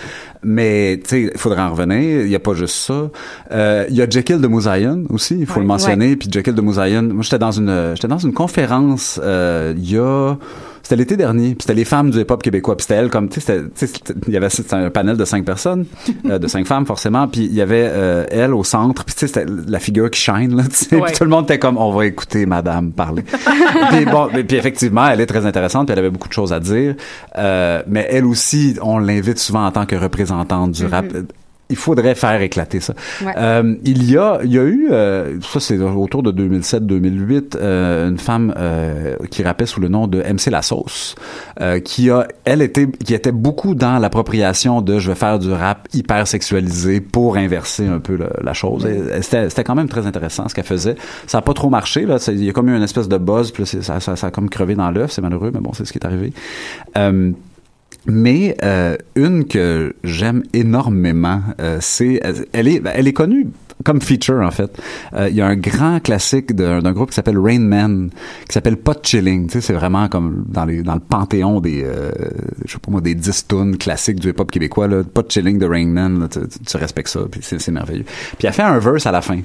Mais, 0.45 1.01
tu 1.03 1.09
sais, 1.09 1.31
il 1.35 1.39
faudrait 1.39 1.63
en 1.63 1.71
revenir. 1.71 1.98
Il 2.05 2.29
y 2.31 2.35
a 2.35 2.39
pas 2.41 2.55
juste 2.55 2.75
ça. 2.77 3.11
Euh, 3.53 3.87
Il 3.91 3.97
y 3.97 4.03
a 4.03 4.09
Jekyll 4.09 4.41
de 4.41 4.47
Mouzaïen 4.47 5.05
aussi, 5.11 5.37
il 5.39 5.47
faut 5.47 5.61
le 5.61 5.67
mentionner. 5.67 6.17
Puis 6.17 6.29
Jekyll 6.31 6.55
de 6.55 6.61
Mouzaïen, 6.61 7.03
moi, 7.03 7.23
j'étais 7.23 7.39
dans 7.39 7.53
une, 7.53 7.93
j'étais 7.95 8.09
dans 8.09 8.19
une 8.19 8.33
conférence, 8.33 9.21
euh, 9.23 9.75
il 9.77 9.91
y 9.91 9.99
a, 9.99 10.37
c'était 10.83 10.97
l'été 10.97 11.17
dernier, 11.17 11.49
puis 11.51 11.59
c'était 11.61 11.75
les 11.75 11.85
femmes 11.85 12.11
du 12.11 12.21
hip-hop 12.21 12.43
québécois, 12.43 12.77
puis 12.77 12.85
c'était 12.89 12.95
elle 13.01 13.11
comme, 13.11 13.29
tu 13.29 13.41
sais, 13.41 13.63
il 14.27 14.33
y 14.33 14.37
avait 14.37 14.49
un 14.73 14.91
panel 14.91 15.17
de 15.17 15.25
cinq 15.25 15.45
personnes, 15.45 15.85
euh, 16.27 16.39
de 16.39 16.47
cinq 16.47 16.67
femmes 16.67 16.87
forcément, 16.87 17.29
puis 17.29 17.45
il 17.45 17.55
y 17.55 17.61
avait 17.61 17.91
elle 18.31 18.55
au 18.55 18.65
centre, 18.65 19.05
puis 19.05 19.15
tu 19.15 19.21
sais, 19.21 19.27
c'était 19.27 19.47
la 19.67 19.79
figure 19.79 20.11
qui 20.11 20.21
shine, 20.21 20.57
là, 20.57 20.63
tu 20.65 20.75
sais, 20.87 20.97
Ouais. 20.97 21.03
puis 21.09 21.15
tout 21.17 21.25
le 21.25 21.31
monde 21.31 21.45
était 21.45 21.59
comme, 21.59 21.77
on 21.77 21.93
va 21.93 22.07
écouter 22.07 22.47
madame 22.47 22.93
parler. 22.93 23.23
puis 23.91 24.05
bon, 24.07 24.29
puis 24.47 24.57
effectivement, 24.57 25.09
elle 25.09 25.21
est 25.21 25.27
très 25.27 25.45
intéressante, 25.45 25.87
puis 25.87 25.93
elle 25.93 25.99
avait 25.99 26.11
beaucoup 26.11 26.29
de 26.29 26.33
choses 26.33 26.53
à 26.53 26.61
dire, 26.61 26.95
mais 27.37 28.07
elle 28.11 28.25
aussi, 28.25 28.77
on 28.83 28.99
l'invite 28.99 29.39
souvent 29.39 29.67
en 29.67 29.71
tant 29.73 29.85
que 29.87 29.97
représentante 29.97 30.73
du 30.73 30.87
rap. 30.87 31.05
Il 31.71 31.77
faudrait 31.77 32.15
faire 32.15 32.41
éclater 32.41 32.81
ça. 32.81 32.95
Ouais. 33.25 33.33
Euh, 33.37 33.75
il 33.85 34.11
y 34.11 34.17
a, 34.17 34.41
il 34.43 34.53
y 34.53 34.59
a 34.59 34.63
eu, 34.65 34.89
euh, 34.91 35.39
ça 35.43 35.61
c'est 35.61 35.79
autour 35.79 36.23
de 36.23 36.33
2007-2008, 36.33 37.57
euh, 37.61 38.09
une 38.09 38.19
femme 38.19 38.55
euh, 38.57 39.17
qui 39.31 39.43
rappait 39.43 39.67
sous 39.67 39.81
le 39.81 39.89
nom 39.89 40.07
de 40.07 40.19
MC 40.23 40.51
La 40.51 40.63
Sauce, 40.63 41.15
euh, 41.61 41.79
qui 41.81 42.09
a, 42.11 42.27
elle 42.45 42.63
était, 42.63 42.87
qui 43.05 43.13
était 43.13 43.33
beaucoup 43.33 43.75
dans 43.75 43.99
l'appropriation 43.99 44.81
de 44.81 44.99
je 44.99 45.09
vais 45.11 45.15
faire 45.15 45.39
du 45.39 45.53
rap 45.53 45.89
hyper 45.93 46.27
sexualisé 46.27 47.01
pour 47.01 47.37
inverser 47.37 47.87
un 47.87 47.99
peu 47.99 48.17
le- 48.17 48.31
la 48.43 48.55
chose. 48.55 48.89
C'était, 49.21 49.51
c'était 49.51 49.65
quand 49.65 49.75
même 49.75 49.89
très 49.89 50.07
intéressant 50.07 50.49
ce 50.49 50.55
qu'elle 50.55 50.65
faisait. 50.65 50.97
Ça 51.27 51.39
a 51.39 51.43
pas 51.43 51.53
trop 51.55 51.69
marché 51.71 52.07
là. 52.07 52.17
Il 52.29 52.45
y 52.45 52.49
a 52.49 52.53
comme 52.53 52.69
eu 52.71 52.77
une 52.77 52.83
espèce 52.83 53.09
de 53.09 53.19
buzz, 53.19 53.51
puis 53.51 53.65
là, 53.65 53.83
ça, 53.83 54.01
ça, 54.01 54.17
ça 54.17 54.27
a 54.29 54.31
comme 54.31 54.49
crevé 54.49 54.75
dans 54.75 54.91
l'œuf. 54.91 55.13
C'est 55.13 55.23
malheureux, 55.23 55.51
mais 55.53 55.61
bon, 55.61 55.73
c'est 55.75 55.85
ce 55.85 55.93
qui 55.93 55.99
est 55.99 56.07
arrivé. 56.07 56.33
Mais 58.09 58.57
euh, 58.63 58.97
une 59.17 59.47
que 59.47 59.95
j'aime 60.03 60.43
énormément, 60.55 61.43
euh, 61.61 61.77
c'est 61.81 62.21
elle 62.53 62.69
est 62.69 62.83
elle 62.95 63.07
est 63.07 63.13
connue 63.13 63.49
comme 63.85 64.01
feature 64.01 64.41
en 64.43 64.51
fait. 64.51 64.71
Euh, 65.15 65.29
Il 65.29 65.37
y 65.37 65.41
a 65.41 65.47
un 65.47 65.57
grand 65.57 66.01
classique 66.01 66.55
d'un 66.55 66.93
groupe 66.93 67.11
qui 67.11 67.15
s'appelle 67.15 67.39
Rain 67.39 67.61
Man, 67.61 68.11
qui 68.47 68.53
s'appelle 68.53 68.77
Pot 68.77 68.99
Chilling. 69.05 69.47
Tu 69.47 69.55
sais, 69.55 69.61
c'est 69.61 69.73
vraiment 69.73 70.09
comme 70.09 70.45
dans 70.49 70.65
les 70.65 70.83
dans 70.83 70.95
le 70.95 71.01
panthéon 71.01 71.61
des 71.61 71.83
euh, 71.85 72.11
je 72.65 72.73
sais 72.73 72.79
pas 72.79 72.91
moi 72.91 73.01
des 73.01 73.15
10 73.15 73.47
tunes 73.49 73.77
classiques 73.79 74.21
du 74.21 74.31
hip-hop 74.31 74.51
québécois. 74.51 74.89
Là. 74.89 75.03
Pot 75.05 75.31
Chilling 75.31 75.59
de 75.59 75.67
Rain 75.67 75.87
Man, 75.87 76.21
là, 76.21 76.29
tu, 76.29 76.41
tu- 76.67 76.77
respectes 76.77 77.09
ça, 77.09 77.21
puis 77.31 77.41
c'est 77.43 77.69
merveilleux. 77.71 78.05
Puis 78.39 78.47
elle 78.47 78.53
fait 78.53 78.63
un 78.63 78.79
verse 78.79 79.07
à 79.07 79.13
la 79.13 79.21
fin. 79.23 79.39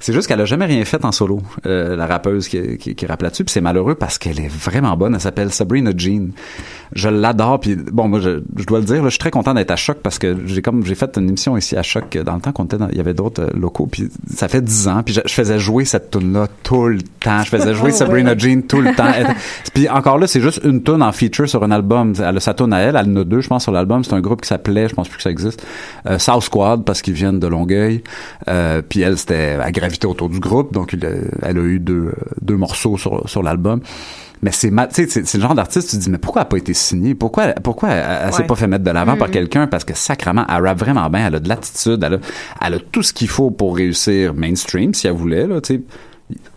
C'est 0.00 0.12
juste 0.12 0.28
qu'elle 0.28 0.40
a 0.40 0.44
jamais 0.44 0.66
rien 0.66 0.84
fait 0.84 1.04
en 1.04 1.12
solo, 1.12 1.40
euh, 1.66 1.96
la 1.96 2.06
rappeuse 2.06 2.48
qui, 2.48 2.76
qui, 2.78 2.94
qui 2.94 3.06
rappe 3.06 3.22
là-dessus. 3.22 3.44
Puis 3.44 3.52
c'est 3.52 3.60
malheureux 3.62 3.94
parce 3.94 4.18
qu'elle 4.18 4.38
est 4.40 4.48
vraiment 4.52 4.96
bonne. 4.96 5.14
Elle 5.14 5.20
s'appelle 5.20 5.50
Sabrina 5.50 5.92
Jean. 5.96 6.28
Je 6.94 7.08
l'adore. 7.08 7.60
Puis 7.60 7.76
bon, 7.76 8.08
moi, 8.08 8.20
je, 8.20 8.40
je 8.56 8.64
dois 8.66 8.80
le 8.80 8.84
dire, 8.84 8.96
là, 9.02 9.04
je 9.04 9.10
suis 9.10 9.18
très 9.18 9.30
content 9.30 9.54
d'être 9.54 9.70
à 9.70 9.76
Choc 9.76 9.98
parce 10.02 10.18
que 10.18 10.36
j'ai 10.46 10.60
comme 10.62 10.84
j'ai 10.84 10.94
fait 10.94 11.16
une 11.16 11.28
émission 11.28 11.56
ici 11.56 11.76
à 11.76 11.82
Choc 11.82 12.16
dans 12.18 12.34
le 12.34 12.40
temps 12.40 12.52
qu'on 12.52 12.64
était 12.66 12.76
dans, 12.78 12.88
il 12.88 12.96
y 12.96 13.00
avait 13.00 13.14
d'autres 13.14 13.42
euh, 13.42 13.50
locaux. 13.74 13.86
Puis 13.90 14.08
ça 14.34 14.48
fait 14.48 14.62
dix 14.62 14.88
ans. 14.88 15.02
Puis 15.04 15.14
je, 15.14 15.20
je 15.24 15.32
faisais 15.32 15.58
jouer 15.58 15.84
cette 15.84 16.10
tune 16.10 16.32
là 16.32 16.46
tout 16.62 16.86
le 16.88 17.00
temps. 17.20 17.42
Je 17.42 17.48
faisais 17.50 17.74
jouer 17.74 17.90
Oh, 17.94 17.96
Sabrina 17.96 18.32
ouais. 18.32 18.38
Jean 18.38 18.62
tout 18.62 18.80
le 18.80 18.94
temps. 18.94 19.10
Puis 19.74 19.88
encore 19.88 20.18
là, 20.18 20.26
c'est 20.26 20.40
juste 20.40 20.60
une 20.64 20.82
tune 20.82 21.02
en 21.02 21.12
feature 21.12 21.48
sur 21.48 21.62
un 21.64 21.70
album. 21.70 22.14
Elle 22.18 22.36
a 22.36 22.40
sa 22.40 22.54
tune 22.54 22.72
à 22.72 22.78
elle. 22.80 22.96
Elle 22.96 23.10
en 23.10 23.16
a 23.16 23.24
deux, 23.24 23.40
je 23.40 23.48
pense, 23.48 23.62
sur 23.64 23.72
l'album. 23.72 24.02
C'est 24.04 24.14
un 24.14 24.20
groupe 24.20 24.40
qui 24.42 24.48
s'appelait, 24.48 24.88
je 24.88 24.94
pense 24.94 25.08
plus 25.08 25.16
que 25.18 25.22
ça 25.22 25.30
existe, 25.30 25.64
euh, 26.06 26.18
South 26.18 26.42
Squad 26.42 26.84
parce 26.84 27.02
qu'ils 27.02 27.14
viennent 27.14 27.40
de 27.40 27.46
Longueuil. 27.46 28.02
Euh, 28.48 28.82
puis 28.86 29.00
elle, 29.00 29.18
c'était 29.18 29.58
à 29.62 29.70
gravité 29.72 30.06
autour 30.06 30.28
du 30.28 30.40
groupe. 30.40 30.72
Donc 30.72 30.92
il 30.92 31.04
a- 31.04 31.10
elle 31.42 31.58
a 31.58 31.62
eu 31.62 31.78
deux, 31.78 32.12
deux 32.40 32.56
morceaux 32.56 32.96
sur, 32.96 33.28
sur 33.28 33.42
l'album. 33.42 33.80
Mais 34.44 34.52
c'est 34.52 34.70
ma- 34.70 34.86
tu 34.86 35.08
sais, 35.08 35.22
c'est 35.24 35.38
le 35.38 35.42
genre 35.42 35.54
d'artiste, 35.54 35.88
tu 35.88 35.96
te 35.96 36.02
dis, 36.02 36.10
mais 36.10 36.18
pourquoi 36.18 36.42
elle 36.42 36.46
a 36.46 36.50
pas 36.50 36.58
été 36.58 36.74
signée? 36.74 37.14
Pourquoi, 37.14 37.46
pourquoi 37.62 37.88
elle, 37.88 38.04
elle 38.26 38.32
s'est 38.34 38.42
Ouais. 38.42 38.46
pas 38.46 38.54
fait 38.54 38.66
mettre 38.66 38.84
de 38.84 38.90
l'avant 38.90 39.16
par 39.16 39.28
Mhm. 39.28 39.32
quelqu'un? 39.34 39.66
Parce 39.66 39.84
que 39.84 39.94
sacrement, 39.96 40.44
elle 40.54 40.62
rappe 40.66 40.78
vraiment 40.78 41.08
bien, 41.08 41.28
elle 41.28 41.36
a 41.36 41.40
de 41.40 41.48
l'attitude, 41.48 42.04
elle 42.04 42.14
a, 42.14 42.18
elle 42.60 42.74
a 42.74 42.78
tout 42.78 43.02
ce 43.02 43.14
qu'il 43.14 43.28
faut 43.28 43.50
pour 43.50 43.74
réussir 43.74 44.34
mainstream, 44.34 44.92
si 44.92 45.06
elle 45.06 45.14
voulait, 45.14 45.46
là, 45.46 45.62
tu 45.62 45.76
sais. 45.76 45.80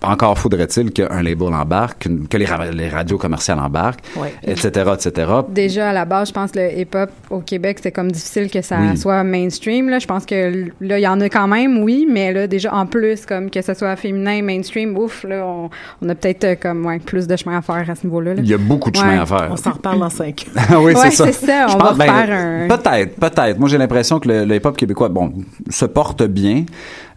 Encore 0.04 0.38
faudrait-il 0.38 0.92
qu'un 0.92 1.22
label 1.24 1.54
embarque, 1.54 2.08
que 2.30 2.38
les, 2.38 2.46
ra- 2.46 2.70
les 2.72 2.88
radios 2.90 3.18
commerciales 3.18 3.60
embarquent, 3.60 4.02
Ouais. 4.16 4.34
etc., 4.46 4.92
etc. 4.94 5.32
Déjà, 5.50 5.90
à 5.90 5.94
la 5.94 6.06
base, 6.06 6.28
je 6.30 6.34
pense 6.34 6.52
que 6.52 6.60
le 6.60 6.80
hip-hop 6.80 7.10
au 7.32 7.40
Québec, 7.40 7.80
c'est 7.82 7.92
comme 7.92 8.12
difficile 8.12 8.50
que 8.52 8.62
ça 8.62 8.78
Oui. 8.80 8.96
soit 8.98 9.24
mainstream. 9.24 9.90
Là. 9.90 10.00
Je 10.00 10.06
pense 10.06 10.26
que 10.26 10.66
là, 10.82 11.00
il 11.00 11.02
y 11.02 11.08
en 11.08 11.20
a 11.20 11.30
quand 11.30 11.48
même, 11.48 11.84
oui, 11.84 12.08
mais 12.10 12.32
là, 12.32 12.48
déjà, 12.48 12.74
en 12.74 12.86
plus, 12.86 13.26
comme 13.26 13.50
que 13.50 13.62
ce 13.62 13.74
soit 13.74 13.96
féminin, 13.96 14.42
mainstream, 14.44 14.96
ouf, 14.98 15.24
là, 15.24 15.44
on, 15.46 15.70
on 16.02 16.10
a 16.10 16.16
peut-être 16.16 16.44
euh, 16.44 16.56
comme 16.62 16.86
ouais, 16.86 17.00
plus 17.00 17.26
de 17.28 17.36
chemin 17.36 17.58
à 17.58 17.62
faire 17.62 17.90
à 17.90 17.96
ce 17.96 18.06
niveau-là. 18.06 18.36
là. 18.36 18.42
Il 18.44 18.48
y 18.50 18.54
a 18.54 18.58
beaucoup 18.60 18.92
de 18.92 18.96
chemin 18.98 19.16
Ouais. 19.16 19.22
à 19.22 19.26
faire. 19.26 19.48
On 19.52 19.56
s'en 19.58 19.72
reparle 19.72 20.00
dans 20.00 20.10
cinq. 20.10 20.46
Ah 20.56 20.80
oui, 20.80 20.94
Ouais, 20.94 21.10
c'est 21.10 21.12
ça. 21.12 21.32
ça, 21.32 21.66
on 21.70 21.78
pense- 21.78 21.98
va 21.98 22.06
ben, 22.06 22.12
refaire 22.12 22.38
un- 22.38 22.68
Peut-être, 22.68 23.16
peut-être. 23.16 23.60
Moi, 23.60 23.68
j'ai 23.70 23.78
l'impression 23.78 24.20
que 24.20 24.28
le, 24.28 24.46
le 24.46 24.56
hip-hop 24.56 24.78
québécois, 24.78 25.10
bon, 25.10 25.34
se 25.70 25.86
porte 25.86 26.24
bien. 26.24 26.66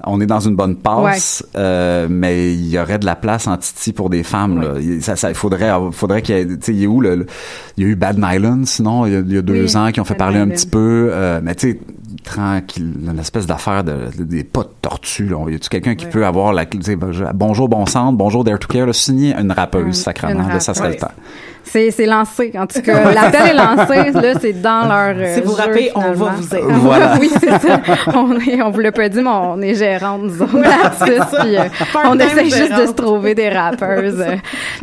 On 0.05 0.21
est 0.21 0.27
dans 0.27 0.41
une 0.41 0.57
bonne 0.57 0.77
passe, 0.77 1.45
euh, 1.57 2.07
mais 2.09 2.53
il 2.55 2.69
y 2.69 2.79
aurait 2.79 2.99
de 2.99 3.07
la 3.07 3.17
place 3.17 3.47
en 3.47 3.57
Titi 3.57 3.93
pour 3.93 4.09
des 4.11 4.23
femmes. 4.23 4.61
Là. 4.63 4.69
Il, 4.81 5.03
ça, 5.03 5.15
faudrait, 5.35 5.71
faudrait 5.93 6.23
qu'il 6.23 6.35
y 6.37 6.39
ait, 6.39 6.47
tu 6.47 6.57
sais, 6.63 6.73
il 6.73 6.81
y 6.81 6.85
a 6.87 6.89
où 6.89 7.01
le, 7.01 7.15
le- 7.17 7.27
il 7.77 7.85
y 7.85 7.87
a 7.87 7.91
eu 7.91 7.97
Bad 7.97 8.19
Nylon, 8.19 8.63
sinon, 8.65 9.05
il 9.07 9.13
y 9.13 9.17
a, 9.17 9.19
il 9.21 9.33
y 9.33 9.37
a 9.39 9.43
deux 9.43 9.65
Oui, 9.65 9.77
ans 9.77 9.91
qui 9.93 10.01
ont 10.01 10.05
fait 10.05 10.15
Bad 10.15 10.19
parler 10.19 10.39
un 10.39 10.49
petit 10.49 10.67
peu, 10.67 11.11
euh, 11.13 11.41
mais 11.43 11.55
tu 11.55 11.73
sais, 11.73 11.81
tranquille, 12.25 12.93
une 13.11 13.19
espèce 13.19 13.47
d'affaire 13.47 13.85
de, 13.85 13.95
de- 14.19 14.25
des 14.25 14.45
pas 14.45 14.63
de 14.63 14.69
tortue. 14.83 15.27
Là. 15.29 15.49
Y 15.51 15.55
a-tu 15.55 15.69
quelqu'un 15.69 15.95
qui 15.95 16.07
peut 16.07 16.25
avoir 16.27 16.53
la, 16.53 16.65
bonjour, 17.35 17.69
bon 17.69 17.87
centre, 17.87 18.17
bonjour, 18.17 18.45
dare 18.45 18.59
to 18.59 18.69
care, 18.69 18.87
là, 18.87 18.93
signer 18.93 19.35
une 19.35 19.53
rappeuse, 19.53 19.97
là, 20.49 20.61
ça 20.61 20.75
serait 20.75 20.91
le 20.91 20.97
temps. 20.97 21.13
C'est, 21.73 21.91
c'est 21.93 22.07
lancé, 22.07 22.53
en 22.59 22.67
tout 22.67 22.81
cas. 22.83 23.13
L'appel 23.13 23.47
est 23.51 23.55
lancé, 23.55 24.11
là, 24.13 24.33
c'est 24.41 24.61
dans 24.61 24.89
leur. 24.89 25.15
euh, 25.17 25.35
Si 25.35 25.41
vous 25.41 25.57
jeu, 25.57 25.63
rappez, 25.63 25.91
on 25.95 26.13
va 26.13 26.31
vous 26.33 26.55
aider. 26.57 26.65
Voilà. 26.69 27.15
oui, 27.21 27.31
c'est 27.41 27.49
ça. 27.61 27.81
On, 28.15 28.39
est, 28.41 28.61
on 28.61 28.71
vous 28.71 28.81
l'a 28.81 28.91
pas 28.93 29.09
dit, 29.09 29.21
mais 29.23 29.31
on 29.31 29.61
est 29.63 29.75
gérante, 29.75 30.23
nous 30.23 30.43
autres, 30.43 30.51
puis 30.59 31.57
euh, 31.57 31.63
on 32.07 32.19
essaie 32.19 32.45
juste 32.45 32.75
de 32.77 32.87
se 32.87 32.93
trouver 32.93 33.35
des 33.35 33.49
rappeuses. 33.51 34.21
euh. 34.21 34.37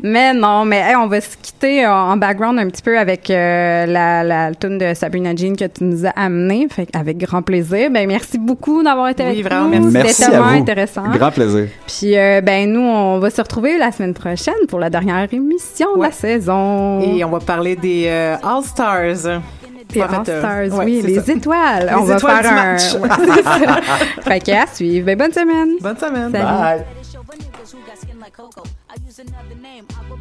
mais 0.03 0.33
non, 0.33 0.63
mais 0.65 0.79
hey, 0.79 0.95
on 0.95 1.07
va 1.07 1.19
se 1.21 1.35
quitter 1.41 1.85
euh, 1.85 1.91
en 1.91 2.15
background 2.17 2.57
un 2.59 2.67
petit 2.67 2.81
peu 2.81 2.97
avec 2.97 3.29
euh, 3.29 3.85
la, 3.85 4.23
la 4.23 4.53
tune 4.55 4.77
de 4.77 4.93
Sabrina 4.93 5.35
Jean 5.35 5.55
que 5.55 5.65
tu 5.65 5.83
nous 5.83 6.05
as 6.05 6.11
amené, 6.15 6.67
fait 6.69 6.87
avec 6.95 7.17
grand 7.17 7.41
plaisir. 7.41 7.89
Ben 7.91 8.07
merci 8.07 8.37
beaucoup 8.37 8.81
d'avoir 8.83 9.09
été 9.09 9.23
Oui, 9.23 9.29
avec 9.31 9.43
vraiment, 9.45 9.67
nous. 9.69 9.91
Merci 9.91 10.13
C'était 10.13 10.27
à 10.29 10.31
tellement 10.31 10.51
vous. 10.53 10.57
intéressant. 10.61 11.03
Grand 11.11 11.31
plaisir. 11.31 11.67
Puis 11.87 12.17
euh, 12.17 12.41
ben 12.41 12.71
nous, 12.71 12.79
on 12.81 13.19
va 13.19 13.29
se 13.29 13.41
retrouver 13.41 13.77
la 13.77 13.91
semaine 13.91 14.13
prochaine 14.13 14.53
pour 14.69 14.79
la 14.79 14.89
dernière 14.89 15.27
émission 15.33 15.97
de 15.97 16.03
la 16.03 16.11
saison. 16.11 16.76
Et 17.01 17.23
on 17.23 17.29
va 17.29 17.39
parler 17.39 17.75
des 17.75 18.05
euh, 18.07 18.35
All-Stars. 18.43 19.41
Des 19.89 20.01
En 20.03 20.07
fait, 20.09 20.29
euh, 20.31 20.43
All-Stars, 20.43 20.79
ouais, 20.79 20.85
oui, 20.85 21.01
les 21.01 21.15
ça. 21.21 21.31
étoiles. 21.33 21.87
Les 21.89 21.95
on 21.95 22.03
va 22.03 22.15
étoiles 22.17 22.43
faire 22.43 22.51
du 22.51 22.59
un. 22.59 22.73
match. 22.73 22.93
Ouais, 24.27 24.33
fait 24.33 24.39
qu'à 24.41 24.67
suivre. 24.67 25.05
Ben, 25.05 25.17
bonne 25.17 25.31
semaine. 25.31 25.69
Bonne 25.81 25.97
semaine. 25.97 26.31
Salut. 26.31 26.43
Bye. 26.43 26.83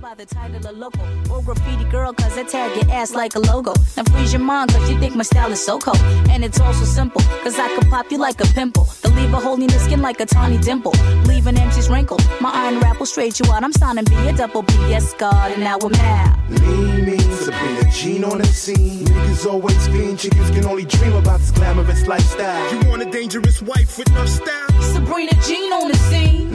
By 0.07 0.15
the 0.15 0.27
title 0.27 0.65
of 0.65 0.79
local. 0.79 1.05
Or 1.33 1.43
graffiti 1.43 1.85
girl, 1.91 2.13
cause 2.13 2.39
I 2.39 2.45
tag 2.45 2.81
your 2.81 2.93
ass 2.93 3.13
like 3.13 3.35
a 3.35 3.41
logo. 3.41 3.73
Now 3.97 4.05
freeze 4.05 4.33
your 4.33 4.43
mind, 4.43 4.71
cause 4.73 4.89
you 4.89 4.99
think 5.01 5.17
my 5.17 5.25
style 5.25 5.51
is 5.51 5.65
so 5.65 5.79
cold. 5.79 6.01
And 6.31 6.45
it's 6.45 6.61
also 6.61 6.85
simple, 6.85 7.23
cause 7.43 7.59
I 7.59 7.69
could 7.75 7.89
pop 7.89 8.13
you 8.13 8.19
like 8.19 8.41
a 8.41 8.47
pimple. 8.59 8.85
The 9.03 9.09
leave 9.11 9.33
a 9.33 9.41
hole 9.41 9.61
in 9.61 9.69
your 9.69 9.81
skin 9.81 10.03
like 10.03 10.21
a 10.21 10.27
tiny 10.27 10.59
dimple. 10.59 10.93
Leaving 11.25 11.57
MC's 11.57 11.89
wrinkle. 11.91 12.21
My 12.41 12.51
iron 12.53 12.79
rap 12.81 12.99
will 13.01 13.07
straight 13.07 13.41
you 13.41 13.51
out. 13.53 13.65
I'm 13.65 13.73
signing 13.73 14.05
B 14.05 14.15
a 14.29 14.33
double 14.33 14.63
B, 14.63 14.73
yes, 14.89 15.13
God, 15.15 15.51
and 15.53 15.63
now 15.63 15.79
I'm 15.83 15.95
out. 15.95 16.39
Lean 16.51 17.05
mean 17.05 17.31
Sabrina 17.43 17.91
Jean 17.91 18.25
on 18.25 18.39
the 18.39 18.47
scene. 18.47 19.07
Niggas 19.07 19.47
always 19.51 19.89
fiend, 19.89 20.21
chickens 20.21 20.51
can 20.51 20.67
only 20.67 20.85
dream 20.85 21.15
about 21.15 21.41
this 21.41 21.51
glamorous 21.51 22.07
lifestyle. 22.07 22.63
You 22.73 22.89
want 22.89 23.03
a 23.03 23.11
dangerous 23.11 23.61
wife 23.61 23.99
with 23.99 24.11
no 24.13 24.25
style? 24.27 24.83
Sabrina 24.93 25.33
Jean 25.43 25.73
on 25.73 25.89
the 25.89 25.97
scene. 26.09 26.46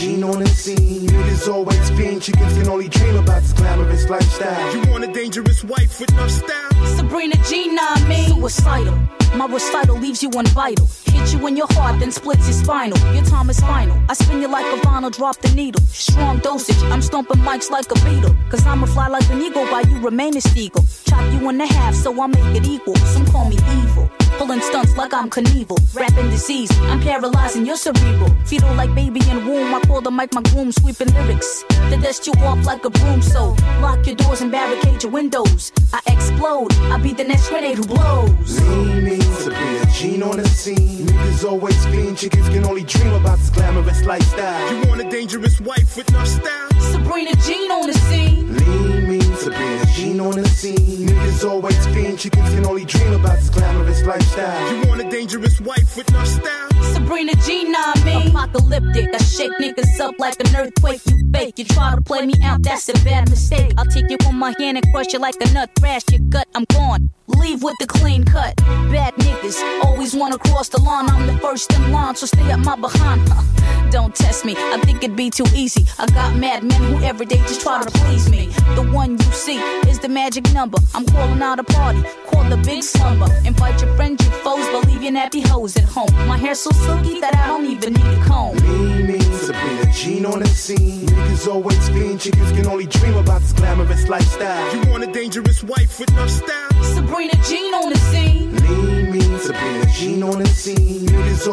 Lean 0.00 0.20
mean 0.20 0.20
Sabrina 0.20 0.22
Jean 0.22 0.24
on 0.24 0.38
the 0.40 0.48
scene. 0.48 1.08
Niggas 1.08 1.52
always 1.52 1.88
fiend, 1.90 1.98
fiend, 1.98 2.22
chickens 2.22 2.52
can 2.54 2.68
only 2.68 2.88
dream 2.88 3.16
about 3.16 3.42
this 3.42 3.52
glamorous 3.52 4.08
lifestyle. 4.08 4.74
You 4.74 4.90
want 4.90 5.04
a 5.04 5.12
dangerous 5.12 5.64
wife 5.64 6.00
with 6.00 6.10
enough 6.12 6.30
style? 6.30 6.86
Sabrina 6.96 7.36
G, 7.48 7.68
nah, 7.74 7.98
me. 8.06 8.28
Suicidal. 8.28 8.98
My 9.36 9.46
recital 9.46 9.98
leaves 9.98 10.22
you 10.22 10.30
unvital. 10.30 10.88
Hit 11.12 11.32
you 11.32 11.46
in 11.46 11.56
your 11.56 11.66
heart, 11.70 12.00
then 12.00 12.10
splits 12.10 12.46
your 12.46 12.54
spinal. 12.54 12.98
Your 13.14 13.24
time 13.24 13.50
is 13.50 13.60
final. 13.60 14.00
I 14.08 14.14
spin 14.14 14.40
you 14.40 14.48
like 14.48 14.64
a 14.66 14.80
vinyl, 14.80 15.14
drop 15.14 15.36
the 15.38 15.54
needle. 15.54 15.82
Strong 15.88 16.38
dosage, 16.38 16.82
I'm 16.84 17.02
stomping 17.02 17.42
mics 17.42 17.70
like 17.70 17.90
a 17.90 17.94
beetle. 18.04 18.34
Cause 18.50 18.66
I'ma 18.66 18.86
fly 18.86 19.08
like 19.08 19.28
an 19.30 19.42
eagle 19.42 19.66
while 19.66 19.86
you 19.86 20.00
remain 20.00 20.36
a 20.36 20.40
steagle. 20.40 20.84
Chop 21.04 21.20
you 21.32 21.48
in 21.50 21.60
half, 21.60 21.94
so 21.94 22.20
I 22.22 22.26
make 22.26 22.56
it 22.56 22.66
equal. 22.66 22.96
Some 22.96 23.26
call 23.26 23.48
me 23.48 23.56
evil. 23.56 24.10
Pulling 24.38 24.60
stunts 24.60 24.96
like 24.96 25.12
I'm 25.12 25.28
Knievel. 25.28 25.78
Rapping 25.96 26.30
disease, 26.30 26.70
I'm 26.82 27.00
paralyzing 27.00 27.66
your 27.66 27.76
cerebral. 27.76 28.32
Fetal 28.44 28.72
like 28.74 28.94
baby 28.94 29.20
in 29.28 29.44
womb, 29.44 29.74
I 29.74 29.80
call 29.80 30.00
the 30.00 30.12
mic 30.12 30.32
my 30.32 30.42
groom, 30.42 30.70
sweeping 30.70 31.12
lyrics. 31.12 31.64
To 31.90 31.96
dust 31.96 32.24
you 32.26 32.32
off 32.44 32.64
like 32.64 32.84
a 32.84 32.90
broom, 32.90 33.20
so 33.20 33.56
lock 33.80 34.06
your 34.06 34.14
doors 34.14 34.40
and 34.40 34.52
barricade 34.52 35.02
your 35.02 35.10
windows. 35.10 35.72
I 35.92 36.00
explode, 36.06 36.72
I 36.92 36.98
be 37.02 37.12
the 37.12 37.24
next 37.24 37.48
grenade 37.48 37.78
who 37.78 37.84
blows. 37.86 38.60
Lean 38.68 39.04
mean 39.04 39.20
Sabrina 39.20 39.86
Jean 39.92 40.22
on 40.22 40.36
the 40.36 40.48
scene. 40.48 41.06
Niggas 41.06 41.44
always 41.44 41.84
fiend, 41.86 42.16
chickens 42.16 42.48
can 42.48 42.64
only 42.64 42.84
dream 42.84 43.12
about 43.14 43.38
this 43.38 43.50
glamorous 43.50 44.04
lifestyle. 44.04 44.72
You 44.72 44.88
want 44.88 45.00
a 45.00 45.10
dangerous 45.10 45.60
wife 45.60 45.96
with 45.96 46.08
enough 46.10 46.28
style? 46.28 46.70
Sabrina 46.92 47.34
Jean 47.44 47.72
on 47.72 47.86
the 47.88 47.94
scene. 47.94 48.56
Lean 48.56 48.97
mean 49.46 49.54
Sabrina 49.54 49.86
Jean 49.94 50.20
on 50.20 50.42
the 50.42 50.48
scene. 50.48 51.08
Niggas 51.08 51.48
always 51.48 51.86
fiend, 51.88 52.18
chickens 52.18 52.50
can 52.50 52.66
only 52.66 52.84
dream 52.84 53.12
about 53.12 53.36
this 53.36 53.50
glamorous 53.50 54.02
lifestyle. 54.04 54.74
You 54.74 54.88
want 54.88 55.00
a 55.00 55.10
dangerous 55.10 55.60
wife 55.60 55.96
with 55.96 56.08
enough 56.10 56.26
style? 56.26 56.68
Sabrina 56.92 57.34
G, 57.44 57.64
nah, 57.70 57.94
me. 58.04 58.30
Apocalyptic, 58.30 59.14
I 59.14 59.18
shake 59.18 59.52
niggas 59.60 60.00
up 60.00 60.18
like 60.18 60.38
an 60.40 60.56
earthquake. 60.56 61.00
You 61.06 61.30
fake, 61.32 61.58
you 61.58 61.64
try 61.64 61.94
to 61.94 62.00
play 62.00 62.26
me 62.26 62.34
out, 62.42 62.62
that's 62.62 62.88
a 62.88 62.94
bad 63.04 63.28
mistake. 63.30 63.72
I'll 63.76 63.86
take 63.86 64.10
you 64.10 64.18
on 64.26 64.36
my 64.36 64.54
hand 64.58 64.78
and 64.78 64.92
crush 64.92 65.12
you 65.12 65.18
like 65.18 65.36
a 65.40 65.52
nut, 65.52 65.70
thrash 65.78 66.02
your 66.10 66.20
gut, 66.20 66.48
I'm 66.54 66.64
gone. 66.64 67.10
Leave 67.28 67.62
with 67.62 67.76
the 67.78 67.86
clean 67.86 68.24
cut. 68.24 68.56
Bad 68.56 69.14
niggas 69.16 69.60
always 69.84 70.14
wanna 70.14 70.38
cross 70.38 70.68
the 70.68 70.80
line. 70.80 71.08
I'm 71.10 71.26
the 71.26 71.38
first 71.38 71.72
in 71.72 71.92
line, 71.92 72.14
so 72.16 72.26
stay 72.26 72.50
up 72.50 72.60
my 72.60 72.76
behind. 72.76 73.28
Huh. 73.28 73.42
Don't 73.90 74.14
test 74.14 74.44
me, 74.44 74.54
I 74.56 74.78
think 74.84 75.02
it'd 75.04 75.16
be 75.16 75.30
too 75.30 75.46
easy. 75.54 75.86
I 75.98 76.06
got 76.06 76.36
mad 76.36 76.64
men 76.64 76.82
who 76.82 77.02
every 77.04 77.26
day 77.26 77.38
just 77.38 77.60
try 77.60 77.82
to 77.82 77.90
please 78.00 78.28
me. 78.30 78.46
The 78.74 78.82
one 78.92 79.12
you 79.12 79.32
see 79.32 79.58
is 79.88 79.98
the 79.98 80.08
magic 80.08 80.52
number. 80.52 80.78
I'm 80.94 81.04
calling 81.06 81.42
out 81.42 81.58
a 81.58 81.64
party, 81.64 82.02
call 82.26 82.44
the 82.44 82.56
big 82.56 82.82
slumber. 82.82 83.28
Invite 83.44 83.80
your 83.82 83.94
friends, 83.96 84.24
your 84.24 84.34
foes, 84.44 84.66
believe 84.68 85.02
your 85.02 85.12
nappy 85.12 85.46
hoes 85.46 85.76
at 85.76 85.84
home. 85.84 86.12
My 86.26 86.36
hair's 86.36 86.60
so 86.60 86.70
silky 86.70 87.20
that 87.20 87.34
I 87.34 87.46
don't 87.48 87.66
even 87.66 87.94
need 87.94 88.18
a 88.18 88.24
comb. 88.24 88.56
Lean 88.56 89.06
mean 89.06 89.20
Sabrina 89.20 89.92
Jean 89.92 90.26
on 90.26 90.40
the 90.40 90.48
scene. 90.48 91.06
Niggas 91.06 91.46
always 91.48 91.88
fiend, 91.88 92.20
chickens 92.20 92.52
can 92.52 92.66
only 92.66 92.86
dream 92.86 93.16
about 93.16 93.40
this 93.40 93.52
glamorous 93.52 94.08
lifestyle. 94.08 94.74
You 94.74 94.90
want 94.90 95.04
a 95.04 95.12
dangerous 95.12 95.62
wife 95.62 95.98
with 95.98 96.10
enough 96.10 96.30
style? 96.30 96.68
Sabrina 96.82 97.17
Jean 97.18 97.74
on 97.74 97.90
the 97.90 97.98
scene. 97.98 98.54
Lean 98.54 99.10
mean 99.10 99.38
Sabrina 99.40 99.86
Jean 99.86 100.22
on 100.22 100.38
the 100.38 100.46
scene. 100.46 101.04
Niggas 101.08 101.46